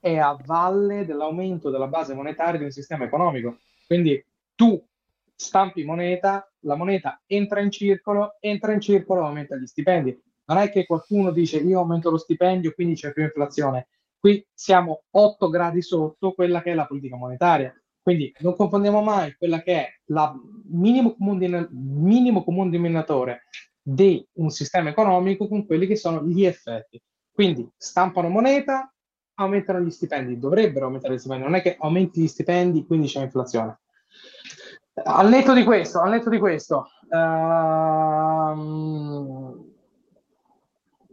è 0.02 0.18
a 0.18 0.38
valle 0.46 1.06
dell'aumento 1.06 1.70
della 1.70 1.88
base 1.88 2.14
monetaria 2.14 2.60
del 2.60 2.74
sistema 2.74 3.06
economico. 3.06 3.60
Quindi 3.88 4.22
tu 4.54 4.86
stampi 5.34 5.86
moneta, 5.86 6.46
la 6.64 6.76
moneta 6.76 7.22
entra 7.26 7.62
in 7.62 7.72
circolo, 7.72 8.36
entra 8.42 8.74
in 8.74 8.82
circolo, 8.82 9.26
aumenta 9.26 9.56
gli 9.56 9.66
stipendi. 9.66 10.22
Non 10.48 10.58
è 10.58 10.70
che 10.70 10.86
qualcuno 10.86 11.32
dice 11.32 11.56
io 11.56 11.80
aumento 11.80 12.10
lo 12.10 12.18
stipendio, 12.18 12.74
quindi 12.74 12.96
c'è 12.96 13.14
più 13.14 13.24
inflazione. 13.24 13.88
Qui 14.20 14.46
siamo 14.54 15.04
8 15.10 15.50
gradi 15.50 15.82
sotto 15.82 16.34
quella 16.34 16.62
che 16.62 16.72
è 16.72 16.74
la 16.74 16.86
politica 16.86 17.16
monetaria 17.16 17.74
quindi 18.04 18.32
non 18.40 18.56
confondiamo 18.56 19.02
mai 19.02 19.34
quella 19.38 19.62
che 19.62 19.74
è 19.74 19.88
il 20.06 20.42
minimo 20.66 21.16
comune, 21.16 22.70
denominatore 22.70 23.44
di 23.82 24.28
un 24.34 24.50
sistema 24.50 24.90
economico 24.90 25.48
con 25.48 25.66
quelli 25.66 25.88
che 25.88 25.96
sono 25.96 26.22
gli 26.24 26.44
effetti. 26.44 27.02
Quindi 27.32 27.66
stampano 27.78 28.28
moneta, 28.28 28.94
aumentano 29.36 29.80
gli 29.80 29.90
stipendi, 29.90 30.38
dovrebbero 30.38 30.88
aumentare 30.88 31.14
gli 31.14 31.18
stipendi, 31.18 31.46
non 31.46 31.56
è 31.56 31.62
che 31.62 31.78
aumenti 31.80 32.22
gli 32.22 32.28
stipendi, 32.28 32.86
quindi 32.86 33.08
c'è 33.08 33.22
inflazione. 33.22 33.80
Al 35.06 35.30
netto 35.30 35.54
di 35.54 35.64
questo, 35.64 36.02
al 36.02 36.10
netto 36.10 36.30
di 36.30 36.40
questo, 36.40 36.90
uh, 37.10 37.16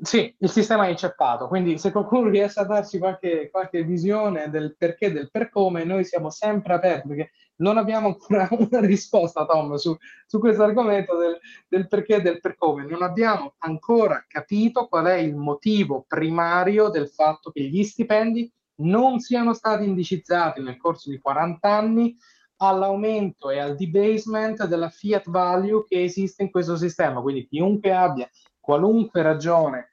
sì, 0.03 0.35
il 0.39 0.51
sistema 0.51 0.87
è 0.87 0.91
inceppato, 0.91 1.47
quindi 1.47 1.77
se 1.79 1.91
qualcuno 1.91 2.31
riesce 2.31 2.61
a 2.61 2.65
darci 2.65 2.99
qualche, 2.99 3.51
qualche 3.51 3.85
visione 3.85 4.49
del 4.49 4.75
perché 4.77 5.13
del 5.13 5.31
per 5.31 5.51
come, 5.51 5.85
noi 5.85 6.05
siamo 6.05 6.31
sempre 6.31 6.75
aperti, 6.75 7.09
perché 7.09 7.31
non 7.57 7.77
abbiamo 7.77 8.09
ancora 8.09 8.49
una 8.57 8.81
risposta, 8.81 9.45
Tom, 9.45 9.75
su, 9.75 9.95
su 10.27 10.39
questo 10.39 10.63
argomento 10.63 11.17
del, 11.17 11.39
del 11.69 11.87
perché 11.87 12.17
e 12.17 12.23
del 12.23 12.41
per 12.41 12.57
come. 12.57 12.87
Non 12.87 13.03
abbiamo 13.03 13.55
ancora 13.59 14.25
capito 14.27 14.87
qual 14.89 15.07
è 15.07 15.17
il 15.17 15.37
motivo 15.37 16.05
primario 16.07 16.89
del 16.89 17.09
fatto 17.09 17.51
che 17.51 17.63
gli 17.63 17.85
stipendi 17.85 18.51
non 18.77 19.19
siano 19.19 19.53
stati 19.53 19.85
indicizzati 19.85 20.63
nel 20.63 20.79
corso 20.79 21.11
di 21.11 21.19
40 21.19 21.69
anni 21.69 22.17
all'aumento 22.57 23.51
e 23.51 23.59
al 23.59 23.77
debasement 23.77 24.65
della 24.67 24.89
fiat 24.89 25.29
value 25.29 25.85
che 25.87 26.03
esiste 26.03 26.43
in 26.43 26.51
questo 26.51 26.77
sistema. 26.77 27.21
Quindi 27.21 27.47
chiunque 27.47 27.93
abbia 27.93 28.29
qualunque 28.59 29.23
ragione 29.23 29.90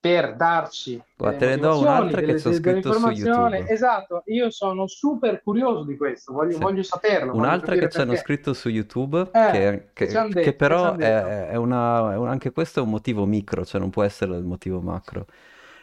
per 0.00 0.36
darci 0.36 1.02
Guarda, 1.16 1.38
te 1.38 1.46
ne 1.46 1.58
do 1.58 1.80
un'altra 1.80 2.20
che 2.20 2.38
sono 2.38 2.54
scritto 2.54 2.92
su 2.92 3.08
YouTube. 3.08 3.68
Esatto, 3.68 4.22
io 4.26 4.48
sono 4.50 4.86
super 4.86 5.42
curioso 5.42 5.82
di 5.82 5.96
questo, 5.96 6.32
voglio, 6.32 6.52
sì. 6.52 6.58
voglio 6.60 6.82
saperlo. 6.84 7.34
Un'altra 7.34 7.74
voglio 7.74 7.86
che 7.86 7.92
ci 7.92 8.00
hanno 8.00 8.14
scritto 8.14 8.52
su 8.52 8.68
YouTube, 8.68 9.28
eh, 9.32 9.50
che, 9.50 9.88
che, 9.92 10.06
che, 10.06 10.12
detto, 10.12 10.40
che, 10.40 10.52
però 10.52 10.94
è, 10.94 11.48
è, 11.48 11.56
una, 11.56 12.12
è 12.12 12.16
un, 12.16 12.28
anche 12.28 12.52
questo 12.52 12.78
è 12.78 12.82
un 12.82 12.90
motivo 12.90 13.26
micro, 13.26 13.64
cioè 13.64 13.80
non 13.80 13.90
può 13.90 14.04
essere 14.04 14.36
il 14.36 14.44
motivo 14.44 14.80
macro. 14.80 15.26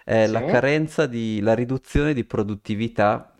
È 0.03 0.25
sì. 0.25 0.31
la 0.31 0.45
carenza 0.45 1.07
di, 1.07 1.41
la 1.41 1.53
riduzione 1.53 2.13
di 2.13 2.23
produttività 2.23 3.33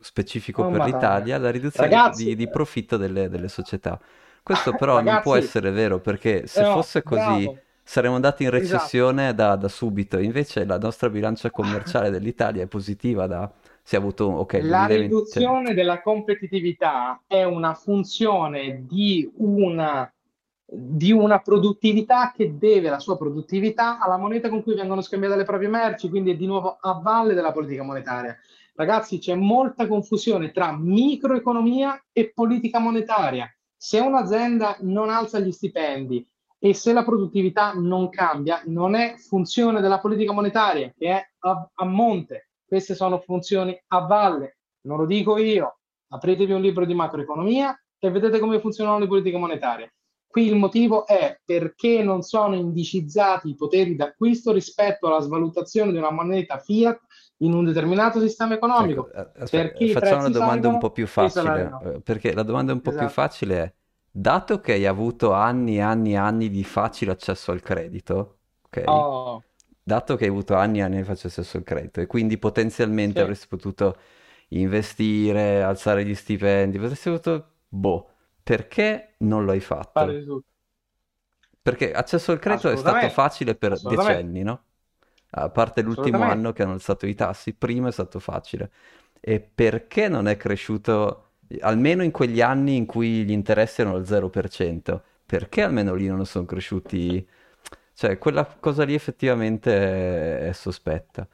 specifico 0.00 0.62
oh, 0.62 0.70
per 0.70 0.78
madonna. 0.78 0.96
l'Italia, 0.96 1.38
la 1.38 1.50
riduzione 1.50 1.88
Ragazzi, 1.90 2.24
di, 2.24 2.36
di, 2.36 2.48
profitto 2.48 2.96
delle, 2.96 3.28
delle 3.28 3.48
società. 3.48 4.00
Questo 4.42 4.72
però 4.78 4.96
Ragazzi, 4.96 5.12
non 5.12 5.22
può 5.22 5.36
essere 5.36 5.70
vero 5.70 6.00
perché 6.00 6.46
se 6.46 6.62
no, 6.62 6.72
fosse 6.72 7.02
così... 7.02 7.44
Bravo 7.44 7.58
saremmo 7.84 8.14
andati 8.14 8.42
in 8.42 8.48
esatto. 8.48 8.62
recessione 8.62 9.24
esatto. 9.24 9.42
da, 9.42 9.56
da, 9.56 9.68
subito. 9.68 10.18
Invece 10.18 10.64
la 10.64 10.78
nostra 10.78 11.10
bilancia 11.10 11.50
commerciale 11.50 12.10
dell'Italia 12.10 12.62
è 12.62 12.66
positiva 12.66 13.26
da... 13.26 13.50
Si 13.86 13.96
è 13.96 13.98
avuto, 13.98 14.30
okay, 14.30 14.62
la 14.62 14.86
2020... 14.86 15.02
riduzione 15.02 15.74
della 15.74 16.00
competitività 16.00 17.22
è 17.26 17.42
una 17.44 17.74
funzione 17.74 18.86
di 18.88 19.30
una, 19.36 20.10
di 20.64 21.12
una 21.12 21.40
produttività 21.40 22.32
che 22.34 22.56
deve 22.56 22.88
la 22.88 22.98
sua 22.98 23.18
produttività 23.18 24.00
alla 24.00 24.16
moneta 24.16 24.48
con 24.48 24.62
cui 24.62 24.74
vengono 24.74 25.02
scambiate 25.02 25.36
le 25.36 25.44
proprie 25.44 25.68
merci, 25.68 26.08
quindi 26.08 26.30
è 26.30 26.36
di 26.36 26.46
nuovo 26.46 26.78
a 26.80 26.94
valle 26.94 27.34
della 27.34 27.52
politica 27.52 27.82
monetaria. 27.82 28.34
Ragazzi, 28.74 29.18
c'è 29.18 29.34
molta 29.34 29.86
confusione 29.86 30.50
tra 30.50 30.74
microeconomia 30.74 32.02
e 32.10 32.32
politica 32.32 32.78
monetaria. 32.78 33.46
Se 33.76 34.00
un'azienda 34.00 34.78
non 34.80 35.10
alza 35.10 35.38
gli 35.38 35.52
stipendi, 35.52 36.26
e 36.64 36.72
se 36.72 36.94
la 36.94 37.04
produttività 37.04 37.74
non 37.74 38.08
cambia, 38.08 38.62
non 38.64 38.94
è 38.94 39.16
funzione 39.18 39.82
della 39.82 40.00
politica 40.00 40.32
monetaria 40.32 40.90
che 40.96 41.08
è 41.08 41.22
a, 41.40 41.70
a 41.74 41.84
monte, 41.84 42.52
queste 42.64 42.94
sono 42.94 43.18
funzioni 43.18 43.78
a 43.88 43.98
valle, 44.06 44.56
non 44.86 44.96
lo 44.96 45.04
dico 45.04 45.36
io, 45.36 45.80
apritevi 46.08 46.52
un 46.52 46.62
libro 46.62 46.86
di 46.86 46.94
macroeconomia 46.94 47.78
e 47.98 48.10
vedete 48.10 48.38
come 48.38 48.60
funzionano 48.60 48.98
le 48.98 49.06
politiche 49.06 49.36
monetarie. 49.36 49.92
Qui 50.26 50.46
il 50.46 50.56
motivo 50.56 51.06
è 51.06 51.38
perché 51.44 52.02
non 52.02 52.22
sono 52.22 52.54
indicizzati 52.54 53.50
i 53.50 53.56
poteri 53.56 53.94
d'acquisto 53.94 54.50
rispetto 54.50 55.06
alla 55.06 55.20
svalutazione 55.20 55.92
di 55.92 55.98
una 55.98 56.10
moneta 56.10 56.56
fiat 56.56 56.98
in 57.42 57.52
un 57.52 57.66
determinato 57.66 58.20
sistema 58.20 58.54
economico. 58.54 59.12
Ecco, 59.12 59.42
aspetta, 59.42 60.00
facciamo 60.00 60.20
una 60.20 60.30
domanda 60.30 60.52
salgono, 60.52 60.72
un 60.72 60.78
po' 60.78 60.90
più 60.92 61.06
facile, 61.06 61.68
no. 61.68 62.00
perché 62.02 62.32
la 62.32 62.42
domanda 62.42 62.72
un 62.72 62.80
po' 62.80 62.88
esatto. 62.88 63.04
più 63.04 63.14
facile 63.14 63.62
è 63.62 63.74
dato 64.16 64.60
che 64.60 64.74
hai 64.74 64.86
avuto 64.86 65.32
anni 65.32 65.78
e 65.78 65.80
anni 65.80 66.12
e 66.12 66.16
anni 66.16 66.48
di 66.48 66.62
facile 66.62 67.10
accesso 67.10 67.50
al 67.50 67.60
credito, 67.60 68.38
ok? 68.62 68.82
Oh. 68.86 69.42
Dato 69.82 70.14
che 70.14 70.24
hai 70.24 70.30
avuto 70.30 70.54
anni 70.54 70.78
e 70.78 70.82
anni 70.82 70.98
di 70.98 71.02
facile 71.02 71.30
accesso 71.30 71.56
al 71.56 71.64
credito 71.64 72.00
e 72.00 72.06
quindi 72.06 72.38
potenzialmente 72.38 73.18
sì. 73.18 73.20
avresti 73.22 73.48
potuto 73.48 73.98
investire, 74.50 75.64
alzare 75.64 76.04
gli 76.04 76.14
stipendi, 76.14 76.76
avresti 76.76 77.08
avuto, 77.08 77.54
boh, 77.68 78.08
perché 78.40 79.14
non 79.18 79.44
lo 79.44 79.50
hai 79.50 79.60
fatto? 79.60 80.44
Perché 81.60 81.92
accesso 81.92 82.30
al 82.30 82.38
credito 82.38 82.70
è 82.70 82.76
stato 82.76 83.08
facile 83.08 83.56
per 83.56 83.80
decenni, 83.80 84.42
no? 84.42 84.62
A 85.30 85.50
parte 85.50 85.82
l'ultimo 85.82 86.22
anno 86.22 86.52
che 86.52 86.62
hanno 86.62 86.74
alzato 86.74 87.06
i 87.06 87.14
tassi, 87.16 87.52
prima 87.54 87.88
è 87.88 87.92
stato 87.92 88.20
facile. 88.20 88.70
E 89.18 89.40
perché 89.40 90.08
non 90.08 90.28
è 90.28 90.36
cresciuto 90.36 91.23
almeno 91.60 92.02
in 92.02 92.10
quegli 92.10 92.40
anni 92.40 92.76
in 92.76 92.86
cui 92.86 93.24
gli 93.24 93.30
interessi 93.30 93.80
erano 93.80 93.96
al 93.96 94.02
0%, 94.02 95.00
perché 95.26 95.62
almeno 95.62 95.94
lì 95.94 96.06
non 96.06 96.24
sono 96.26 96.44
cresciuti? 96.44 97.26
Cioè, 97.94 98.18
quella 98.18 98.44
cosa 98.60 98.84
lì 98.84 98.94
effettivamente 98.94 99.72
è, 99.72 100.48
è 100.48 100.52
sospetta. 100.52 101.26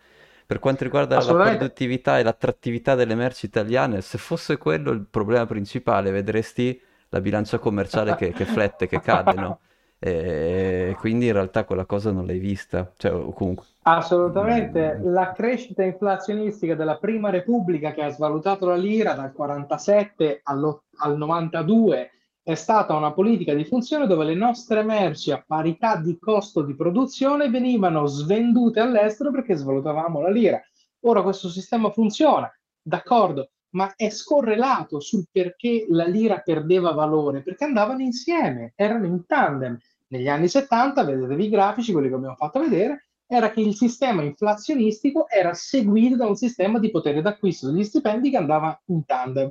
Per 0.47 0.59
quanto 0.59 0.85
riguarda 0.85 1.23
la 1.23 1.33
produttività 1.33 2.19
e 2.19 2.23
l'attrattività 2.25 2.95
delle 2.97 3.15
merci 3.15 3.47
italiane, 3.47 4.01
se 4.01 4.19
fosse 4.19 4.59
quello 4.59 4.91
il 4.91 5.07
problema 5.09 5.47
principale, 5.47 6.11
vedresti 6.11 6.81
la 7.11 7.21
bilancia 7.21 7.59
commerciale 7.59 8.17
che, 8.17 8.33
che 8.33 8.45
flette, 8.45 8.87
che 8.87 9.01
cade, 9.01 9.35
no? 9.35 9.61
E 10.03 10.97
quindi 10.99 11.27
in 11.27 11.35
realtà 11.35 11.65
quella 11.65 11.85
cosa 11.85 12.11
non 12.11 12.25
l'hai 12.25 12.39
vista, 12.39 12.91
cioè 12.97 13.11
comunque. 13.35 13.67
Assolutamente, 13.83 15.01
la 15.03 15.33
crescita 15.33 15.83
inflazionistica 15.83 16.75
della 16.75 16.99
Prima 16.99 17.31
Repubblica 17.31 17.93
che 17.93 18.03
ha 18.03 18.11
svalutato 18.11 18.67
la 18.67 18.77
lira 18.77 19.15
dal 19.15 19.33
47 19.33 20.41
al 20.45 21.17
92 21.17 22.11
è 22.43 22.55
stata 22.55 22.95
una 22.95 23.13
politica 23.13 23.55
di 23.55 23.65
funzione 23.65 24.07
dove 24.07 24.25
le 24.25 24.35
nostre 24.35 24.83
merci 24.83 25.31
a 25.31 25.43
parità 25.47 25.97
di 25.97 26.19
costo 26.19 26.63
di 26.63 26.75
produzione 26.75 27.49
venivano 27.49 28.05
svendute 28.07 28.81
all'estero 28.81 29.31
perché 29.31 29.55
svalutavamo 29.55 30.21
la 30.21 30.31
lira. 30.31 30.61
Ora 31.01 31.23
questo 31.23 31.49
sistema 31.49 31.91
funziona, 31.91 32.53
d'accordo, 32.83 33.51
ma 33.71 33.95
è 33.97 34.11
scorrelato 34.11 35.01
sul 35.01 35.27
perché 35.31 35.87
la 35.89 36.05
lira 36.05 36.41
perdeva 36.41 36.93
valore, 36.93 37.41
perché 37.41 37.65
andavano 37.65 38.03
insieme, 38.03 38.73
erano 38.75 39.07
in 39.07 39.25
tandem 39.27 39.79
negli 40.09 40.29
anni 40.29 40.49
70, 40.49 41.03
vedetevi 41.05 41.45
i 41.47 41.49
grafici, 41.49 41.93
quelli 41.93 42.09
che 42.09 42.15
abbiamo 42.15 42.35
fatto 42.35 42.61
vedere, 42.61 43.10
era 43.33 43.53
che 43.53 43.61
il 43.61 43.77
sistema 43.77 44.23
inflazionistico 44.23 45.29
era 45.29 45.55
seguito 45.55 46.17
da 46.17 46.27
un 46.27 46.35
sistema 46.35 46.81
di 46.81 46.91
potere 46.91 47.23
d'acquisto 47.23 47.71
degli 47.71 47.85
stipendi 47.85 48.29
che 48.29 48.37
andava 48.37 48.77
in 48.87 49.05
tandem. 49.05 49.49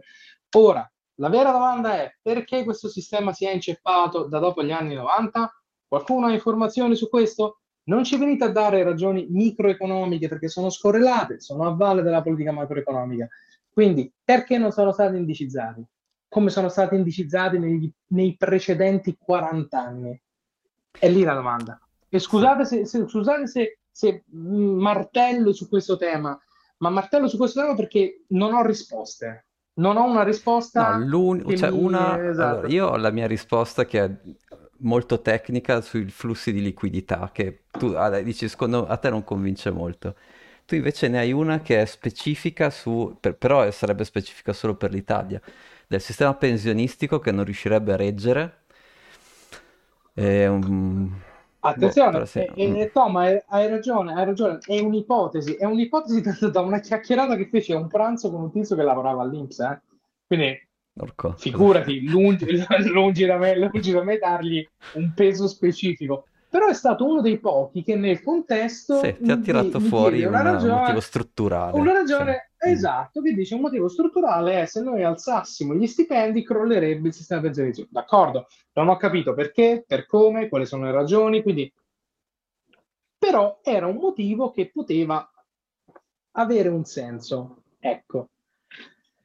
Ora, 0.58 0.92
la 1.16 1.30
vera 1.30 1.52
domanda 1.52 1.96
è 1.96 2.14
perché 2.22 2.66
questo 2.66 2.90
sistema 2.90 3.32
si 3.32 3.46
è 3.46 3.54
inceppato 3.54 4.26
da 4.26 4.40
dopo 4.40 4.66
gli 4.66 4.72
anni 4.72 4.96
90? 4.96 5.50
Qualcuno 5.88 6.26
ha 6.26 6.34
informazioni 6.34 6.94
su 6.98 7.08
questo? 7.08 7.62
Non 7.84 8.04
ci 8.04 8.18
venite 8.18 8.44
a 8.44 8.52
dare 8.52 8.84
ragioni 8.84 9.28
microeconomiche 9.30 10.28
perché 10.28 10.50
sono 10.50 10.70
scorrelate, 10.70 11.40
sono 11.40 11.66
a 11.66 11.74
valle 11.74 12.02
della 12.02 12.22
politica 12.22 12.52
macroeconomica. 12.52 13.30
Quindi, 13.72 14.12
perché 14.22 14.58
non 14.58 14.72
sono 14.72 14.92
stati 14.92 15.16
indicizzati? 15.16 15.82
Come 16.28 16.50
sono 16.50 16.68
stati 16.68 16.96
indicizzati 16.96 17.58
negli, 17.58 17.90
nei 18.08 18.36
precedenti 18.36 19.16
40 19.18 19.80
anni? 19.80 20.22
È 20.92 21.08
lì 21.08 21.24
la 21.24 21.34
domanda. 21.34 21.80
E 22.10 22.20
scusate 22.20 22.66
se, 22.66 22.86
se, 22.86 23.07
scusate 23.07 23.47
se, 23.47 23.80
se 23.91 24.24
martello 24.32 25.53
su 25.53 25.70
questo 25.70 25.95
tema, 25.97 26.39
ma 26.78 26.89
martello 26.89 27.28
su 27.28 27.38
questo 27.38 27.62
tema 27.62 27.76
perché 27.76 28.24
non 28.30 28.53
ho 28.53 28.66
risposte. 28.66 29.45
Non 29.74 29.95
ho 29.95 30.05
una 30.05 30.24
risposta. 30.24 30.97
No, 30.97 31.38
cioè 31.55 31.72
mi... 31.72 31.84
una... 31.84 32.30
esatto. 32.30 32.57
allora, 32.57 32.68
io 32.68 32.88
ho 32.88 32.97
la 32.97 33.12
mia 33.12 33.28
risposta 33.28 33.86
che 33.86 34.03
è 34.03 34.12
molto 34.80 35.22
tecnica 35.22 35.82
sui 35.82 36.05
flussi 36.10 36.51
di 36.51 36.62
liquidità, 36.62 37.30
che 37.32 37.64
tu 37.72 37.93
dici, 38.24 38.49
secondo 38.49 38.88
a 38.88 38.97
te 38.97 39.10
non 39.10 39.24
convince 39.24 39.72
molto. 39.72 40.16
Tu 40.66 40.76
invece 40.76 41.07
ne 41.07 41.20
hai 41.20 41.32
una 41.32 41.62
che 41.62 41.82
è 41.82 41.86
specifica 41.86 42.70
su, 42.70 43.18
per, 43.20 43.36
però 43.36 43.70
sarebbe 43.72 44.03
specifica 44.03 44.53
solo 44.53 44.76
per 44.76 44.91
l'Italia, 44.91 45.41
del 45.88 46.01
sistema 46.01 46.34
pensionistico 46.36 47.20
che 47.20 47.32
non 47.32 47.45
riuscirebbe 47.45 47.93
a 47.93 47.95
reggere 47.95 48.57
è 50.20 50.47
un... 50.47 51.10
Attenzione, 51.62 52.20
boh, 52.20 52.26
se... 52.26 52.51
eh, 52.55 52.80
eh, 52.80 52.91
Tom, 52.91 53.18
hai, 53.18 53.41
hai, 53.47 53.68
ragione, 53.68 54.14
hai 54.14 54.26
ragione, 54.26 54.60
è 54.66 54.80
un'ipotesi, 54.80 55.55
è 55.55 55.66
un'ipotesi 55.66 56.22
da 56.51 56.62
una 56.62 56.80
chiacchierata 56.80 57.36
che 57.36 57.47
fece 57.47 57.74
a 57.74 57.80
un 57.80 57.88
pranzo 57.88 58.32
con 58.32 58.41
un 58.41 58.51
tizio 58.51 58.76
che 58.76 58.84
lavorava 58.84 59.24
all'Inps, 59.24 59.60
eh? 59.60 59.82
quindi 60.26 60.68
Orco. 60.99 61.34
figurati, 61.38 62.07
lungi, 62.07 62.45
lungi, 62.91 63.26
da 63.26 63.38
me, 63.38 63.57
lungi 63.57 63.91
da 63.91 64.03
me 64.03 64.18
dargli 64.18 64.66
un 64.93 65.12
peso 65.14 65.47
specifico, 65.47 66.26
però 66.50 66.68
è 66.68 66.74
stato 66.74 67.06
uno 67.06 67.22
dei 67.22 67.39
pochi 67.39 67.84
che 67.84 67.95
nel 67.95 68.24
contesto 68.24 69.00
sì, 69.04 69.16
ti 69.22 69.30
ha 69.30 69.38
tirato 69.38 69.80
mi, 69.80 69.88
fuori 69.88 70.24
un 70.24 70.32
ragione, 70.32 70.80
motivo 70.80 71.00
strutturale. 71.00 71.78
Una 71.78 71.93
ragione, 71.93 72.52
sì. 72.58 72.70
esatto, 72.72 73.22
che 73.22 73.34
dice 73.34 73.54
un 73.54 73.62
motivo 73.62 73.88
strutturale 73.88 74.62
è 74.62 74.66
se 74.66 74.82
noi 74.82 75.04
alzassimo 75.04 75.76
gli 75.76 75.86
stipendi 75.86 76.43
crollerebbe 76.43 77.10
il 77.10 77.14
sistema 77.14 77.41
pensionistico. 77.41 77.88
D'accordo, 77.91 78.47
non 78.74 78.89
ho 78.89 78.97
capito 78.97 79.36
perché, 79.36 79.84
per 79.86 80.08
come, 80.08 80.50
quali 80.50 80.66
sono 80.66 80.86
le 80.86 80.91
ragioni, 80.91 81.43
quindi... 81.43 81.72
Però 83.20 83.60
era 83.64 83.86
un 83.86 83.97
motivo 83.97 84.50
che 84.50 84.72
poteva 84.72 85.30
avere 86.32 86.70
un 86.70 86.86
senso. 86.86 87.64
Ecco. 87.78 88.30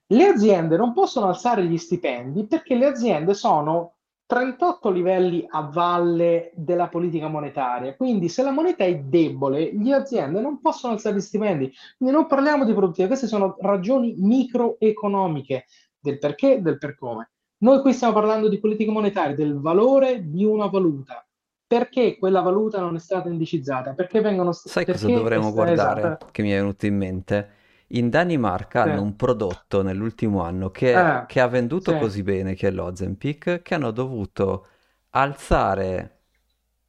Le 0.09 0.27
aziende 0.27 0.77
non 0.77 0.93
possono 0.93 1.29
alzare 1.29 1.65
gli 1.65 1.79
stipendi 1.79 2.45
perché 2.47 2.75
le 2.75 2.87
aziende 2.87 3.35
sono 3.35 3.94
38 4.27 4.91
livelli 4.91 5.45
a 5.49 5.69
valle 5.71 6.51
della 6.55 6.89
politica 6.89 7.29
monetaria. 7.29 7.95
Quindi, 7.95 8.29
se 8.29 8.43
la 8.43 8.51
moneta 8.51 8.85
è 8.85 8.99
debole, 8.99 9.71
le 9.73 9.95
aziende 9.95 10.41
non 10.41 10.61
possono 10.61 10.95
alzare 10.95 11.17
gli 11.17 11.21
stipendi. 11.21 11.73
Quindi, 11.99 12.15
non 12.15 12.27
parliamo 12.27 12.65
di 12.65 12.73
produttività, 12.73 13.09
queste 13.09 13.27
sono 13.27 13.57
ragioni 13.61 14.15
microeconomiche 14.19 15.67
del 15.99 16.19
perché 16.19 16.55
e 16.55 16.61
del 16.61 16.79
per 16.79 16.97
come. 16.97 17.31
Noi 17.59 17.81
qui 17.81 17.93
stiamo 17.93 18.15
parlando 18.15 18.49
di 18.49 18.59
politica 18.59 18.91
monetaria, 18.91 19.35
del 19.35 19.59
valore 19.61 20.29
di 20.29 20.45
una 20.45 20.67
valuta. 20.67 21.27
Perché 21.67 22.19
quella 22.19 22.41
valuta 22.41 22.79
non 22.81 22.95
è 22.95 22.99
stata 22.99 23.29
indicizzata? 23.29 23.95
Perché 23.95 24.21
vengono. 24.21 24.53
Sai 24.53 24.85
cosa 24.85 25.07
dovremmo 25.09 25.51
guardare? 25.53 26.01
Esatto. 26.01 26.29
Che 26.31 26.43
mi 26.43 26.51
è 26.51 26.57
venuto 26.57 26.87
in 26.87 26.97
mente? 26.97 27.49
In 27.95 28.11
Danimarca 28.11 28.83
sì. 28.83 28.89
hanno 28.89 29.03
un 29.03 29.15
prodotto 29.17 29.83
nell'ultimo 29.83 30.43
anno 30.43 30.71
che, 30.71 30.99
eh, 30.99 31.27
che 31.27 31.41
ha 31.41 31.47
venduto 31.47 31.93
sì. 31.93 31.99
così 31.99 32.23
bene, 32.23 32.55
che 32.55 32.69
è 32.69 32.71
l'Ozempic, 32.73 33.63
che 33.63 33.75
hanno 33.75 33.93
dovuto 33.93 34.67
alzare, 35.11 36.19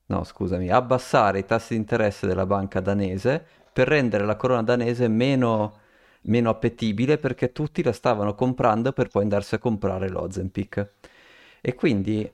no 0.08 0.24
scusami, 0.24 0.70
abbassare 0.70 1.40
i 1.40 1.46
tassi 1.46 1.74
di 1.74 1.80
interesse 1.80 2.26
della 2.26 2.48
banca 2.48 2.80
danese 2.80 3.46
per 3.72 3.88
rendere 3.88 4.26
la 4.26 4.36
corona 4.36 4.64
danese 4.64 5.08
meno, 5.08 5.78
meno 6.24 6.50
appetibile 6.50 7.20
perché 7.20 7.52
tutti 7.52 7.84
la 7.84 7.92
stavano 7.92 8.34
comprando 8.34 8.92
per 8.92 9.10
poi 9.10 9.24
andarsi 9.24 9.56
a 9.56 9.60
comprare 9.60 10.10
l'Ozempic. 10.10 10.90
E 11.62 11.76
quindi 11.76 12.32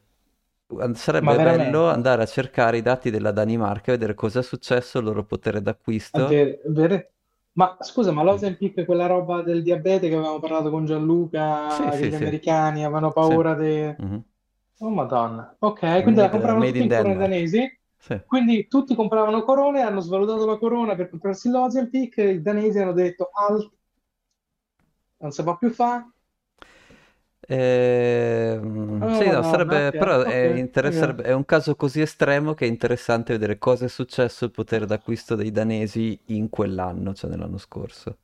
sarebbe 0.93 1.35
bello 1.35 1.89
andare 1.89 2.23
a 2.23 2.25
cercare 2.25 2.77
i 2.77 2.81
dati 2.81 3.09
della 3.09 3.31
Danimarca 3.31 3.89
e 3.91 3.95
vedere 3.95 4.13
cosa 4.13 4.39
è 4.39 4.43
successo 4.43 4.99
al 4.99 5.03
loro 5.03 5.25
potere 5.25 5.61
d'acquisto. 5.61 6.27
Ver- 6.29 6.59
ver- 6.65 7.07
ma 7.53 7.77
scusa, 7.81 8.11
ma 8.11 8.23
l'Ozempic 8.23 8.75
è 8.75 8.85
quella 8.85 9.07
roba 9.07 9.41
del 9.41 9.61
diabete 9.61 10.07
che 10.07 10.15
avevamo 10.15 10.39
parlato 10.39 10.69
con 10.69 10.85
Gianluca, 10.85 11.69
Sì, 11.69 11.83
che 11.83 11.97
sì, 11.97 12.07
gli 12.07 12.09
sì, 12.11 12.15
americani 12.15 12.83
avevano 12.83 13.11
paura 13.11 13.53
di... 13.55 13.95
Mhm. 13.97 14.23
Oh 14.79 14.89
Madonna. 14.89 15.55
Ok, 15.59 15.79
quindi 16.01 16.15
la 16.15 16.21
Made, 16.21 16.29
compravano 16.31 16.65
made 16.65 16.79
tutti 16.79 16.83
in 16.83 16.89
corone 17.01 17.17
danesi, 17.19 17.79
quindi 18.25 18.67
tutti 18.67 18.95
compravano 18.95 19.43
corone, 19.43 19.81
hanno 19.81 19.99
svalutato 19.99 20.45
la 20.45 20.57
corona 20.57 20.95
per 20.95 21.09
comprarsi 21.09 21.49
l'Ozempic, 21.49 22.17
i 22.17 22.41
danesi 22.41 22.79
hanno 22.79 22.93
detto 22.93 23.29
alt, 23.31 23.71
non 25.17 25.31
si 25.31 25.43
può 25.43 25.57
più 25.57 25.69
fare. 25.71 26.09
Oh 28.99 29.07
sì, 29.13 29.29
no, 29.29 29.41
sarebbe, 29.43 29.93
ok, 29.93 29.93
però 29.93 30.21
è, 30.21 30.33
ok, 30.33 30.45
interesserebbe- 30.57 31.23
ok. 31.23 31.23
è 31.23 31.33
un 31.33 31.43
caso 31.45 31.75
così 31.75 32.01
estremo 32.01 32.53
che 32.53 32.65
è 32.65 32.67
interessante 32.69 33.33
vedere 33.33 33.57
cosa 33.57 33.85
è 33.85 33.87
successo 33.89 34.45
al 34.45 34.51
potere 34.51 34.85
d'acquisto 34.85 35.35
dei 35.35 35.51
danesi 35.51 36.19
in 36.27 36.49
quell'anno, 36.49 37.13
cioè 37.13 37.29
nell'anno 37.29 37.57
scorso. 37.57 38.17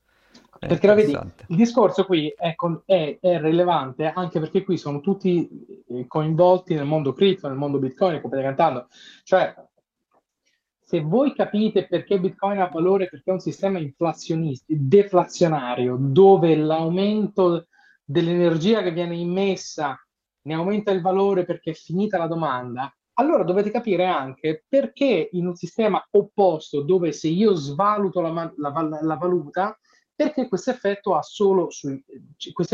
È 0.59 0.65
Perché 0.65 0.87
la 0.87 0.93
vedi, 0.93 1.13
il 1.47 1.55
discorso 1.55 2.05
qui 2.05 2.33
è, 2.35 2.53
con- 2.55 2.81
è- 2.85 3.17
è 3.21 3.39
rilevante 3.39 4.11
anche 4.11 4.39
perché 4.39 4.63
qui 4.63 4.77
sono 4.77 4.99
tutti 4.99 5.47
eh, 5.87 6.05
coinvolti 6.07 6.73
nel 6.75 6.85
mondo 6.85 7.13
cripto, 7.13 7.47
nel 7.47 7.57
mondo 7.57 7.79
Bitcoin, 7.79 8.15
e 8.15 8.21
compagnia 8.21 8.45
cantando. 8.47 8.87
Cioè, 9.23 9.53
se 10.79 11.01
voi 11.01 11.33
capite 11.33 11.87
perché 11.87 12.19
Bitcoin 12.19 12.59
ha 12.59 12.67
valore, 12.67 13.09
perché 13.09 13.29
è 13.29 13.33
un 13.33 13.39
sistema 13.39 13.79
inflazionistico, 13.79 14.79
deflazionario, 14.81 15.97
dove 15.99 16.55
l'aumento 16.55 17.67
dell'energia 18.07 18.81
che 18.81 18.91
viene 18.91 19.17
immessa 19.17 19.99
ne 20.43 20.53
aumenta 20.53 20.91
il 20.91 21.01
valore 21.01 21.43
perché 21.43 21.71
è 21.71 21.73
finita 21.73 22.17
la 22.17 22.27
domanda, 22.27 22.89
allora 23.19 23.43
dovete 23.43 23.69
capire 23.69 24.05
anche 24.05 24.63
perché 24.67 25.29
in 25.33 25.47
un 25.47 25.55
sistema 25.55 26.05
opposto, 26.11 26.81
dove 26.83 27.11
se 27.11 27.27
io 27.27 27.53
svaluto 27.53 28.21
la, 28.21 28.53
la 28.57 28.69
la 29.01 29.15
valuta, 29.15 29.77
perché 30.15 30.47
questo 30.47 30.71
effetto 30.71 31.15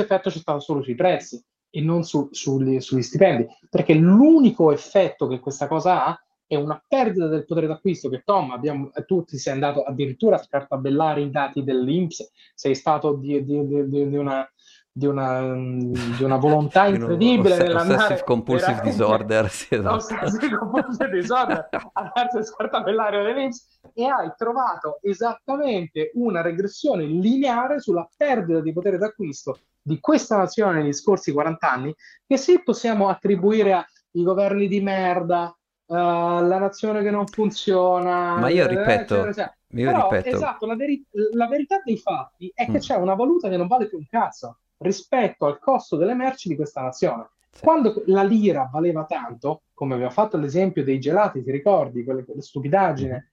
effetto 0.02 0.30
c'è 0.30 0.38
stato 0.38 0.60
solo 0.60 0.82
sui 0.84 0.96
prezzi 0.96 1.44
e 1.70 1.82
non 1.82 2.04
su- 2.04 2.30
sugli, 2.32 2.80
sugli 2.80 3.02
stipendi, 3.02 3.48
perché 3.70 3.94
l'unico 3.96 4.72
effetto 4.72 5.28
che 5.28 5.40
questa 5.40 5.68
cosa 5.68 6.06
ha 6.06 6.18
è 6.46 6.56
una 6.56 6.82
perdita 6.88 7.28
del 7.28 7.46
potere 7.46 7.66
d'acquisto 7.68 8.10
che 8.10 8.22
Tom, 8.24 8.52
abbiamo, 8.52 8.92
tu 9.08 9.24
ti 9.24 9.38
sei 9.38 9.54
andato 9.54 9.82
addirittura 9.84 10.36
a 10.36 10.44
scartabellare 10.44 11.22
i 11.22 11.32
dati 11.32 11.64
dell'Inps, 11.64 12.30
sei 12.54 12.76
stato 12.76 13.14
di- 13.16 13.44
di- 13.44 13.66
di- 13.66 14.10
di 14.10 14.18
una, 14.18 14.48
di, 14.96 15.08
una, 15.08 15.42
di 15.42 16.24
una 16.24 16.38
volontà 16.38 16.86
incredibile 16.88 17.54
osse- 17.56 17.64
nell'andare 17.64 17.96
Obsessive 17.96 18.24
compulsive 18.24 18.82
disorder, 18.82 19.50
sì, 19.50 19.68
esatto. 19.74 19.96
ossessive 19.96 20.58
compulsive 20.58 21.10
disorder 21.10 21.68
andarsi 21.94 22.38
a 22.38 22.44
scartabellare 22.44 23.24
dell'Inps 23.24 23.80
e 23.94 24.06
hai 24.06 24.32
trovato 24.38 25.00
esattamente 25.02 26.12
una 26.14 26.42
regressione 26.42 27.06
lineare 27.06 27.80
sulla 27.80 28.08
perdita 28.16 28.62
di 28.62 28.72
potere 28.72 29.00
d'acquisto 29.00 29.60
di 29.82 30.00
questa 30.00 30.38
nazione 30.38 30.82
negli 30.82 30.94
scorsi 30.94 31.34
40 31.34 31.70
anni, 31.70 31.94
che 32.26 32.38
sì 32.38 32.62
possiamo 32.64 33.10
attribuire 33.10 33.74
ai 33.74 34.24
governi 34.24 34.68
di 34.68 34.80
merda, 34.80 35.54
eh, 35.88 35.96
alla 35.96 36.60
nazione 36.60 37.02
che 37.02 37.12
non 37.12 37.28
funziona, 37.28 38.38
Ma 38.38 38.50
io 38.50 38.66
ripeto, 38.68 38.92
eccetera, 38.92 39.30
eccetera. 39.30 39.58
io 39.72 39.92
Però, 39.92 40.10
ripeto, 40.12 40.36
esatto, 40.36 40.66
la, 40.66 40.76
veri- 40.76 41.06
la 41.34 41.48
verità 41.48 41.82
dei 41.84 41.98
fatti 41.98 42.50
è 42.54 42.66
che 42.66 42.72
mm, 42.74 42.76
c'è 42.76 42.96
una 42.96 43.16
valuta 43.16 43.50
che 43.50 43.58
non 43.58 43.68
vale 43.68 43.88
più 43.88 43.98
un 43.98 44.06
cazzo 44.08 44.60
rispetto 44.84 45.46
al 45.46 45.60
costo 45.60 45.96
delle 45.96 46.14
merci 46.14 46.50
di 46.50 46.56
questa 46.56 46.82
nazione. 46.82 47.30
Quando 47.60 48.04
la 48.08 48.24
lira 48.24 48.70
valeva 48.72 49.06
tanto, 49.06 49.64
come 49.74 49.94
aveva 49.94 50.10
fatto 50.10 50.38
l'esempio 50.38 50.84
dei 50.84 51.00
gelati, 51.00 51.44
ti 51.44 51.52
ricordi, 51.52 52.04
quelle, 52.04 52.26
quelle 52.26 52.42
stupidaggine, 52.42 53.32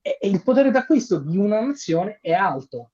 e, 0.00 0.18
e 0.20 0.28
il 0.28 0.42
potere 0.42 0.70
d'acquisto 0.70 1.18
di 1.18 1.36
una 1.36 1.60
nazione 1.60 2.18
è 2.20 2.32
alto. 2.32 2.90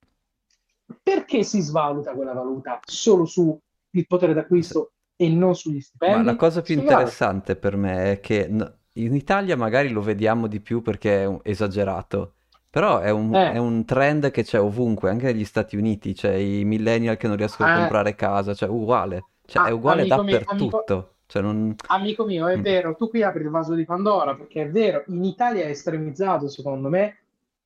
Perché 1.03 1.43
si 1.43 1.61
svaluta 1.61 2.13
quella 2.15 2.33
valuta 2.33 2.81
solo 2.85 3.25
sul 3.25 3.59
potere 4.07 4.33
d'acquisto 4.33 4.93
e 5.17 5.29
non 5.29 5.55
sugli 5.55 5.81
stipendi? 5.81 6.25
Ma 6.25 6.31
la 6.33 6.37
cosa 6.37 6.63
più 6.63 6.77
interessante 6.77 7.57
per 7.57 7.77
me 7.77 8.13
è 8.13 8.21
che 8.21 8.49
in 8.95 9.15
Italia 9.15 9.57
magari 9.57 9.91
lo 9.91 10.01
vediamo 10.01 10.47
di 10.47 10.61
più 10.61 10.83
perché 10.83 11.25
è 11.25 11.39
esagerato, 11.43 12.35
però 12.71 13.01
è 13.01 13.11
un, 13.11 13.35
eh. 13.35 13.53
è 13.53 13.59
un, 13.59 13.85
trend 13.85 14.31
che 14.31 14.45
c'è 14.45 14.61
ovunque, 14.61 15.11
anche 15.11 15.27
negli 15.27 15.45
Stati 15.45 15.77
Uniti, 15.77 16.15
c'è 16.15 16.33
i 16.35 16.65
millennial 16.65 17.17
che 17.17 17.27
non 17.27 17.37
riescono 17.37 17.69
eh. 17.69 17.73
a 17.73 17.79
comprare 17.79 18.15
casa, 18.15 18.55
cioè 18.55 18.69
uguale, 18.69 19.25
cioè, 19.45 19.65
ah, 19.65 19.69
è 19.69 19.73
uguale 19.73 20.07
dappertutto. 20.07 20.93
Amico, 20.93 21.15
cioè, 21.27 21.43
non... 21.43 21.75
amico 21.89 22.25
mio, 22.25 22.47
è 22.47 22.57
mm. 22.57 22.63
vero, 22.63 22.95
tu 22.95 23.09
qui 23.09 23.23
apri 23.23 23.43
il 23.43 23.51
vaso 23.51 23.75
di 23.75 23.85
Pandora, 23.85 24.37
perché 24.37 24.63
è 24.63 24.71
vero, 24.71 25.03
in 25.09 25.25
Italia 25.25 25.65
è 25.65 25.71
estremizzato 25.71 26.49
secondo 26.49 26.89
me, 26.89 27.17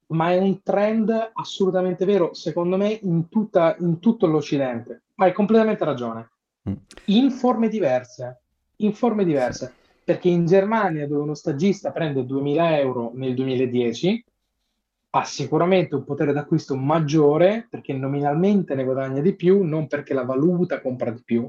ma 0.09 0.33
è 0.33 0.39
un 0.39 0.63
trend 0.63 1.31
assolutamente 1.35 2.07
vero, 2.07 2.33
secondo 2.33 2.79
me, 2.79 2.99
in, 3.03 3.29
tutta, 3.29 3.77
in 3.81 4.01
tutto 4.01 4.27
l'Occidente. 4.27 5.03
Hai 5.17 5.33
completamente 5.33 5.85
ragione. 5.85 6.31
Mm. 6.69 6.75
In 7.07 7.31
forme 7.31 7.69
diverse, 7.69 8.41
in 8.77 8.95
forme 8.95 9.25
diverse, 9.25 9.73
perché 10.03 10.29
in 10.29 10.47
Germania 10.47 11.07
dove 11.07 11.21
uno 11.21 11.35
stagista 11.35 11.91
prende 11.91 12.25
2000 12.25 12.79
euro 12.79 13.13
nel 13.15 13.35
2010 13.35 14.25
ha 15.17 15.25
sicuramente 15.25 15.95
un 15.95 16.05
potere 16.05 16.33
d'acquisto 16.33 16.75
maggiore 16.77 17.69
perché 17.71 17.93
nominalmente 17.93 18.75
ne 18.75 18.83
guadagna 18.83 19.21
di 19.21 19.37
più, 19.37 19.63
non 19.63 19.87
perché 19.87 20.13
la 20.13 20.25
valuta 20.25 20.81
compra 20.81 21.13
di 21.13 21.23
più. 21.25 21.49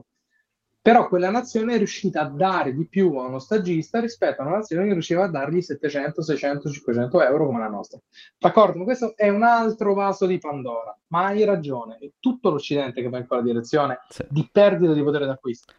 Però 0.80 1.08
quella 1.08 1.32
nazione 1.32 1.74
è 1.74 1.78
riuscita 1.78 2.22
a 2.22 2.30
dare 2.30 2.76
di 2.76 2.88
più 2.88 3.16
a 3.16 3.26
uno 3.26 3.40
stagista 3.40 4.00
rispetto 4.00 4.42
a 4.42 4.46
una 4.46 4.58
nazione 4.58 4.86
che 4.86 4.92
riusciva 4.92 5.24
a 5.24 5.30
dargli 5.30 5.62
700, 5.62 6.22
600, 6.22 6.70
500 6.70 7.24
euro 7.24 7.48
come 7.48 7.58
la 7.58 7.68
nostra. 7.68 8.00
D'accordo? 8.38 8.78
Ma 8.78 8.84
questo 8.84 9.14
è 9.16 9.30
un 9.30 9.42
altro 9.42 9.96
vaso 9.96 10.28
di 10.28 10.38
Pandora. 10.38 10.96
Ma 11.08 11.26
hai 11.26 11.44
ragione, 11.44 11.98
è 12.00 12.12
tutto 12.20 12.52
l'Occidente 12.52 13.02
che 13.02 13.10
va 13.10 13.18
in 13.18 13.26
quella 13.26 13.42
direzione 13.42 13.98
sì. 14.10 14.24
di 14.30 14.48
perdita 14.52 14.94
di 14.94 15.02
potere 15.02 15.26
d'acquisto. 15.26 15.74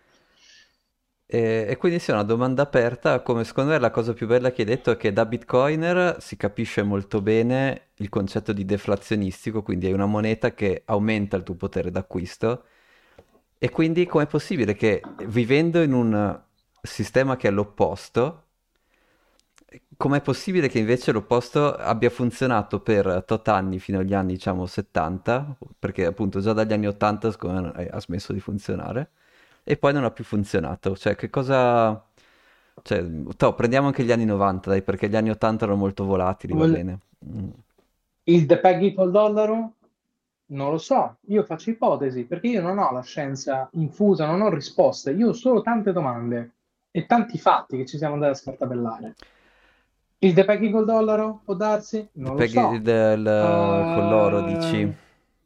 E, 1.28 1.66
e, 1.68 1.76
quindi 1.76 1.98
sì, 1.98 2.10
è 2.10 2.14
una 2.14 2.22
domanda 2.22 2.62
aperta, 2.62 3.20
come 3.20 3.42
secondo 3.42 3.72
me 3.72 3.78
la 3.80 3.90
cosa 3.90 4.12
più 4.12 4.28
bella 4.28 4.52
che 4.52 4.62
hai 4.62 4.68
detto 4.68 4.92
è 4.92 4.96
che 4.96 5.12
da 5.12 5.26
bitcoiner 5.26 6.16
si 6.20 6.36
capisce 6.36 6.82
molto 6.84 7.20
bene 7.20 7.88
il 7.96 8.08
concetto 8.08 8.52
di 8.52 8.64
deflazionistico, 8.64 9.62
quindi 9.62 9.86
hai 9.86 9.92
una 9.92 10.06
moneta 10.06 10.54
che 10.54 10.82
aumenta 10.84 11.36
il 11.36 11.42
tuo 11.42 11.56
potere 11.56 11.90
d'acquisto. 11.90 12.64
E 13.58 13.70
quindi 13.70 14.06
com'è 14.06 14.26
possibile 14.26 14.74
che 14.74 15.02
vivendo 15.26 15.82
in 15.82 15.92
un 15.92 16.40
sistema 16.82 17.36
che 17.36 17.48
è 17.48 17.50
l'opposto, 17.50 18.44
com'è 19.96 20.20
possibile 20.20 20.68
che 20.68 20.78
invece 20.78 21.10
l'opposto 21.12 21.74
abbia 21.74 22.10
funzionato 22.10 22.80
per 22.80 23.24
tot 23.26 23.48
anni 23.48 23.78
fino 23.78 23.98
agli 23.98 24.14
anni 24.14 24.34
diciamo 24.34 24.66
70, 24.66 25.58
perché 25.78 26.04
appunto 26.06 26.40
già 26.40 26.52
dagli 26.52 26.72
anni 26.72 26.86
80 26.86 27.30
secondo 27.32 27.72
me 27.74 27.88
ha 27.88 28.00
smesso 28.00 28.32
di 28.32 28.40
funzionare 28.40 29.10
e 29.68 29.76
poi 29.76 29.92
non 29.92 30.04
ha 30.04 30.12
più 30.12 30.22
funzionato. 30.22 30.96
Cioè, 30.96 31.16
che 31.16 31.28
cosa... 31.28 32.00
Cioè, 32.82 33.04
to, 33.36 33.54
prendiamo 33.54 33.88
anche 33.88 34.04
gli 34.04 34.12
anni 34.12 34.24
90, 34.24 34.70
dai, 34.70 34.82
perché 34.82 35.08
gli 35.08 35.16
anni 35.16 35.30
80 35.30 35.64
erano 35.64 35.80
molto 35.80 36.04
volatili, 36.04 36.52
va 36.52 36.68
bene. 36.68 36.98
Mm. 37.26 37.48
Il 38.24 38.46
depeghi 38.46 38.94
col 38.94 39.10
dollaro? 39.10 39.72
Non 40.46 40.70
lo 40.70 40.78
so, 40.78 41.16
io 41.26 41.42
faccio 41.42 41.70
ipotesi, 41.70 42.26
perché 42.26 42.46
io 42.46 42.62
non 42.62 42.78
ho 42.78 42.92
la 42.92 43.02
scienza 43.02 43.68
infusa, 43.72 44.26
non 44.26 44.40
ho 44.42 44.50
risposte, 44.50 45.10
io 45.10 45.30
ho 45.30 45.32
solo 45.32 45.62
tante 45.62 45.90
domande 45.90 46.52
e 46.92 47.04
tanti 47.06 47.36
fatti 47.36 47.76
che 47.76 47.86
ci 47.86 47.98
siamo 47.98 48.14
andati 48.14 48.32
a 48.32 48.36
scartabellare. 48.36 49.14
Il 50.18 50.32
depeghi 50.32 50.70
col 50.70 50.84
dollaro 50.84 51.40
può 51.44 51.54
darsi? 51.54 52.08
Non 52.12 52.36
lo 52.36 52.46
so. 52.46 52.78
Del, 52.80 53.20
uh, 53.20 53.94
con 53.98 54.08
l'oro 54.08 54.42
dici? 54.42 54.94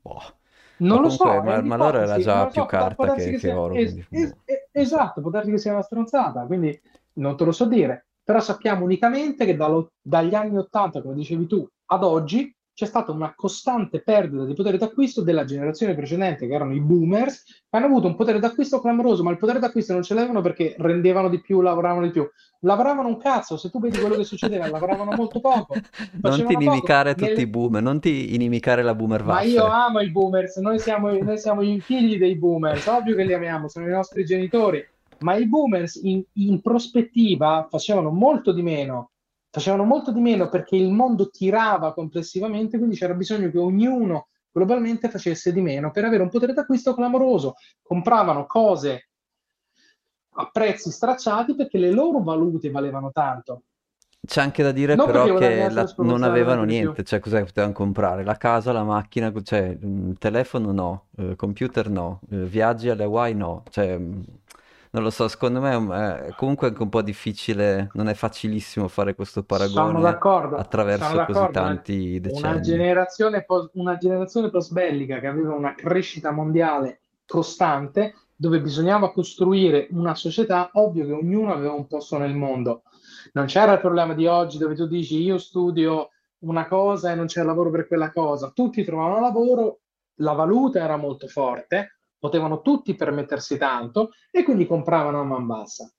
Boh. 0.03 0.39
Non 0.81 1.03
lo 1.03 1.09
so, 1.11 1.25
ma, 1.25 1.61
ma 1.61 1.77
l'oro 1.77 1.99
era 1.99 2.19
già 2.19 2.47
più 2.47 2.63
so, 2.63 2.67
carta 2.67 3.15
che, 3.15 3.31
che, 3.31 3.39
che 3.39 3.53
oro. 3.53 3.75
Es- 3.75 3.97
es- 4.11 4.37
esatto, 4.73 5.21
può 5.21 5.31
darsi 5.31 5.51
che 5.51 5.59
sia 5.59 5.73
una 5.73 5.83
stronzata, 5.83 6.45
quindi 6.47 6.81
non 7.15 7.37
te 7.37 7.45
lo 7.45 7.53
so 7.53 7.67
dire. 7.67 8.07
Però 8.23 8.41
sappiamo 8.41 8.85
unicamente 8.85 9.45
che 9.45 9.57
dallo, 9.57 9.93
dagli 10.01 10.35
anni 10.35 10.57
80, 10.57 11.03
come 11.03 11.15
dicevi 11.15 11.47
tu, 11.47 11.67
ad 11.87 12.05
oggi 12.05 12.55
c'è 12.81 12.87
stata 12.87 13.13
una 13.13 13.35
costante 13.37 14.01
perdita 14.01 14.47
di 14.47 14.55
potere 14.55 14.79
d'acquisto 14.79 15.21
della 15.21 15.45
generazione 15.45 15.95
precedente, 15.95 16.47
che 16.47 16.55
erano 16.55 16.73
i 16.73 16.81
boomers, 16.81 17.45
che 17.45 17.77
hanno 17.77 17.85
avuto 17.85 18.07
un 18.07 18.17
potere 18.17 18.39
d'acquisto 18.39 18.81
clamoroso, 18.81 19.23
ma 19.23 19.31
il 19.31 19.37
potere 19.37 19.59
d'acquisto 19.59 19.93
non 19.93 20.03
ce 20.03 20.15
l'avevano 20.15 20.41
perché 20.41 20.77
rendevano 20.79 21.29
di 21.29 21.43
più, 21.43 21.61
lavoravano 21.61 22.07
di 22.07 22.11
più. 22.11 22.27
Lavoravano 22.61 23.09
un 23.09 23.19
cazzo, 23.19 23.59
se 23.59 23.69
tu 23.69 23.81
vedi 23.81 23.99
quello 23.99 24.17
che 24.17 24.25
succedeva, 24.25 24.67
lavoravano 24.67 25.13
molto 25.13 25.41
poco. 25.41 25.75
Non 26.23 26.47
ti 26.47 26.55
inimicare 26.55 27.13
poco. 27.13 27.27
tutti 27.27 27.35
Nelle... 27.35 27.43
i 27.43 27.51
boomer, 27.51 27.83
non 27.83 28.01
ti 28.01 28.35
inimicare 28.35 28.83
la 28.83 28.95
boomer 28.95 29.25
Ma 29.25 29.43
io 29.43 29.67
amo 29.67 30.01
i 30.01 30.11
boomers, 30.11 30.57
noi 30.57 30.79
siamo, 30.79 31.11
noi 31.11 31.37
siamo 31.37 31.61
i 31.61 31.81
figli 31.81 32.17
dei 32.17 32.37
boomers, 32.37 32.87
ovvio 32.87 33.15
che 33.15 33.25
li 33.25 33.35
amiamo, 33.35 33.69
sono 33.69 33.87
i 33.89 33.91
nostri 33.91 34.25
genitori. 34.25 34.83
Ma 35.19 35.37
i 35.37 35.47
boomers 35.47 35.97
in, 36.03 36.23
in 36.33 36.63
prospettiva 36.63 37.67
facevano 37.69 38.09
molto 38.09 38.53
di 38.53 38.63
meno 38.63 39.11
facevano 39.51 39.85
molto 39.85 40.13
di 40.13 40.21
meno 40.21 40.49
perché 40.49 40.77
il 40.77 40.91
mondo 40.91 41.29
tirava 41.29 41.93
complessivamente, 41.93 42.79
quindi 42.79 42.97
c'era 42.97 43.15
bisogno 43.15 43.51
che 43.51 43.59
ognuno 43.59 44.29
globalmente 44.53 45.09
facesse 45.09 45.53
di 45.53 45.61
meno 45.61 45.91
per 45.91 46.05
avere 46.05 46.23
un 46.23 46.29
potere 46.29 46.53
d'acquisto 46.53 46.95
clamoroso. 46.95 47.55
Compravano 47.83 48.47
cose 48.47 49.09
a 50.35 50.49
prezzi 50.51 50.91
stracciati 50.91 51.55
perché 51.55 51.79
le 51.79 51.91
loro 51.91 52.23
valute 52.23 52.71
valevano 52.71 53.11
tanto. 53.11 53.63
C'è 54.25 54.43
anche 54.43 54.63
da 54.63 54.71
dire 54.71 54.95
non 54.95 55.07
però 55.07 55.35
che 55.35 55.71
la, 55.71 55.95
non 55.99 56.23
avevano 56.23 56.63
niente, 56.65 57.05
cioè 57.05 57.21
cosa 57.21 57.43
potevano 57.43 57.73
comprare? 57.73 58.23
La 58.23 58.37
casa, 58.37 58.71
la 58.71 58.85
macchina, 58.85 59.33
cioè 59.43 59.79
il 59.81 60.17
telefono 60.19 60.73
no, 60.73 61.07
eh, 61.17 61.37
computer 61.37 61.89
no, 61.89 62.21
eh, 62.31 62.45
viaggi 62.45 62.91
alle 62.91 63.05
Hawaii 63.05 63.35
no, 63.35 63.63
cioè 63.71 63.99
non 64.93 65.03
lo 65.05 65.11
so, 65.11 65.29
secondo 65.29 65.61
me 65.61 66.27
è 66.27 66.35
comunque 66.35 66.69
anche 66.69 66.83
un 66.83 66.89
po' 66.89 67.03
difficile, 67.03 67.91
non 67.95 68.09
è 68.09 68.15
facilissimo 68.15 68.89
fare 68.89 69.15
questo 69.15 69.45
paragone 69.45 70.09
attraverso 70.09 71.25
così 71.27 71.49
tanti 71.53 72.21
decenni. 72.21 72.49
Una 72.49 72.61
generazione, 72.61 73.45
post, 73.45 73.71
una 73.75 73.97
generazione 73.97 74.51
post-bellica 74.51 75.21
che 75.21 75.29
aveva 75.29 75.55
una 75.55 75.75
crescita 75.75 76.33
mondiale 76.33 77.03
costante, 77.25 78.15
dove 78.35 78.61
bisognava 78.61 79.13
costruire 79.13 79.87
una 79.91 80.15
società, 80.17 80.71
ovvio 80.73 81.07
che 81.07 81.13
ognuno 81.13 81.53
aveva 81.53 81.73
un 81.73 81.87
posto 81.87 82.19
nel 82.19 82.35
mondo. 82.35 82.83
Non 83.33 83.47
c'era 83.47 83.75
il 83.75 83.81
problema 83.81 84.15
di 84.15 84.27
oggi 84.27 84.59
dove 84.59 84.75
tu 84.75 84.87
dici 84.87 85.23
io 85.23 85.39
studio 85.39 86.09
una 86.41 86.67
cosa 86.67 87.13
e 87.13 87.15
non 87.15 87.27
c'è 87.27 87.45
lavoro 87.45 87.71
per 87.71 87.87
quella 87.87 88.11
cosa. 88.11 88.51
Tutti 88.51 88.83
trovavano 88.83 89.21
lavoro, 89.21 89.81
la 90.17 90.33
valuta 90.33 90.83
era 90.83 90.97
molto 90.97 91.29
forte, 91.29 92.00
potevano 92.21 92.61
tutti 92.61 92.95
permettersi 92.95 93.57
tanto 93.57 94.11
e 94.31 94.45
quindi 94.45 94.67
compravano 94.67 95.21
a 95.21 95.25
man 95.25 95.47
bassa. 95.47 95.91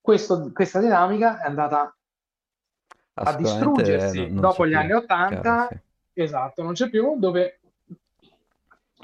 Questo, 0.00 0.50
questa 0.52 0.80
dinamica 0.80 1.40
è 1.40 1.46
andata 1.46 1.96
a 3.14 3.34
distruggersi 3.34 4.28
non, 4.28 4.40
dopo 4.40 4.66
gli 4.66 4.70
più. 4.70 4.78
anni 4.78 4.92
80, 4.92 5.40
Chiaro, 5.40 5.68
sì. 5.70 6.20
esatto, 6.20 6.62
non 6.62 6.74
c'è 6.74 6.90
più, 6.90 7.18
dove 7.18 7.60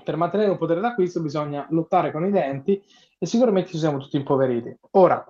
per 0.05 0.17
mantenere 0.17 0.51
un 0.51 0.59
potere 0.59 0.81
d'acquisto 0.81 1.23
bisogna 1.23 1.67
lottare 1.71 2.11
con 2.11 2.27
i 2.27 2.31
denti 2.31 2.83
e 3.19 3.27
sicuramente 3.27 3.71
ci 3.71 3.79
siamo 3.79 3.99
tutti 3.99 4.17
impoveriti. 4.17 4.77
Ora, 4.93 5.25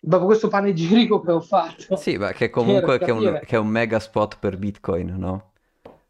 dopo 0.00 0.24
questo 0.26 0.48
panegirico 0.48 1.20
che 1.20 1.32
ho 1.32 1.40
fatto... 1.40 1.96
Sì, 1.96 2.16
ma 2.16 2.32
che 2.32 2.50
comunque 2.50 2.98
che 2.98 3.06
è, 3.06 3.10
un, 3.10 3.40
che 3.44 3.56
è 3.56 3.58
un 3.58 3.68
mega 3.68 4.00
spot 4.00 4.38
per 4.40 4.58
Bitcoin, 4.58 5.14
no? 5.16 5.52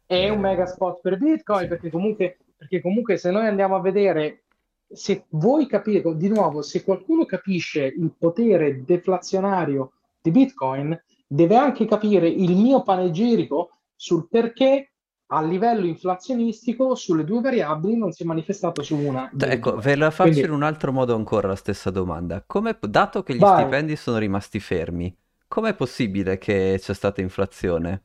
È 0.07 0.29
un 0.29 0.39
mega 0.39 0.65
spot 0.65 1.01
per 1.01 1.17
Bitcoin 1.17 1.61
sì. 1.61 1.67
perché 1.67 1.89
comunque 1.89 2.37
perché 2.65 2.81
comunque 2.81 3.17
se 3.17 3.29
noi 3.29 3.45
andiamo 3.45 3.75
a 3.75 3.81
vedere, 3.81 4.45
se 4.91 5.25
voi 5.29 5.67
capite, 5.67 6.15
di 6.15 6.27
nuovo, 6.27 6.61
se 6.63 6.83
qualcuno 6.83 7.25
capisce 7.25 7.85
il 7.85 8.11
potere 8.17 8.83
deflazionario 8.83 9.93
di 10.19 10.31
Bitcoin, 10.31 10.99
deve 11.27 11.55
anche 11.55 11.85
capire 11.85 12.27
il 12.27 12.55
mio 12.55 12.81
panegirico 12.81 13.69
sul 13.95 14.27
perché 14.27 14.89
a 15.27 15.41
livello 15.41 15.85
inflazionistico 15.85 16.93
sulle 16.93 17.23
due 17.23 17.41
variabili 17.41 17.97
non 17.97 18.11
si 18.11 18.23
è 18.23 18.25
manifestato 18.25 18.83
su 18.83 18.95
una. 18.95 19.31
Ecco, 19.37 19.77
ve 19.77 19.95
la 19.95 20.11
faccio 20.11 20.31
Quindi... 20.31 20.47
in 20.47 20.53
un 20.53 20.63
altro 20.63 20.91
modo 20.91 21.15
ancora 21.15 21.47
la 21.47 21.55
stessa 21.55 21.89
domanda. 21.91 22.43
Come, 22.45 22.77
dato 22.79 23.23
che 23.23 23.35
gli 23.35 23.39
Vai. 23.39 23.61
stipendi 23.61 23.95
sono 23.95 24.17
rimasti 24.17 24.59
fermi, 24.59 25.15
com'è 25.47 25.73
possibile 25.75 26.37
che 26.37 26.77
c'è 26.79 26.93
stata 26.93 27.21
inflazione? 27.21 28.03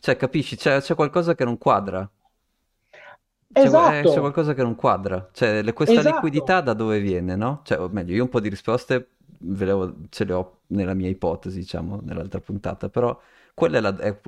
Cioè, 0.00 0.16
capisci, 0.16 0.56
c'è, 0.56 0.80
c'è 0.80 0.94
qualcosa 0.94 1.34
che 1.34 1.44
non 1.44 1.58
quadra. 1.58 2.08
C'è, 3.60 3.66
esatto. 3.66 4.12
c'è 4.12 4.18
qualcosa 4.20 4.54
che 4.54 4.62
non 4.62 4.74
quadra. 4.74 5.28
Cioè, 5.32 5.62
le, 5.62 5.72
questa 5.72 6.00
esatto. 6.00 6.14
liquidità 6.16 6.60
da 6.60 6.74
dove 6.74 7.00
viene, 7.00 7.36
no? 7.36 7.60
Cioè, 7.64 7.80
o 7.80 7.88
meglio, 7.88 8.14
io 8.14 8.22
un 8.22 8.28
po' 8.28 8.40
di 8.40 8.48
risposte 8.48 9.08
le 9.40 9.94
ce 10.08 10.24
le 10.24 10.32
ho 10.32 10.60
nella 10.68 10.94
mia 10.94 11.08
ipotesi, 11.08 11.58
diciamo, 11.58 12.00
nell'altra 12.02 12.40
puntata, 12.40 12.88
però 12.88 13.18
quella 13.54 13.78
è 13.78 13.80
la... 13.80 13.96
È, 13.96 14.18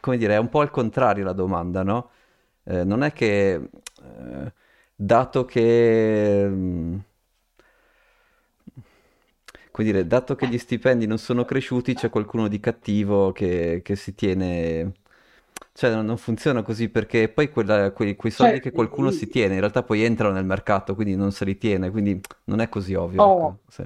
come 0.00 0.16
dire, 0.18 0.34
è 0.34 0.38
un 0.38 0.48
po' 0.48 0.60
al 0.60 0.70
contrario 0.70 1.24
la 1.24 1.32
domanda, 1.32 1.82
no? 1.82 2.10
Eh, 2.64 2.84
non 2.84 3.02
è 3.02 3.12
che... 3.12 3.54
Eh, 3.54 4.52
dato 4.94 5.44
che... 5.44 6.46
mm, 6.48 6.96
come 9.70 9.86
dire, 9.86 10.06
dato 10.06 10.34
che 10.34 10.48
gli 10.48 10.58
stipendi 10.58 11.06
non 11.06 11.18
sono 11.18 11.44
cresciuti, 11.44 11.94
c'è 11.94 12.08
qualcuno 12.10 12.48
di 12.48 12.60
cattivo 12.60 13.32
che, 13.32 13.80
che 13.84 13.96
si 13.96 14.14
tiene... 14.14 14.92
Cioè, 15.76 15.92
non, 15.92 16.06
non 16.06 16.16
funziona 16.16 16.62
così 16.62 16.88
perché 16.88 17.28
poi 17.28 17.50
quella- 17.50 17.92
quei, 17.92 18.16
quei 18.16 18.32
soldi 18.32 18.52
Cioè, 18.54 18.62
che 18.62 18.72
qualcuno 18.72 19.10
si 19.10 19.28
tiene, 19.28 19.54
in 19.54 19.60
realtà 19.60 19.82
poi 19.82 20.02
entrano 20.04 20.32
nel 20.32 20.44
mercato, 20.46 20.94
quindi 20.94 21.16
non 21.16 21.32
se 21.32 21.44
li 21.44 21.58
tiene, 21.58 21.90
quindi 21.90 22.18
non 22.44 22.60
è 22.60 22.68
così 22.70 22.94
ovvio, 22.94 23.22
oh, 23.22 23.36
ecco. 23.36 23.58
Sì. 23.68 23.84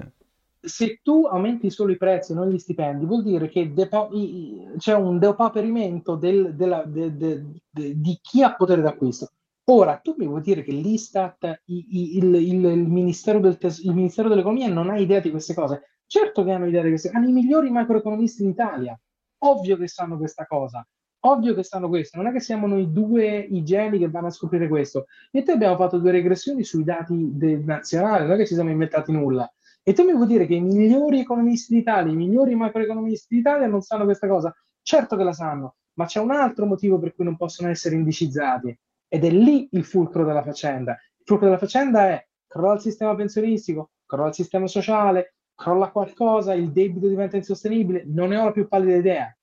se 0.63 0.99
tu 1.03 1.25
aumenti 1.25 1.69
solo 1.69 1.91
i 1.91 1.97
prezzi 1.97 2.31
e 2.31 2.35
non 2.35 2.47
gli 2.49 2.57
stipendi, 2.59 3.05
vuol 3.05 3.23
dire 3.23 3.49
che 3.49 3.59
i- 3.59 4.71
c'è 4.77 4.93
un 4.95 5.17
depauperimento 5.19 6.15
del- 6.15 6.55
della- 6.55 6.83
de- 6.85 7.17
de- 7.17 7.45
de- 7.69 7.99
di 7.99 8.19
chi 8.21 8.43
ha 8.43 8.55
potere 8.55 8.81
d'acquisto. 8.81 9.29
Ora, 9.65 9.97
tu 9.97 10.15
mi 10.17 10.27
vuoi 10.27 10.41
dire 10.41 10.63
che 10.63 10.71
l'Istat, 10.71 11.61
i- 11.65 11.85
i- 11.89 12.17
il, 12.17 12.35
il- 12.35 12.65
il 12.65 12.87
Ministero 12.87 13.39
del 13.39 13.57
Tes- 13.57 13.79
il 13.83 13.93
Ministero 13.93 14.29
dell'Economia 14.29 14.67
non 14.71 14.89
ha 14.89 14.97
idea 14.97 15.19
di 15.19 15.31
queste 15.31 15.53
cose? 15.53 15.81
Certo 16.05 16.43
che 16.43 16.51
hanno 16.51 16.67
idea 16.67 16.83
di 16.83 16.89
queste 16.89 17.09
cose, 17.09 17.19
hanno 17.19 17.29
i 17.29 17.33
migliori 17.33 17.69
macroeconomisti 17.69 18.43
in 18.43 18.49
Italia. 18.49 18.97
Ovvio 19.43 19.77
che 19.77 19.87
sanno 19.87 20.17
questa 20.17 20.45
cosa, 20.45 20.85
ovvio 21.21 21.53
che 21.53 21.63
sanno 21.63 21.87
questo. 21.89 22.17
Non 22.17 22.27
è 22.27 22.31
che 22.31 22.39
siamo 22.39 22.67
noi 22.67 22.91
due 22.91 23.37
i 23.37 23.63
geni 23.63 23.97
che 23.97 24.09
vanno 24.09 24.27
a 24.27 24.31
scoprire 24.31 24.67
questo. 24.67 25.05
E 25.31 25.43
te 25.43 25.51
abbiamo 25.51 25.75
fatto 25.75 25.97
due 25.97 26.11
regressioni 26.11 26.63
sui 26.63 26.83
dati 26.83 27.31
del 27.33 27.63
nazionale, 27.63 28.25
non 28.25 28.33
è 28.33 28.37
che 28.37 28.45
ci 28.45 28.53
siamo 28.53 28.69
inventati 28.69 29.11
nulla. 29.11 29.51
E 29.83 29.93
tu 29.93 30.03
mi 30.03 30.13
vuoi 30.13 30.27
dire 30.27 30.45
che 30.45 30.55
i 30.55 30.61
migliori 30.61 31.19
economisti 31.19 31.73
d'Italia, 31.73 32.11
i 32.11 32.15
migliori 32.15 32.53
macroeconomisti 32.55 33.35
d'Italia 33.35 33.67
non 33.67 33.81
sanno 33.81 34.03
questa 34.03 34.27
cosa? 34.27 34.55
Certo 34.81 35.15
che 35.15 35.23
la 35.23 35.33
sanno, 35.33 35.75
ma 35.93 36.05
c'è 36.05 36.19
un 36.19 36.31
altro 36.31 36.65
motivo 36.65 36.99
per 36.99 37.15
cui 37.15 37.25
non 37.25 37.35
possono 37.35 37.69
essere 37.69 37.95
indicizzati. 37.95 38.77
Ed 39.07 39.25
è 39.25 39.29
lì 39.29 39.67
il 39.71 39.83
fulcro 39.83 40.23
della 40.23 40.43
faccenda. 40.43 40.91
Il 40.91 41.25
fulcro 41.25 41.47
della 41.47 41.57
faccenda 41.57 42.07
è 42.09 42.27
crolla 42.47 42.75
il 42.75 42.81
sistema 42.81 43.15
pensionistico, 43.15 43.91
crolla 44.05 44.29
il 44.29 44.35
sistema 44.35 44.67
sociale, 44.67 45.35
crolla 45.55 45.89
qualcosa, 45.89 46.53
il 46.53 46.71
debito 46.71 47.07
diventa 47.07 47.37
insostenibile. 47.37 48.03
Non 48.05 48.29
ne 48.29 48.37
ho 48.37 48.45
la 48.45 48.51
più 48.51 48.67
pallida 48.67 48.95
idea, 48.95 49.35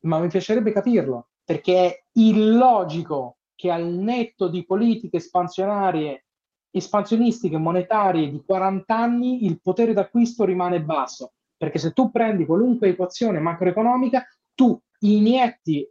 ma 0.00 0.18
mi 0.18 0.28
piacerebbe 0.28 0.72
capirlo, 0.72 1.28
perché 1.44 1.86
è 1.86 2.02
illogico 2.12 3.38
che 3.54 3.70
al 3.70 3.86
netto 3.86 4.48
di 4.48 4.64
politiche 4.64 5.16
espansionarie, 5.16 6.26
espansionistiche, 6.70 7.58
monetarie 7.58 8.30
di 8.30 8.42
40 8.44 8.96
anni, 8.96 9.44
il 9.46 9.60
potere 9.60 9.92
d'acquisto 9.92 10.44
rimane 10.44 10.82
basso. 10.82 11.32
Perché 11.56 11.78
se 11.78 11.92
tu 11.92 12.10
prendi 12.10 12.46
qualunque 12.46 12.88
equazione 12.88 13.40
macroeconomica, 13.40 14.24
tu 14.54 14.80
inietti 15.00 15.84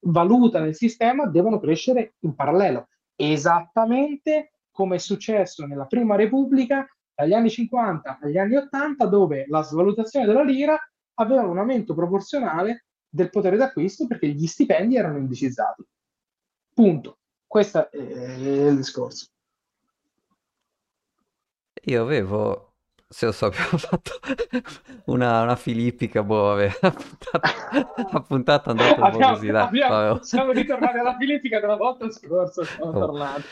valuta 0.00 0.60
nel 0.60 0.74
sistema, 0.74 1.26
devono 1.26 1.58
crescere 1.58 2.16
in 2.20 2.34
parallelo. 2.34 2.88
Esattamente 3.16 4.54
come 4.70 4.96
è 4.96 4.98
successo 4.98 5.64
nella 5.66 5.86
Prima 5.86 6.16
Repubblica 6.16 6.86
dagli 7.14 7.32
anni 7.32 7.48
50 7.48 8.18
agli 8.20 8.36
anni 8.36 8.56
80, 8.56 9.06
dove 9.06 9.46
la 9.48 9.62
svalutazione 9.62 10.26
della 10.26 10.42
lira 10.42 10.76
aveva 11.14 11.42
un 11.42 11.58
aumento 11.58 11.94
proporzionale 11.94 12.86
del 13.14 13.30
potere 13.30 13.56
d'acquisto 13.56 14.06
perché 14.08 14.26
gli 14.28 14.46
stipendi 14.46 14.96
erano 14.96 15.18
indicizzati. 15.18 15.84
Punto. 16.74 17.18
Questo 17.46 17.88
è 17.90 17.96
il 17.96 18.76
discorso. 18.76 19.26
Io 21.86 22.02
avevo, 22.02 22.72
se 23.06 23.26
lo 23.26 23.32
so, 23.32 23.46
abbiamo 23.52 23.78
fatto 23.78 24.12
una, 25.06 25.42
una 25.42 25.54
filippica, 25.54 26.22
boh, 26.24 26.42
vabbè, 26.42 26.70
la 26.80 26.90
puntata, 26.90 27.50
la 28.10 28.20
puntata 28.20 28.68
è 28.68 28.72
andata 28.72 29.04
un 29.04 29.10
po' 29.12 29.18
così, 29.18 29.46
dai, 29.50 29.62
abbiamo- 29.62 30.22
siamo 30.22 30.50
ritornati 30.52 30.98
alla 30.98 31.16
Filippica 31.16 31.60
della 31.60 31.76
volta 31.76 32.10
scorsa, 32.10 32.64
siamo 32.64 32.90
Oh. 32.90 33.06
tornati. 33.06 33.42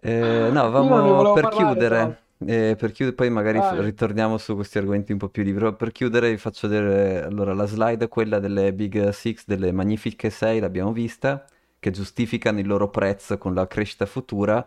Eh, 0.00 0.48
no, 0.52 0.70
vamo 0.70 1.32
per 1.32 1.42
parlare, 1.48 1.64
chiudere, 1.64 2.22
eh, 2.46 2.76
per 2.78 2.92
chiudere, 2.92 3.16
poi 3.16 3.30
magari 3.30 3.60
Vai. 3.60 3.82
ritorniamo 3.82 4.38
su 4.38 4.54
questi 4.54 4.78
argomenti 4.78 5.12
un 5.12 5.18
po' 5.18 5.28
più 5.28 5.42
liberi. 5.42 5.74
Per 5.74 5.92
chiudere 5.92 6.30
vi 6.30 6.36
faccio 6.36 6.68
vedere, 6.68 7.22
allora, 7.22 7.54
la 7.54 7.66
slide, 7.66 8.08
quella 8.08 8.38
delle 8.38 8.72
Big 8.72 9.08
Six, 9.10 9.44
delle 9.46 9.72
Magnifiche 9.72 10.30
6, 10.30 10.60
l'abbiamo 10.60 10.92
vista, 10.92 11.44
che 11.78 11.90
giustificano 11.90 12.58
il 12.60 12.66
loro 12.66 12.88
prezzo 12.90 13.38
con 13.38 13.54
la 13.54 13.66
crescita 13.66 14.06
futura, 14.06 14.66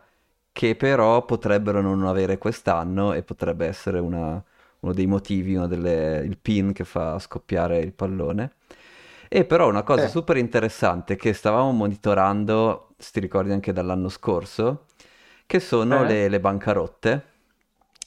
che 0.52 0.76
però 0.76 1.26
potrebbero 1.26 1.82
non 1.82 2.06
avere 2.06 2.38
quest'anno 2.38 3.14
e 3.14 3.24
potrebbe 3.24 3.66
essere 3.68 4.00
una- 4.00 4.42
uno 4.80 4.94
dei 4.94 5.06
motivi, 5.08 5.56
uno 5.56 5.68
delle, 5.68 6.22
il 6.26 6.38
pin 6.38 6.74
che 6.74 6.84
fa 6.86 7.20
scoppiare 7.20 7.80
il 7.80 7.94
pallone. 7.94 8.54
E 9.28 9.46
però 9.46 9.68
una 9.68 9.84
cosa 9.84 10.08
Eh. 10.08 10.10
super 10.10 10.38
interessante 10.38 11.16
che 11.16 11.34
stavamo 11.34 11.72
monitorando, 11.72 12.90
ti 13.12 13.20
ricordi 13.20 13.52
anche 13.52 13.74
dall'anno 13.74 14.10
scorso, 14.10 14.86
che 15.46 15.60
sono 15.60 16.04
Eh? 16.04 16.04
le, 16.04 16.28
le 16.30 16.40
bancarotte. 16.40 17.26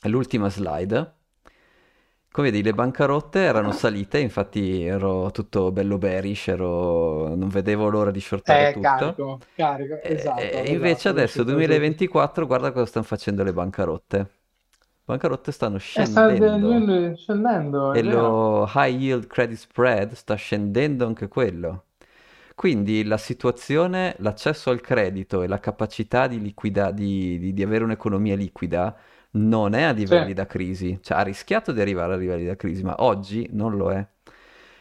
L'ultima 0.06 0.48
slide. 0.50 1.14
Come 2.30 2.50
vedi, 2.50 2.62
le 2.62 2.72
bancarotte 2.74 3.40
erano 3.40 3.72
salite, 3.72 4.18
infatti 4.20 4.84
ero 4.84 5.30
tutto 5.32 5.72
bello 5.72 5.98
bearish, 5.98 6.48
ero... 6.48 7.34
non 7.34 7.48
vedevo 7.48 7.88
l'ora 7.88 8.10
di 8.10 8.20
shortare 8.20 8.68
Eh, 8.68 8.72
tutto. 8.72 8.82
carico, 8.82 9.38
carico, 9.54 9.94
E- 9.98 10.12
esatto. 10.12 10.40
e 10.40 10.70
invece 10.72 11.08
esatto, 11.08 11.08
adesso, 11.08 11.42
questo- 11.42 11.44
2024, 11.44 12.46
guarda 12.46 12.70
cosa 12.70 12.86
stanno 12.86 13.04
facendo 13.06 13.42
le 13.42 13.52
bancarotte. 13.52 14.16
Le 14.18 14.28
bancarotte 15.04 15.50
stanno 15.52 15.78
Eh, 15.92 16.04
scendendo. 16.04 16.68
scendendo, 17.16 17.92
è 17.92 17.98
E 17.98 18.02
lo 18.02 18.66
high 18.74 19.00
yield 19.00 19.26
credit 19.26 19.56
spread 19.58 20.12
sta 20.12 20.34
scendendo 20.34 21.06
anche 21.06 21.28
quello. 21.28 21.84
Quindi 22.54 23.04
la 23.04 23.16
situazione, 23.18 24.14
l'accesso 24.18 24.70
al 24.70 24.80
credito 24.80 25.42
e 25.42 25.46
la 25.46 25.58
capacità 25.60 26.26
di, 26.26 26.40
liquida- 26.40 26.90
di, 26.90 27.38
di- 27.38 27.52
di 27.54 27.62
avere 27.62 27.84
un'economia 27.84 28.36
liquida 28.36 28.96
non 29.32 29.74
è 29.74 29.82
a 29.82 29.92
livelli 29.92 30.28
Sì. 30.28 30.34
da 30.34 30.46
crisi. 30.46 30.98
Cioè 31.02 31.18
ha 31.18 31.22
rischiato 31.22 31.72
di 31.72 31.80
arrivare 31.80 32.14
a 32.14 32.16
livelli 32.16 32.44
da 32.46 32.56
crisi, 32.56 32.82
ma 32.82 32.94
oggi 32.98 33.48
non 33.52 33.76
lo 33.76 33.90
è. 33.92 34.06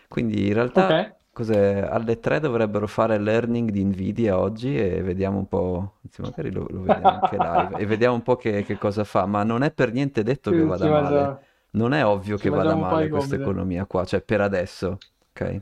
Quindi 0.08 0.48
in 0.48 0.54
realtà 0.54 0.86
Ok. 0.88 1.16
cos'è? 1.34 1.80
alle 1.90 2.20
3 2.20 2.40
dovrebbero 2.40 2.88
fare 2.88 3.18
l'earning 3.20 3.70
di 3.72 3.84
Nvidia 3.84 4.40
oggi 4.40 4.78
e 4.78 5.02
vediamo 5.02 5.38
un 5.38 5.48
po', 5.48 5.98
anzi 6.04 6.22
magari 6.22 6.52
lo, 6.52 6.66
lo 6.70 6.82
vediamo 6.82 7.20
anche 7.22 7.38
live, 7.40 7.78
e 7.78 7.86
vediamo 7.86 8.16
un 8.16 8.24
po' 8.24 8.36
che, 8.38 8.64
che 8.64 8.78
cosa 8.78 9.04
fa, 9.04 9.26
ma 9.26 9.44
non 9.44 9.64
è 9.64 9.72
per 9.72 9.92
niente 9.92 10.24
detto 10.24 10.52
che 10.52 10.58
Ci- 10.58 10.64
vada 10.64 10.88
male. 10.88 11.02
mangia- 11.02 11.42
Non 11.72 11.94
è 11.94 12.06
ovvio 12.06 12.38
ci 12.38 12.44
che 12.44 12.50
vada 12.50 12.76
male 12.76 13.10
questa 13.10 13.36
economia 13.36 13.86
qua, 13.86 14.06
cioè 14.06 14.22
per 14.22 14.42
adesso, 14.42 14.98
ok? 15.32 15.62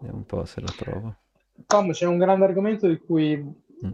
Vediamo 0.00 0.18
un 0.18 0.26
po' 0.26 0.44
se 0.44 0.60
la 0.60 0.72
trovo. 0.74 1.14
Tom, 1.66 1.92
c'è 1.92 2.06
un 2.06 2.18
grande 2.18 2.44
argomento 2.44 2.88
di 2.88 2.98
cui 2.98 3.40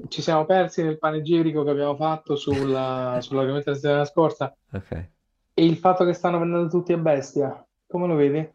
ci 0.09 0.23
siamo 0.23 0.45
persi 0.45 0.83
nel 0.83 0.99
panegirico 0.99 1.65
che 1.65 1.71
abbiamo 1.71 1.97
fatto 1.97 2.37
sulla- 2.37 3.19
sull'argomento 3.23 3.71
della 3.71 3.77
settimana 3.77 4.05
scorsa 4.05 4.57
ok. 4.73 5.09
e 5.55 5.65
il 5.65 5.77
fatto 5.77 6.05
che 6.07 6.15
stanno 6.15 6.39
vendendo 6.39 6.69
tutti 6.69 6.93
a 6.95 6.97
bestia. 6.97 7.63
Come 7.87 8.07
lo 8.07 8.15
vedi? 8.15 8.51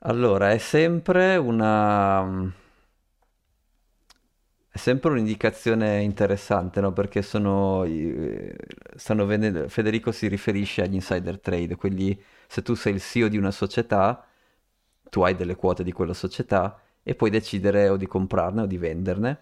Allora, 0.00 0.50
è 0.52 0.58
sempre 0.58 1.36
una... 1.36 2.52
È 4.70 4.76
sempre 4.76 5.10
un'indicazione 5.10 6.02
interessante, 6.02 6.80
no? 6.80 6.92
Perché 6.92 7.22
sono, 7.22 7.84
stanno 8.94 9.26
vendendo, 9.26 9.68
Federico 9.68 10.12
si 10.12 10.28
riferisce 10.28 10.82
agli 10.82 10.94
insider 10.94 11.40
trade, 11.40 11.74
quindi 11.76 12.22
se 12.46 12.62
tu 12.62 12.74
sei 12.74 12.94
il 12.94 13.00
CEO 13.00 13.28
di 13.28 13.36
una 13.38 13.50
società, 13.50 14.24
tu 15.10 15.22
hai 15.22 15.34
delle 15.34 15.56
quote 15.56 15.82
di 15.82 15.92
quella 15.92 16.14
società 16.14 16.80
e 17.02 17.14
puoi 17.14 17.30
decidere 17.30 17.88
o 17.88 17.96
di 17.96 18.06
comprarne 18.06 18.62
o 18.62 18.66
di 18.66 18.78
venderne, 18.78 19.40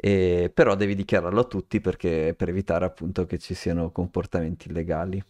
e- 0.00 0.50
però 0.52 0.74
devi 0.74 0.94
dichiararlo 0.94 1.40
a 1.40 1.44
tutti 1.44 1.80
perché, 1.80 2.34
per 2.36 2.48
evitare 2.48 2.84
appunto 2.84 3.26
che 3.26 3.38
ci 3.38 3.54
siano 3.54 3.90
comportamenti 3.92 4.68
illegali. 4.68 5.22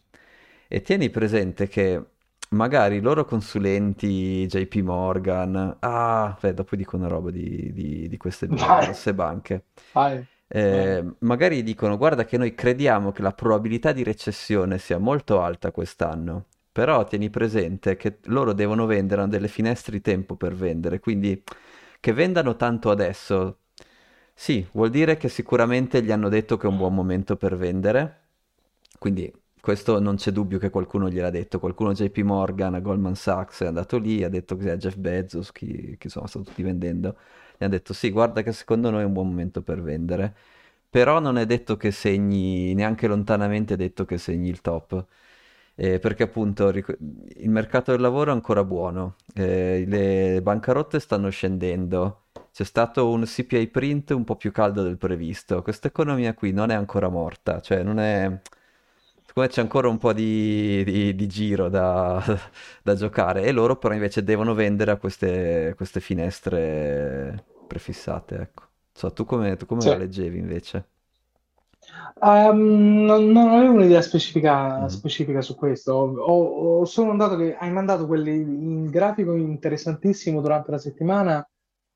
E 0.69 0.83
tieni 0.83 1.11
presente 1.11 1.67
che 1.69 2.03
magari 2.51 2.97
i 2.97 3.01
loro 3.01 3.25
consulenti, 3.25 4.47
JP 4.47 4.77
Morgan, 4.83 5.77
ah, 5.81 6.37
beh, 6.41 6.55
dopo 6.55 6.77
dico 6.77 6.97
una 6.97 7.09
roba 7.09 7.31
di, 7.31 7.73
di- 7.73 8.09
di 8.09 8.17
queste 8.17 8.47
due 8.49 8.75
grosse 8.75 9.13
banche, 9.15 9.65
vai. 9.95 10.27
eh, 10.49 11.05
magari 11.21 11.63
dicono, 11.63 11.97
guarda 11.97 12.25
che 12.25 12.37
noi 12.37 12.55
crediamo 12.55 13.13
che 13.13 13.23
la 13.23 13.33
probabilità 13.33 13.93
di 13.93 14.03
recessione 14.03 14.79
sia 14.79 14.99
molto 14.99 15.41
alta 15.41 15.71
quest'anno, 15.71 16.47
però 16.73 17.05
tieni 17.05 17.31
presente 17.31 17.97
che 17.97 18.19
loro 18.25 18.53
devono 18.53 18.87
vendere, 18.87 19.23
hanno 19.23 19.31
delle 19.31 19.49
finestre 19.49 19.93
di 19.93 20.01
tempo 20.01 20.37
per 20.37 20.55
vendere, 20.55 20.99
quindi 21.01 21.43
che 22.01 22.13
vendano 22.13 22.57
tanto 22.57 22.91
adesso, 22.91 23.59
sì, 24.43 24.67
vuol 24.73 24.89
dire 24.89 25.19
che 25.19 25.29
sicuramente 25.29 26.03
gli 26.03 26.11
hanno 26.11 26.31
detto 26.31 26.57
che 26.57 26.67
è 26.67 26.71
un 26.71 26.79
buon 26.79 26.95
momento 26.95 27.37
per 27.37 27.57
vendere, 27.59 28.21
quindi 28.99 29.31
questo 29.61 30.01
non 30.01 30.17
c'è 30.17 30.31
dubbio 30.33 30.59
che 30.59 30.71
qualcuno 30.71 31.11
gliel'ha 31.11 31.29
detto, 31.29 31.59
qualcuno 31.61 31.93
JP 31.93 32.19
Morgan, 32.21 32.81
Goldman 32.81 33.15
Sachs 33.15 33.61
è 33.63 33.67
andato 33.67 33.99
lì, 33.99 34.25
ha 34.25 34.31
detto 34.31 34.57
che 34.57 34.73
è 34.73 34.77
Jeff 34.79 34.97
Bezos, 34.97 35.53
chi, 35.53 35.67
chi 35.99 36.07
insomma 36.07 36.27
stanno 36.27 36.47
tutti 36.47 36.63
vendendo, 36.63 37.17
gli 37.59 37.65
hanno 37.65 37.73
detto 37.73 37.93
sì, 37.93 38.11
guarda 38.11 38.41
che 38.43 38.53
secondo 38.53 38.89
noi 38.89 39.03
è 39.03 39.05
un 39.05 39.13
buon 39.13 39.29
momento 39.29 39.61
per 39.63 39.83
vendere, 39.83 40.35
però 40.89 41.21
non 41.21 41.37
è 41.37 41.45
detto 41.45 41.77
che 41.77 41.91
segni, 41.91 42.73
neanche 42.75 43.07
lontanamente 43.09 43.75
è 43.75 43.77
detto 43.77 44.07
che 44.07 44.17
segni 44.17 44.49
il 44.49 44.63
top. 44.63 45.05
Eh, 45.75 45.99
perché 45.99 46.25
appunto 46.25 46.71
ric- 46.71 46.97
il 47.37 47.49
mercato 47.51 47.91
del 47.93 48.01
lavoro 48.01 48.31
è 48.31 48.35
ancora 48.35 48.65
buono, 48.65 49.17
eh, 49.35 49.85
le 49.87 50.41
bancarotte 50.43 51.01
stanno 51.01 51.31
scendendo, 51.31 52.25
c'è 52.53 52.65
stato 52.65 53.09
un 53.11 53.25
CPI 53.27 53.69
print 53.69 54.11
un 54.11 54.25
po' 54.25 54.37
più 54.37 54.53
caldo 54.53 54.83
del 54.83 54.97
previsto. 54.99 55.63
Questa 55.63 55.89
economia 55.89 56.35
qui 56.35 56.53
non 56.53 56.71
è 56.71 56.75
ancora 56.75 57.09
morta, 57.09 57.61
cioè 57.61 57.83
non 57.83 57.99
è... 57.99 58.41
Secondo 59.27 59.49
me 59.49 59.55
c'è 59.55 59.61
ancora 59.61 59.89
un 59.89 59.99
po' 59.99 60.13
di, 60.13 60.83
di- 60.85 61.15
di 61.15 61.27
giro 61.29 61.69
da, 61.69 62.23
da 62.83 62.95
giocare 62.95 63.43
e 63.45 63.53
loro 63.53 63.77
però 63.79 63.95
invece 63.95 64.25
devono 64.25 64.55
vendere 64.55 64.91
a 64.91 64.97
queste, 64.97 65.75
queste 65.77 66.01
finestre 66.01 67.45
prefissate, 67.67 68.37
ecco. 68.41 68.65
So, 68.93 69.13
tu 69.13 69.25
come, 69.25 69.57
tu 69.57 69.67
come 69.67 69.85
Sì. 69.85 69.91
la 69.91 69.95
leggevi 69.95 70.37
invece? 70.39 70.89
Ehm, 72.23 73.05
non, 73.05 73.31
non 73.33 73.49
avevo 73.49 73.73
un'idea 73.75 74.03
specifica, 74.03 74.89
Mhm. 74.89 74.89
specifica 74.89 75.41
su 75.43 75.55
questo. 75.57 75.93
Ho, 75.95 76.81
ho 76.81 76.85
solo 76.85 77.13
notato 77.13 77.37
che 77.37 77.57
hai 77.57 77.71
mandato 77.71 78.07
quelli, 78.07 78.39
un 78.43 78.87
grafico 78.91 79.35
interessantissimo 79.35 80.41
durante 80.41 80.71
la 80.71 80.79
settimana, 80.79 81.47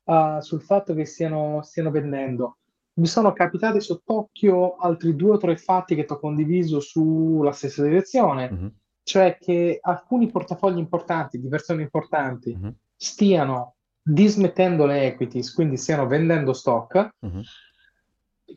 eh, 0.05 0.37
sul 0.41 0.61
fatto 0.61 0.93
che 0.93 1.05
stiano, 1.05 1.61
stiano 1.63 1.91
vendendo. 1.91 2.57
Mi 2.95 3.07
sono 3.07 3.33
capitati 3.33 3.81
sott'occhio 3.81 4.77
altri 4.77 5.15
due 5.15 5.31
o 5.31 5.37
tre 5.37 5.57
fatti 5.57 5.95
che 5.95 6.05
ti 6.05 6.13
ho 6.13 6.19
condiviso 6.19 6.79
sulla 6.79 7.51
stessa 7.51 7.83
direzione, 7.83 8.49
Mhm, 8.49 8.73
cioè 9.03 9.37
che 9.39 9.79
alcuni 9.81 10.31
portafogli 10.31 10.77
importanti 10.77 11.39
di 11.39 11.47
persone 11.49 11.81
importanti 11.81 12.55
mhm, 12.55 12.73
stiano 12.95 13.75
dismettendo 14.01 14.85
le 14.85 15.07
equities, 15.07 15.53
quindi 15.53 15.77
stiano 15.77 16.07
vendendo 16.07 16.53
stock 16.53 17.15
mhm. 17.19 17.41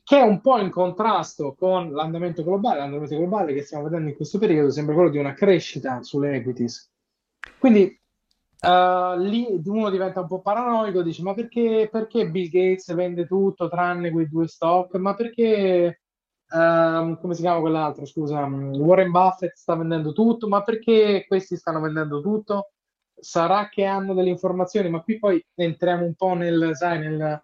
che 0.04 0.18
è 0.18 0.22
un 0.22 0.40
po' 0.40 0.58
in 0.58 0.70
contrasto 0.70 1.54
con 1.54 1.90
l'andamento 1.92 2.44
globale. 2.44 2.78
L'andamento 2.78 3.16
globale 3.16 3.54
che 3.54 3.62
stiamo 3.62 3.84
vedendo 3.84 4.10
in 4.10 4.16
questo 4.16 4.38
periodo 4.38 4.70
sembra 4.70 4.94
quello 4.94 5.10
di 5.10 5.18
una 5.18 5.32
crescita 5.32 6.02
sulle 6.02 6.36
equities. 6.36 6.92
Quindi 7.58 7.98
eh, 8.60 9.14
lì 9.18 9.60
uno 9.64 9.90
diventa 9.90 10.20
un 10.20 10.26
po' 10.26 10.40
paranoico, 10.40 11.02
dice: 11.02 11.22
Ma 11.22 11.34
perché, 11.34 11.88
perché 11.90 12.28
Bill 12.30 12.48
Gates 12.50 12.92
vende 12.94 13.26
tutto 13.26 13.68
tranne 13.68 14.10
quei 14.10 14.28
due 14.28 14.46
stock? 14.48 14.94
Ma 14.96 15.14
perché, 15.14 16.00
ehm, 16.50 17.20
come 17.20 17.34
si 17.34 17.40
chiama 17.42 17.60
quell'altro? 17.60 18.04
Scusa, 18.04 18.46
mm, 18.46 18.74
Warren 18.74 19.10
Buffett 19.10 19.54
sta 19.56 19.74
vendendo 19.76 20.12
tutto? 20.12 20.48
Ma 20.48 20.62
perché 20.62 21.24
questi 21.26 21.56
stanno 21.56 21.80
vendendo 21.80 22.20
tutto? 22.20 22.70
Sarà 23.20 23.68
che 23.68 23.84
hanno 23.84 24.14
delle 24.14 24.30
informazioni, 24.30 24.88
ma 24.90 25.02
qui 25.02 25.18
poi 25.18 25.44
entriamo 25.54 26.04
un 26.04 26.14
po' 26.14 26.34
nel, 26.34 26.70
sai, 26.74 26.98
nel 27.00 27.42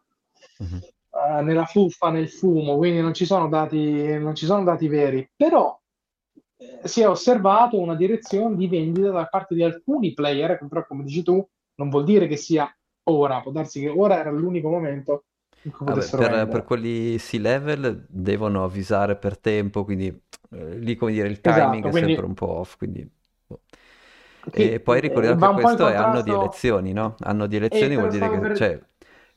Mhm. 0.58 0.80
eh, 1.10 1.42
nella 1.42 1.64
fuffa, 1.64 2.10
nel 2.10 2.28
fumo, 2.28 2.76
quindi 2.76 3.00
non 3.00 3.14
ci 3.14 3.24
sono 3.24 3.48
dati, 3.48 4.18
non 4.18 4.34
ci 4.34 4.46
sono 4.46 4.64
dati 4.64 4.88
veri, 4.88 5.28
però 5.36 5.78
si 6.84 7.00
è 7.00 7.08
osservato 7.08 7.78
una 7.78 7.94
direzione 7.94 8.56
di 8.56 8.68
vendita 8.68 9.10
da 9.10 9.26
parte 9.26 9.54
di 9.54 9.62
alcuni 9.62 10.12
player, 10.14 10.58
che 10.58 10.66
però 10.66 10.86
come 10.86 11.04
dici 11.04 11.22
tu, 11.22 11.46
non 11.76 11.90
vuol 11.90 12.04
dire 12.04 12.26
che 12.26 12.36
sia 12.36 12.72
ora, 13.04 13.40
può 13.40 13.50
darsi 13.52 13.80
che 13.80 13.88
ora 13.88 14.18
era 14.18 14.30
l'unico 14.30 14.68
momento 14.68 15.24
in 15.62 15.70
cui 15.72 15.84
Vabbè, 15.86 15.98
potessero 15.98 16.22
per, 16.22 16.48
per 16.48 16.64
quelli 16.64 17.16
C-level 17.16 18.06
devono 18.08 18.64
avvisare 18.64 19.16
per 19.16 19.38
tempo, 19.38 19.84
quindi 19.84 20.06
eh, 20.50 20.78
lì 20.78 20.94
come 20.94 21.12
dire 21.12 21.28
il 21.28 21.40
timing 21.40 21.58
Esatto, 21.58 21.88
è 21.88 21.90
quindi 21.90 22.08
sempre 22.08 22.26
un 22.26 22.34
po' 22.34 22.48
off, 22.48 22.76
quindi... 22.76 23.10
boh. 23.46 23.60
che 24.50 24.72
E 24.74 24.80
poi 24.80 24.98
eh, 24.98 25.00
ricordiamo 25.00 25.38
va 25.38 25.54
che 25.54 25.62
questo 25.62 25.88
è 25.88 25.94
anno 25.94 26.20
di 26.22 26.30
contrasto, 26.30 26.42
elezioni, 26.42 26.92
no? 26.92 27.14
Anno 27.20 27.46
di 27.46 27.56
e 27.56 27.58
elezioni 27.58 27.96
vuol 27.96 28.10
dire 28.10 28.28
che, 28.30 28.38
per, 28.38 28.56
cioè, 28.56 28.80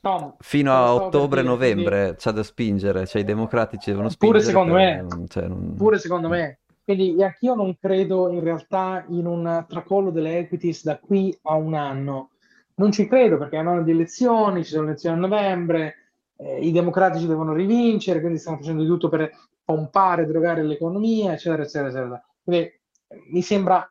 Tom, 0.00 0.36
fino 0.38 0.72
a 0.72 0.76
dire, 0.76 0.86
quindi 0.86 1.16
ottobre-novembre 1.16 2.14
c'è 2.16 2.30
da 2.30 2.42
spingere, 2.42 3.06
cioè 3.06 3.22
i 3.22 3.24
democratici 3.24 3.90
devono 3.90 4.08
pure 4.18 4.40
spingere 4.40 4.44
secondo 4.44 4.74
per... 4.74 5.02
me, 5.02 5.26
cioè, 5.28 5.46
non- 5.48 5.74
pure 5.76 5.98
secondo 5.98 6.28
me. 6.28 6.60
Quindi 6.88 7.22
anch'io 7.22 7.54
non 7.54 7.76
credo 7.78 8.30
in 8.30 8.40
realtà 8.40 9.04
in 9.08 9.26
un 9.26 9.66
tracollo 9.68 10.10
delle 10.10 10.38
equities 10.38 10.84
da 10.84 10.98
qui 10.98 11.38
a 11.42 11.54
un 11.54 11.74
anno. 11.74 12.30
Non 12.76 12.92
ci 12.92 13.06
credo 13.06 13.36
perché 13.36 13.58
è 13.58 13.60
un 13.60 13.68
anno 13.68 13.82
di 13.82 13.90
elezioni, 13.90 14.64
ci 14.64 14.70
sono 14.70 14.84
le 14.84 14.92
elezioni 14.92 15.16
a 15.16 15.20
novembre, 15.20 15.94
eh, 16.38 16.64
i 16.64 16.72
democratici 16.72 17.26
devono 17.26 17.52
rivincere, 17.52 18.20
quindi 18.20 18.38
stanno 18.38 18.56
facendo 18.56 18.80
di 18.80 18.88
tutto 18.88 19.10
per 19.10 19.30
pompare, 19.62 20.24
drogare 20.24 20.62
l'economia, 20.62 21.34
eccetera, 21.34 21.62
eccetera, 21.62 21.88
eccetera. 21.88 22.26
Quindi 22.42 22.64
eh, 22.64 23.22
mi 23.32 23.42
sembra 23.42 23.86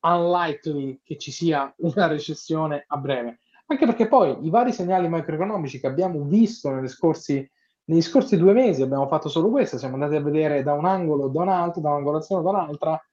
unlikely 0.00 1.00
che 1.04 1.18
ci 1.18 1.32
sia 1.32 1.70
una 1.80 2.06
recessione 2.06 2.84
a 2.86 2.96
breve. 2.96 3.40
Anche 3.66 3.84
perché 3.84 4.08
poi 4.08 4.46
i 4.46 4.48
vari 4.48 4.72
segnali 4.72 5.08
macroeconomici 5.08 5.78
che 5.78 5.88
abbiamo 5.88 6.22
visto 6.22 6.70
negli 6.70 6.88
scorsi, 6.88 7.46
negli 7.90 8.02
scorsi 8.02 8.36
due 8.36 8.52
mesi, 8.52 8.82
abbiamo 8.82 9.08
fatto 9.08 9.28
solo 9.28 9.50
questo, 9.50 9.76
siamo 9.76 9.94
andati 9.94 10.14
a 10.14 10.22
vedere 10.22 10.62
da 10.62 10.74
un 10.74 10.84
angolo, 10.84 11.26
da 11.26 11.42
un 11.42 11.48
altro, 11.48 11.80
da 11.80 11.90
un'angolazione, 11.90 12.42
da 12.44 12.50
un'altra, 12.50 13.04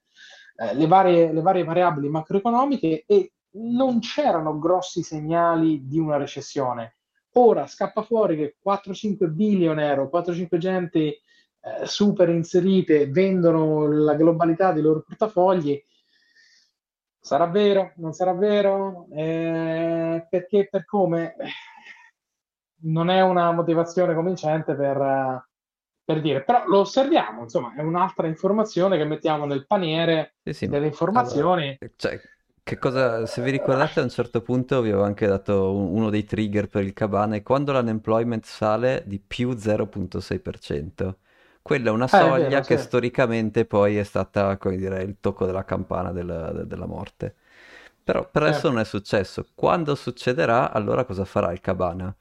eh, 0.55 0.75
le 0.75 0.86
varie, 0.86 1.34
le 1.34 1.41
varie 1.41 1.63
variabili 1.63 2.09
macroeconomiche 2.09 3.03
e 3.07 3.32
non 3.53 3.99
c'erano 3.99 4.59
grossi 4.59 5.01
segnali 5.01 5.88
di 5.88 5.97
una 5.97 6.17
recessione. 6.17 6.97
Ora 7.34 7.65
scappa 7.65 8.03
fuori 8.03 8.36
che 8.36 8.57
4-5 8.63 9.28
billionaire 9.30 10.01
o 10.01 10.09
4-5 10.13 10.57
gente 10.57 10.99
eh, 10.99 11.21
super 11.86 12.30
inserite 12.30 13.09
vendono 13.09 13.88
la 13.88 14.13
globalità 14.13 14.71
dei 14.73 14.84
loro 14.84 15.01
portafogli. 15.01 15.84
Sarà 17.19 17.47
vero? 17.47 17.93
Non 17.95 18.13
sarà 18.13 18.34
vero? 18.34 19.07
Eh, 19.11 20.28
perché 20.30 20.67
per 20.69 20.86
come 20.86 21.36
non 22.84 23.09
è 23.09 23.21
una 23.21 23.51
motivazione 23.51 24.13
convincente 24.13 24.75
per, 24.75 24.97
eh, 25.01 25.47
per 26.03 26.21
dire, 26.21 26.43
però 26.43 26.65
lo 26.67 26.80
osserviamo, 26.80 27.41
insomma, 27.43 27.73
è 27.75 27.82
un'altra 27.82 28.28
informazione 28.28 28.97
che 28.97 29.05
mettiamo 29.05 29.45
nel 29.45 29.65
paniere 29.67 30.36
Sì, 30.43 30.53
sì, 30.53 30.65
delle 30.65 30.88
allora, 31.11 31.45
informazioni. 31.47 31.78
cioè, 31.97 32.21
che 32.63 32.78
cosa, 32.78 33.25
se 33.25 33.41
vi 33.41 33.51
ricordate 33.51 33.99
a 33.99 34.03
un 34.03 34.09
certo 34.09 34.41
punto 34.41 34.82
vi 34.82 34.89
avevo 34.89 35.03
anche 35.03 35.28
dato 35.28 35.73
un- 35.75 35.91
uno 35.97 36.09
dei 36.09 36.23
trigger 36.23 36.67
per 36.69 36.84
il 36.84 36.93
Cabana 36.93 37.41
quando 37.41 37.73
l'unemployment 37.73 38.45
sale 38.45 39.03
di 39.05 39.19
più 39.19 39.57
0.6%, 39.57 41.19
quella 41.61 41.89
è 41.89 41.91
una 41.93 42.07
Eh, 42.11 42.28
è 42.30 42.32
soglia 42.32 42.34
vero, 42.34 42.63
che 42.63 42.78
sì. 42.78 42.78
storicamente 42.78 43.65
poi 43.65 43.97
è 43.97 44.03
stata, 44.03 44.55
come 44.57 44.78
dire, 44.78 45.01
il 45.03 45.17
tocco 45.19 45.45
della 45.45 45.65
campana 45.65 46.11
del- 46.13 46.51
de- 46.55 46.67
della 46.67 46.86
morte. 46.86 47.36
Però 48.03 48.30
per 48.30 48.43
adesso 48.43 48.69
Certo. 48.69 48.71
non 48.71 48.80
è 48.80 48.86
successo. 48.86 49.47
Quando 49.53 49.95
succederà, 49.95 50.71
allora 50.71 51.03
cosa 51.03 51.25
farà 51.25 51.51
il 51.51 51.59
Cabana? 51.59 52.15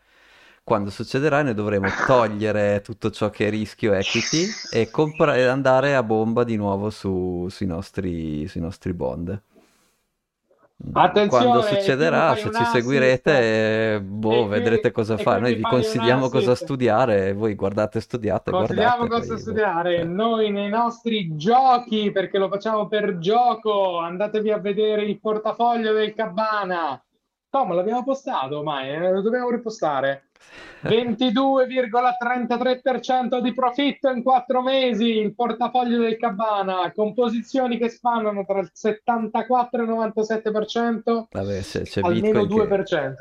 Quando 0.66 0.90
succederà 0.90 1.42
noi 1.42 1.54
dovremo 1.54 1.86
togliere 2.08 2.80
tutto 2.80 3.12
ciò 3.12 3.30
che 3.30 3.46
è 3.46 3.50
rischio 3.50 3.92
equity 3.92 4.48
e, 4.72 4.90
compra- 4.90 5.34
andare 5.48 5.94
a 5.94 6.02
bomba 6.02 6.42
di 6.42 6.56
nuovo 6.56 6.90
su- 6.90 7.46
sui 7.48 7.66
nostri, 7.66 8.48
sui 8.48 8.60
nostri 8.60 8.92
bond. 8.92 9.30
Mm, 9.30 10.90
Quando 10.90 11.00
Attenzione, 11.02 11.60
qui 11.60 11.70
mi 11.70 11.80
succederà, 11.80 12.34
se 12.34 12.50
ci 12.52 12.64
seguirete, 12.64 14.00
boh, 14.02 14.46
e 14.46 14.48
vedrete 14.48 14.90
qui, 14.90 14.90
cosa 14.90 15.16
fare. 15.16 15.38
qui 15.38 15.50
Noi 15.50 15.54
vi 15.54 15.62
consigliamo 15.62 16.28
cosa 16.28 16.56
studiare, 16.56 17.32
voi 17.32 17.54
guardate, 17.54 18.00
studiate, 18.00 18.50
Consigliamo 18.50 19.06
guardate, 19.06 19.20
cosa 19.20 19.34
poi 19.34 19.40
studiare 19.42 20.02
noi 20.02 20.50
nei 20.50 20.68
nostri 20.68 21.36
giochi 21.36 22.10
perché 22.10 22.38
lo 22.38 22.48
facciamo 22.48 22.88
per 22.88 23.18
gioco. 23.18 23.98
Andatevi 23.98 24.50
a 24.50 24.58
vedere 24.58 25.04
il 25.04 25.20
portafoglio 25.20 25.92
del 25.92 26.12
Cabana. 26.12 27.00
Tom, 27.50 27.72
l'abbiamo 27.72 28.02
postato 28.02 28.58
ormai, 28.58 28.90
eh, 28.90 29.12
lo 29.12 29.22
dobbiamo 29.22 29.48
ripostare. 29.48 30.25
22,33% 30.82 33.40
di 33.40 33.52
profitto 33.54 34.08
in 34.10 34.22
quattro 34.22 34.62
mesi, 34.62 35.16
il 35.18 35.34
portafoglio 35.34 35.98
del 36.00 36.16
Cabana, 36.16 36.92
con 36.94 37.12
posizioni 37.14 37.76
che 37.78 37.88
spannano 37.88 38.44
tra 38.44 38.60
il 38.60 38.70
74 38.72 39.80
e 39.80 39.84
il 39.84 39.90
97%, 39.90 41.24
Vabbè, 41.30 41.60
c'è, 41.60 41.82
c'è 41.82 42.00
almeno 42.02 42.46
Bitcoin 42.46 42.68
che, 42.84 42.94
2%. 42.94 43.14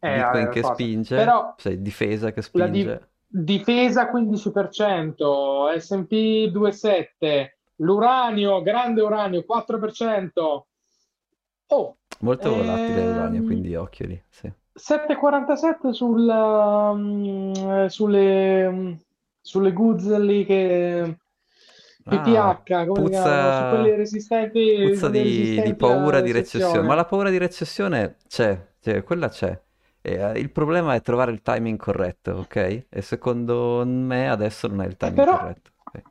Eh, 0.00 0.14
Bitcoin 0.16 0.48
che 0.50 0.60
cosa. 0.60 0.74
spinge, 0.74 1.16
Però 1.16 1.54
c'è 1.56 1.76
difesa 1.78 2.30
che 2.32 2.42
la 2.52 2.66
di- 2.68 2.80
spinge. 2.82 3.08
difesa 3.26 4.10
15%, 4.10 5.76
S&P 5.78 6.50
2,7%, 6.52 7.48
l'uranio, 7.76 8.60
grande 8.62 9.00
uranio 9.02 9.44
4%. 9.46 10.66
Oh, 11.70 11.96
Molto 12.20 12.48
volatile 12.54 13.04
l'uranio, 13.06 13.40
ehm, 13.40 13.46
quindi 13.46 13.74
occhio 13.76 14.06
lì, 14.06 14.20
sì. 14.28 14.50
7,47 14.78 15.92
sul, 15.92 16.24
mm, 16.94 17.86
sulle, 17.86 18.70
mm, 18.70 18.92
sulle 19.40 19.72
goods 19.72 20.16
lì 20.18 20.44
che 20.44 21.18
Ah, 22.06 22.62
PPH, 22.62 22.86
come? 22.86 23.50
Su 23.52 23.66
quelle 23.66 23.96
puzza, 23.96 23.96
resistenti, 23.96 24.60
puzza 24.78 25.08
di, 25.08 25.62
di 25.62 25.74
paura 25.74 26.20
di 26.20 26.32
recessione, 26.32 26.84
ma 26.86 26.94
recessione. 26.94 26.94
la 26.94 27.04
paura 27.04 27.30
di 27.30 27.38
recessione 27.38 28.16
c'è, 28.26 28.72
cioè, 28.80 29.02
quella 29.04 29.28
c'è. 29.28 29.60
E, 30.00 30.12
eh, 30.14 30.38
il 30.38 30.50
problema 30.50 30.94
è 30.94 31.02
trovare 31.02 31.32
il 31.32 31.42
timing 31.42 31.78
corretto, 31.78 32.32
ok? 32.32 32.86
E 32.88 33.02
secondo 33.02 33.84
me 33.86 34.28
adesso 34.30 34.68
non 34.68 34.82
è 34.82 34.86
il 34.86 34.96
Eh, 35.00 35.10
timing 35.10 35.12
però, 35.12 35.36
corretto. 35.36 35.72
ok? 35.92 36.02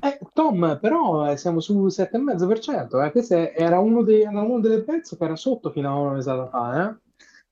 eh, 0.00 0.18
Tom, 0.32 0.78
però 0.80 1.30
eh, 1.30 1.36
siamo 1.36 1.60
sul 1.60 1.90
7,5%. 1.90 3.00
Eh. 3.02 3.10
Questo 3.10 3.34
era 3.34 3.78
uno, 3.80 4.02
dei, 4.02 4.22
era 4.22 4.40
uno 4.42 4.60
delle 4.60 4.82
pezze 4.82 5.16
che 5.16 5.24
era 5.24 5.36
sotto 5.36 5.70
fino 5.70 5.88
a 5.90 5.98
una 5.98 6.12
mesata 6.12 6.48
fa. 6.48 6.88
Eh. 6.90 6.96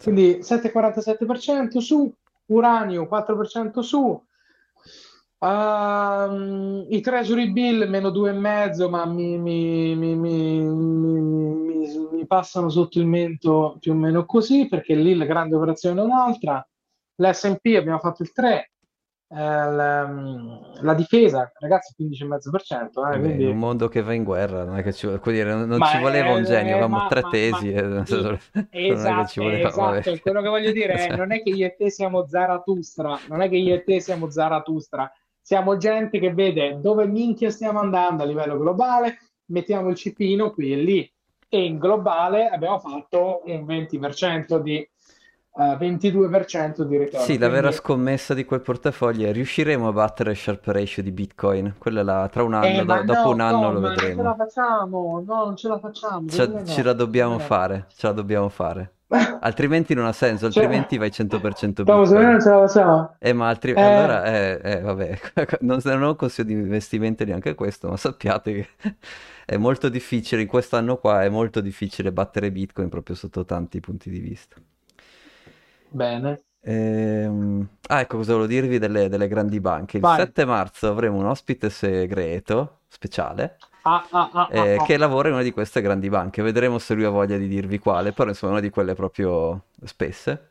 Quindi 0.05 0.39
7,47% 0.43 1.81
su, 1.81 2.13
uranio 2.47 3.09
4% 3.09 3.81
su, 3.81 4.23
Ehm, 5.45 6.87
i 6.89 7.01
treasury 7.03 7.51
bill 7.51 7.87
meno 7.89 8.11
2,5, 8.11 8.89
ma 8.89 9.05
mi, 9.05 9.37
mi- 9.37 9.95
mi- 9.95 10.17
mi- 10.17 12.27
passano 12.27 12.71
sotto 12.71 12.99
il 12.99 13.07
mento 13.07 13.77
più 13.79 13.93
o 13.93 13.95
meno 13.95 14.25
così, 14.25 14.67
perché 14.67 14.95
lì 14.95 15.15
la 15.15 15.27
grande 15.27 15.57
operazione 15.57 16.01
è 16.01 16.05
un'altra. 16.05 16.67
l'S&P 17.17 17.77
abbiamo 17.77 17.99
fatto 17.99 18.23
il 18.23 18.33
3, 18.33 18.57
eh, 18.57 18.71
la, 19.29 20.09
la 20.81 20.95
difesa, 20.95 21.51
ragazzi, 21.59 21.95
15,5%. 21.97 23.13
Eh, 23.13 23.19
Beh, 23.19 23.19
quindi... 23.19 23.43
in 23.45 23.49
un 23.51 23.59
mondo 23.59 23.89
che 23.89 24.03
va 24.03 24.13
in 24.13 24.25
guerra, 24.25 24.65
non 24.65 24.79
è 24.79 24.83
che 24.83 24.93
ci, 24.93 25.07
non 25.07 25.69
non 25.69 25.83
ci 25.83 25.99
voleva 25.99 26.33
un 26.33 26.45
genio, 26.45 26.73
avevamo 26.73 26.99
ma- 26.99 27.07
tre 27.09 27.23
ma- 27.23 27.31
tesi, 27.31 27.73
ma- 27.73 28.05
sì, 28.05 28.39
esatto, 28.71 29.43
voleva, 29.43 29.71
vabbè. 29.71 29.99
esatto, 29.99 30.19
quello 30.21 30.43
che 30.43 30.49
voglio 30.49 30.73
dire 30.73 30.93
è 30.95 31.09
Cioè, 31.09 31.17
non 31.17 31.33
è 31.33 31.43
che 31.43 31.51
io 31.51 31.67
e 31.67 31.75
te 31.77 31.91
siamo 31.91 32.27
Zarathustra, 32.27 33.19
non 33.29 33.41
è 33.41 33.49
che 33.49 33.57
io 33.57 33.75
e 33.75 33.83
te 33.83 34.01
siamo 34.01 34.31
Zarathustra, 34.31 35.11
siamo 35.41 35.77
gente 35.77 36.19
che 36.19 36.33
vede 36.33 36.81
dove 36.81 37.07
minchia 37.07 37.51
stiamo 37.51 37.81
andando 37.81 38.23
a 38.23 38.27
livello 38.27 38.57
globale, 38.59 39.19
mettiamo 39.47 39.89
il 39.89 39.97
cipino 39.97 40.53
qui 40.53 40.73
e 40.73 40.77
lì 40.77 41.13
e 41.49 41.65
in 41.65 41.79
globale 41.79 42.49
abbiamo 42.49 42.79
fatto 42.79 43.43
un 43.45 43.65
20% 43.65 44.59
di 44.59 44.87
eh, 45.57 45.77
22% 45.79 46.83
di 46.83 46.97
ritorno. 46.99 47.25
Sì, 47.25 47.39
la 47.39 47.49
vera 47.49 47.61
Quindi- 47.69 47.77
scommessa 47.77 48.35
di 48.35 48.45
quel 48.45 48.61
portafoglio 48.61 49.29
è 49.29 49.33
riusciremo 49.33 49.89
a 49.89 49.93
battere 49.93 50.33
il 50.33 50.37
Sharp 50.37 50.67
Ratio 50.67 51.03
di 51.03 51.13
Bitcoin? 51.13 51.75
Quella 51.79 52.03
là, 52.03 52.29
tra 52.31 52.43
un 52.43 52.55
Eh, 52.55 52.57
anno, 52.77 52.85
ma 52.85 53.03
do- 53.03 53.13
dopo 53.13 53.29
no, 53.29 53.31
un 53.35 53.41
anno 53.41 53.61
Tom, 53.61 53.73
lo 53.75 53.81
non 53.81 53.97
ce 53.97 54.03
la 54.03 54.09
vedremo. 54.09 54.35
facciamo, 54.37 55.25
no, 55.27 55.45
non 55.45 55.57
ce 55.57 55.69
la 55.69 55.79
facciamo, 55.79 56.29
Ce, 56.29 56.47
no, 56.47 56.83
la 56.83 56.93
dobbiamo 56.93 57.33
no. 57.35 57.39
fare, 57.39 57.87
ce 57.95 58.07
la 58.07 58.13
dobbiamo 58.13 58.49
fare. 58.49 58.93
Altrimenti 59.41 59.95
non 59.95 60.07
ha 60.07 60.13
senso, 60.13 60.51
Cioè, 60.51 60.63
altrimenti 60.65 60.97
vai 60.99 61.11
100% 61.11 61.85
Tom, 61.85 62.05
secondo 62.05 62.15
me 62.15 62.25
non 62.25 62.35
Bitcoin. 62.37 62.41
ce 62.41 62.49
la 62.51 62.67
facciamo. 62.67 63.17
Eh, 63.21 63.33
ma 63.33 63.49
altri... 63.49 63.73
Eh, 63.73 63.81
allora, 63.81 64.25
eh, 64.25 64.61
eh, 64.63 64.81
vabbè, 64.81 65.19
non, 65.61 65.79
non 65.85 66.03
ho 66.03 66.09
un 66.09 66.17
consiglio 66.17 66.49
di 66.49 66.55
investimento 66.55 67.25
neanche 67.25 67.55
questo, 67.55 67.89
ma 67.89 67.97
sappiate 67.97 68.53
che 68.53 68.69
è 69.47 69.57
molto 69.57 69.89
difficile, 69.89 70.43
in 70.43 70.49
quest'anno 70.49 70.97
qua 70.97 71.23
è 71.23 71.29
molto 71.29 71.61
difficile 71.61 72.11
battere 72.13 72.51
Bitcoin 72.51 72.89
proprio 72.89 73.15
sotto 73.15 73.45
tanti 73.45 73.79
punti 73.79 74.11
di 74.11 74.19
vista. 74.19 74.57
Bene, 75.95 76.45
Ehm, 76.67 77.69
Ah, 77.89 78.01
ecco 78.01 78.17
cosa 78.19 78.33
volevo 78.33 78.49
dirvi 78.49 78.79
delle, 78.79 79.09
delle 79.09 79.29
grandi 79.29 79.61
banche. 79.61 79.99
Il 79.99 80.03
vai. 80.03 80.17
7 80.17 80.45
marzo 80.47 80.89
avremo 80.89 81.19
un 81.19 81.27
ospite 81.27 81.69
segreto, 81.71 82.81
speciale, 82.89 83.59
Ah, 83.87 84.07
ah, 84.11 84.31
ah, 84.33 84.49
ah, 84.55 84.67
eh, 84.67 84.75
ah. 84.77 84.83
che 84.83 84.97
lavora 84.97 85.29
in 85.29 85.35
una 85.35 85.43
di 85.43 85.53
queste 85.53 85.83
grandi 85.83 86.09
banche. 86.09 86.43
Vedremo 86.43 86.79
se 86.79 86.95
lui 86.95 87.05
ha 87.05 87.11
voglia 87.11 87.37
di 87.37 87.49
dirvi 87.49 87.79
quale, 87.79 88.13
però 88.13 88.31
insomma 88.31 88.53
è 88.53 88.55
una 88.57 88.65
di 88.65 88.71
quelle 88.71 88.95
proprio 88.95 89.67
spesse. 89.85 90.51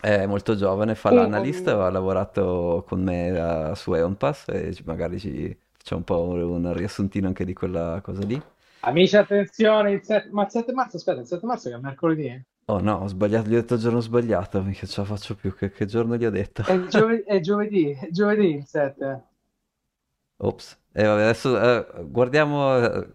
È 0.00 0.26
molto 0.26 0.56
giovane, 0.56 0.94
fa 0.96 1.10
Un- 1.10 1.16
l'analista, 1.16 1.84
ha 1.86 1.90
lavorato 1.90 2.84
con 2.86 3.02
me 3.02 3.70
eh, 3.70 3.74
su 3.76 3.94
Eonpass 3.94 4.48
e 4.48 4.76
magari 4.84 5.18
ci 5.20 5.56
facciamo 5.72 6.00
un 6.00 6.04
po' 6.04 6.22
un 6.50 6.72
riassuntino 6.74 7.28
anche 7.28 7.44
di 7.44 7.54
quella 7.54 8.00
cosa 8.02 8.22
lì. 8.24 8.42
Amici, 8.80 9.16
attenzione, 9.16 9.90
il 9.92 10.04
7... 10.04 10.28
ma 10.30 10.44
il 10.44 10.50
7 10.50 10.72
marzo, 10.72 10.96
aspetta, 10.96 11.20
il 11.20 11.26
7 11.26 11.44
marzo 11.46 11.70
che 11.70 11.74
è 11.74 11.78
mercoledì? 11.78 12.44
Eh? 12.66 12.72
Oh 12.72 12.80
no, 12.80 12.96
ho 12.96 13.06
sbagliato, 13.06 13.48
gli 13.48 13.54
ho 13.54 13.60
detto 13.60 13.74
il 13.74 13.80
giorno 13.80 14.00
sbagliato, 14.00 14.62
mica 14.62 14.86
ce 14.86 15.00
la 15.00 15.06
faccio 15.06 15.34
più. 15.34 15.54
Che, 15.54 15.70
che 15.70 15.86
giorno 15.86 16.16
gli 16.16 16.24
ho 16.24 16.30
detto? 16.30 16.62
È, 16.62 16.86
giove- 16.86 17.22
è 17.24 17.40
giovedì, 17.40 17.90
è 17.92 18.08
giovedì 18.10 18.54
il 18.56 18.66
7. 18.66 19.22
Ops. 20.38 20.78
E 20.92 21.04
vabbè, 21.04 21.22
adesso 21.22 21.60
eh, 21.60 22.04
guardiamo 22.04 22.76
eh, 22.78 23.08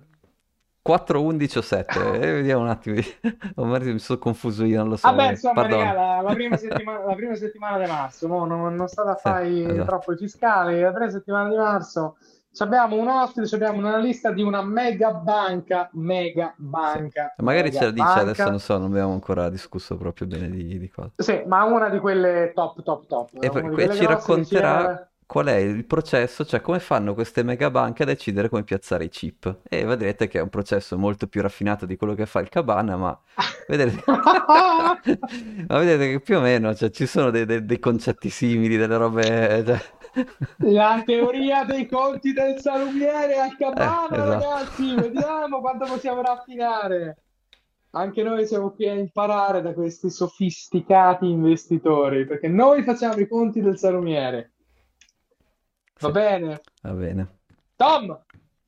4, 0.81 1.21
11 1.21 1.57
o 1.57 1.61
7 1.61 2.19
e 2.19 2.19
vediamo 2.33 2.61
un 2.61 2.69
attimo. 2.69 2.99
Magari 3.55 3.93
mi 3.93 3.99
sono 3.99 4.19
confuso 4.19 4.65
io, 4.65 4.79
non 4.79 4.89
lo 4.89 4.95
so. 4.97 5.07
Vabbè, 5.09 5.27
eh, 5.27 5.29
insomma, 5.31 5.61
raga, 5.63 5.93
la, 5.93 6.21
la 6.21 6.33
prima 6.33 6.55
settimana, 6.57 7.05
la 7.05 7.15
prima 7.15 7.35
settimana 7.35 7.83
di 7.83 7.89
marzo, 7.89 8.27
mo 8.27 8.45
non, 8.45 8.75
non 8.75 8.87
state 8.87 9.09
a 9.09 9.15
fare 9.15 9.49
esatto. 9.49 9.85
troppo 9.85 10.13
i 10.13 10.17
fiscali, 10.17 10.79
la 10.79 10.91
prima 10.91 11.09
settimana 11.09 11.49
di 11.49 11.55
marzo 11.55 12.17
abbiamo 12.57 12.95
un 12.97 13.07
ospite, 13.07 13.55
abbiamo 13.55 13.77
un 13.77 13.85
analista 13.85 14.31
di 14.31 14.41
una 14.41 14.61
mega 14.61 15.11
banca, 15.11 15.89
mega 15.93 16.53
Sì. 16.57 16.63
banca, 16.63 17.33
Magari 17.37 17.71
ce 17.71 17.79
mega 17.79 17.85
la 17.85 17.91
dice, 17.91 18.19
adesso 18.19 18.25
banca. 18.25 18.49
non 18.49 18.59
so, 18.59 18.77
non 18.77 18.91
abbiamo 18.91 19.13
ancora 19.13 19.49
discusso 19.49 19.95
proprio 19.97 20.27
bene 20.27 20.49
di, 20.49 20.77
di 20.79 20.89
cosa. 20.89 21.11
Sì, 21.17 21.41
ma 21.45 21.63
una 21.63 21.89
di 21.89 21.99
quelle 21.99 22.51
top, 22.53 22.83
top, 22.83 23.05
top, 23.07 23.29
E 23.43 23.49
poi 23.49 23.63
una 23.63 23.93
ci 23.93 24.05
racconterà 24.05 25.03
qual 25.25 25.45
è 25.45 25.55
il 25.57 25.85
processo, 25.85 26.43
cioè 26.43 26.59
come 26.59 26.79
fanno 26.79 27.13
queste 27.13 27.43
mega 27.43 27.69
banche 27.69 28.01
a 28.01 28.05
decidere 28.07 28.49
come 28.49 28.63
piazzare 28.63 29.03
i 29.03 29.09
chip. 29.09 29.59
E 29.69 29.85
vedrete 29.85 30.27
che 30.27 30.39
è 30.39 30.41
un 30.41 30.49
processo 30.49 30.97
molto 30.97 31.27
più 31.27 31.41
raffinato 31.41 31.85
di 31.85 31.95
quello 31.97 32.15
che 32.15 32.25
fa 32.25 32.39
il 32.39 32.49
Cabana, 32.49 32.97
ma 32.97 33.19
vedete, 33.67 34.03
ma 35.67 35.77
vedete 35.77 36.09
che 36.11 36.19
più 36.19 36.37
o 36.37 36.41
meno 36.41 36.73
cioè, 36.73 36.89
ci 36.89 37.05
sono 37.05 37.29
dei, 37.29 37.45
dei- 37.45 37.63
dei 37.65 37.79
concetti 37.79 38.29
simili, 38.29 38.75
delle 38.75 38.97
robe... 38.97 39.63
cioè- 39.65 39.81
La 40.57 41.01
teoria 41.05 41.63
dei 41.63 41.87
conti 41.87 42.33
del 42.33 42.59
salumiere 42.59 43.39
a 43.39 43.45
Eh, 43.47 43.55
Cabana, 43.57 44.05
esatto. 44.11 44.29
ragazzi, 44.29 44.95
vediamo 44.95 45.59
quanto 45.61 45.85
possiamo 45.85 46.21
raffinare. 46.21 47.17
Anche 47.91 48.21
noi 48.21 48.45
siamo 48.45 48.71
qui 48.71 48.87
a 48.87 48.93
imparare 48.93 49.61
da 49.61 49.73
questi 49.73 50.09
sofisticati 50.09 51.27
investitori, 51.27 52.25
perché 52.25 52.47
noi 52.47 52.83
facciamo 52.83 53.15
i 53.19 53.27
conti 53.27 53.61
del 53.61 53.77
salumiere. 53.77 54.51
Va 55.99 56.07
Sì, 56.07 56.11
bene. 56.13 56.61
va 56.83 56.91
bene. 56.91 57.39
Tom, 57.75 58.17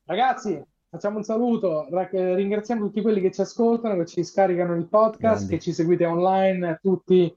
ragazzi, 0.05 0.59
facciamo 0.89 1.17
un 1.17 1.23
saluto. 1.23 1.87
Eh, 1.87 2.33
Ringraziamo 2.35 2.85
tutti 2.85 3.01
quelli 3.01 3.21
che 3.21 3.31
ci 3.31 3.41
ascoltano, 3.41 3.95
che 3.97 4.05
ci 4.07 4.23
scaricano 4.23 4.75
il 4.75 4.87
podcast, 4.87 5.41
che 5.41 5.47
Grandi. 5.47 5.61
ci 5.61 5.73
seguite 5.73 6.05
online 6.05 6.79
tutti. 6.81 7.33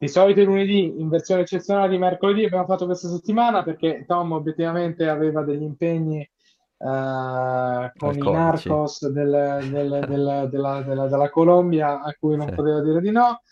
Di 0.00 0.08
solito 0.08 0.40
i 0.40 0.44
lunedì, 0.44 0.98
in 0.98 1.10
versione 1.10 1.42
eccezionale 1.42 1.90
di 1.90 1.98
mercoledì, 1.98 2.46
abbiamo 2.46 2.64
fatto 2.64 2.86
questa 2.86 3.06
settimana 3.08 3.62
perché 3.62 4.04
Tom 4.06 4.32
obiettivamente 4.32 5.06
aveva 5.06 5.42
degli 5.42 5.60
impegni 5.62 6.20
eh, 6.22 7.92
con 7.98 8.16
i 8.16 8.30
narcos 8.30 9.06
del- 9.08 9.68
del- 9.70 10.06
del- 10.08 10.48
della, 10.48 10.80
della- 10.80 11.06
della 11.06 11.28
Colombia 11.28 12.00
a 12.00 12.16
cui 12.18 12.34
non 12.34 12.48
Sì. 12.48 12.54
poteva 12.54 12.80
dire 12.80 13.00
di 13.02 13.10
no. 13.10 13.42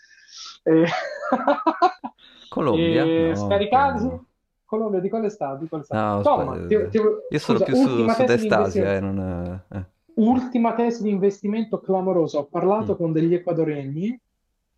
E... 0.63 0.85
Colombia? 2.49 3.03
e 3.03 3.27
No, 3.29 3.35
scaricatisi. 3.35 4.05
no. 4.07 4.25
Colombia, 4.65 4.99
di 5.01 5.09
quale 5.09 5.29
stato? 5.29 5.61
Di 5.61 5.67
quale 5.67 5.83
stato? 5.83 6.15
No, 6.17 6.21
Tom, 6.23 6.67
ti- 6.67 6.87
ti- 6.89 6.97
Io 7.29 7.39
sono 7.39 7.59
scusa, 7.59 7.63
più 7.63 7.75
su 7.75 7.89
ultima 7.89 8.15
tesi 8.15 8.33
di 8.33 8.39
Sud-Est 8.41 8.51
Asia, 8.53 8.81
investimento. 8.81 8.95
eh, 8.95 8.99
non... 8.99 9.61
eh. 9.69 9.85
Ultima 10.15 10.73
tesi 10.73 11.03
di 11.03 11.09
investimento 11.11 11.79
clamorosa. 11.79 12.39
Ho 12.39 12.45
parlato 12.45 12.93
Mm. 12.93 12.95
con 12.95 13.11
degli 13.11 13.35
ecuadoregni 13.35 14.19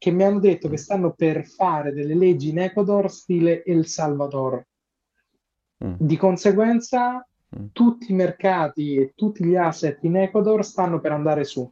che 0.01 0.09
mi 0.09 0.23
hanno 0.23 0.39
detto 0.39 0.67
che 0.67 0.77
stanno 0.77 1.13
per 1.13 1.45
fare 1.45 1.93
delle 1.93 2.15
leggi 2.15 2.49
in 2.49 2.57
Ecuador 2.57 3.11
stile 3.11 3.63
El 3.63 3.85
Salvador. 3.85 4.65
Mm. 5.85 5.93
Di 5.99 6.17
conseguenza, 6.17 7.23
Mm. 7.53 7.65
tutti 7.73 8.11
i 8.11 8.15
mercati 8.15 8.95
e 8.95 9.11
tutti 9.13 9.43
gli 9.43 9.57
asset 9.57 10.01
in 10.05 10.15
Ecuador 10.15 10.63
stanno 10.63 11.01
per 11.01 11.11
andare 11.11 11.43
su. 11.43 11.69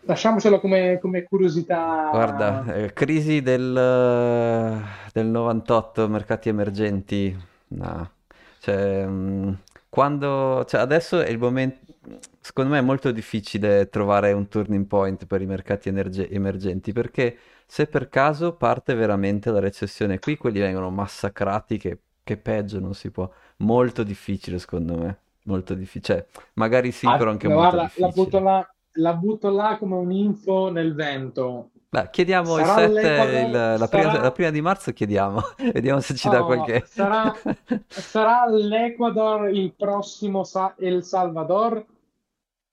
Lasciamocelo 0.00 0.60
come, 0.60 0.98
come 1.00 1.22
curiosità. 1.22 2.08
Guarda, 2.10 2.74
eh, 2.74 2.92
crisi 2.92 3.40
del, 3.40 3.74
eh, 3.74 4.82
del 5.14 5.26
98, 5.26 6.08
mercati 6.08 6.50
emergenti, 6.50 7.34
no. 7.68 8.10
Cioè, 8.58 9.06
mh, 9.06 9.58
quando, 9.88 10.64
cioè, 10.66 10.80
adesso 10.82 11.20
è 11.20 11.30
il 11.30 11.38
momento, 11.38 11.91
secondo 12.40 12.72
me 12.72 12.78
è 12.78 12.82
molto 12.82 13.10
difficile 13.12 13.88
trovare 13.88 14.32
un 14.32 14.48
turning 14.48 14.86
point 14.86 15.26
per 15.26 15.40
i 15.42 15.46
mercati 15.46 15.88
energe- 15.88 16.28
emergenti, 16.30 16.92
perché 16.92 17.38
se 17.66 17.86
per 17.86 18.08
caso 18.08 18.54
parte 18.56 18.94
veramente 18.94 19.50
la 19.50 19.60
recessione 19.60 20.18
qui, 20.18 20.36
quelli 20.36 20.60
vengono 20.60 20.90
massacrati, 20.90 21.78
che, 21.78 21.98
che 22.22 22.36
peggio 22.36 22.80
non 22.80 22.94
si 22.94 23.10
può. 23.10 23.30
Molto 23.58 24.02
difficile, 24.02 24.58
secondo 24.58 24.96
me, 24.98 25.18
molto 25.44 25.74
difficile. 25.74 26.26
Cioè, 26.32 26.42
magari 26.54 26.92
sì, 26.92 27.14
Ah, 27.14 27.16
però 27.16 27.30
anche 27.30 27.48
molto 27.48 27.76
guarda, 27.76 27.92
la 27.96 28.08
butto 28.08 28.38
difficile. 28.38 28.40
là, 28.40 28.66
la 28.92 29.14
butto 29.14 29.50
là 29.50 29.76
come 29.78 29.96
un'info 29.96 30.70
nel 30.70 30.94
vento. 30.94 31.70
Beh, 31.92 32.08
chiediamo 32.10 32.58
il 32.58 32.64
Sarà 32.64 32.80
7, 32.88 32.92
l'Ecuador, 32.92 33.34
il- 33.74 33.78
la 33.78 33.88
prima, 33.88 34.10
sarà- 34.12 34.22
la 34.22 34.32
prima 34.32 34.48
di 34.50 34.60
marzo 34.62 34.92
chiediamo, 34.92 35.40
vediamo 35.74 36.00
se 36.00 36.14
ci 36.14 36.26
dà 36.30 36.40
Oh, 36.40 36.46
qualche... 36.46 36.84
sarà, 36.86 37.34
sarà 37.86 38.46
l'Ecuador 38.48 39.50
il 39.50 39.74
prossimo 39.76 40.42
Sa- 40.42 40.74
El 40.78 41.04
Salvador? 41.04 41.84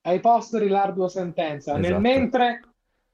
Ai 0.03 0.21
posteri 0.21 0.69
l'ardua 0.69 1.09
sentenza. 1.09 1.73
Nel 1.73 1.83
Esatto. 1.83 1.99
mentre 1.99 2.61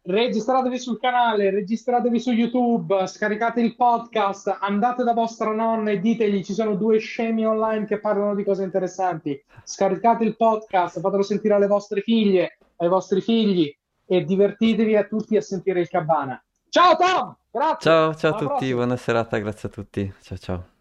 registratevi 0.04 0.78
sul 0.78 1.00
canale, 1.00 1.50
registratevi 1.50 2.20
su 2.20 2.32
YouTube, 2.32 3.08
scaricate 3.08 3.60
il 3.62 3.76
podcast, 3.76 4.58
andate 4.60 5.04
da 5.04 5.14
vostra 5.14 5.52
nonna 5.56 5.90
e 5.90 6.00
ditegli 6.00 6.44
ci 6.44 6.54
sono 6.54 6.76
due 6.76 7.00
scemi 7.00 7.48
online 7.48 7.88
che 7.88 8.00
parlano 8.00 8.36
di 8.36 8.44
cose 8.44 8.62
interessanti. 8.62 9.44
Scaricate 9.64 10.24
il 10.24 10.36
podcast, 10.38 11.00
fatelo 11.02 11.24
sentire 11.24 11.56
alle 11.56 11.66
vostre 11.66 12.02
figlie, 12.02 12.60
ai 12.76 12.88
vostri 12.90 13.22
figli 13.22 13.76
e 14.06 14.24
divertitevi 14.24 14.96
a 14.96 15.04
tutti 15.04 15.36
a 15.38 15.42
sentire 15.42 15.82
il 15.82 15.90
cabana. 15.90 16.42
Ciao 16.70 16.96
Tom! 16.96 17.36
Grazie! 17.52 17.80
Ciao, 17.80 18.16
ciao 18.16 18.32
a 18.32 18.36
tutti, 18.36 18.48
prossima! 18.48 18.76
buona 18.76 18.98
serata, 18.98 19.38
grazie 19.38 19.70
a 19.70 19.72
tutti, 19.72 20.14
ciao 20.22 20.38
ciao. 20.38 20.75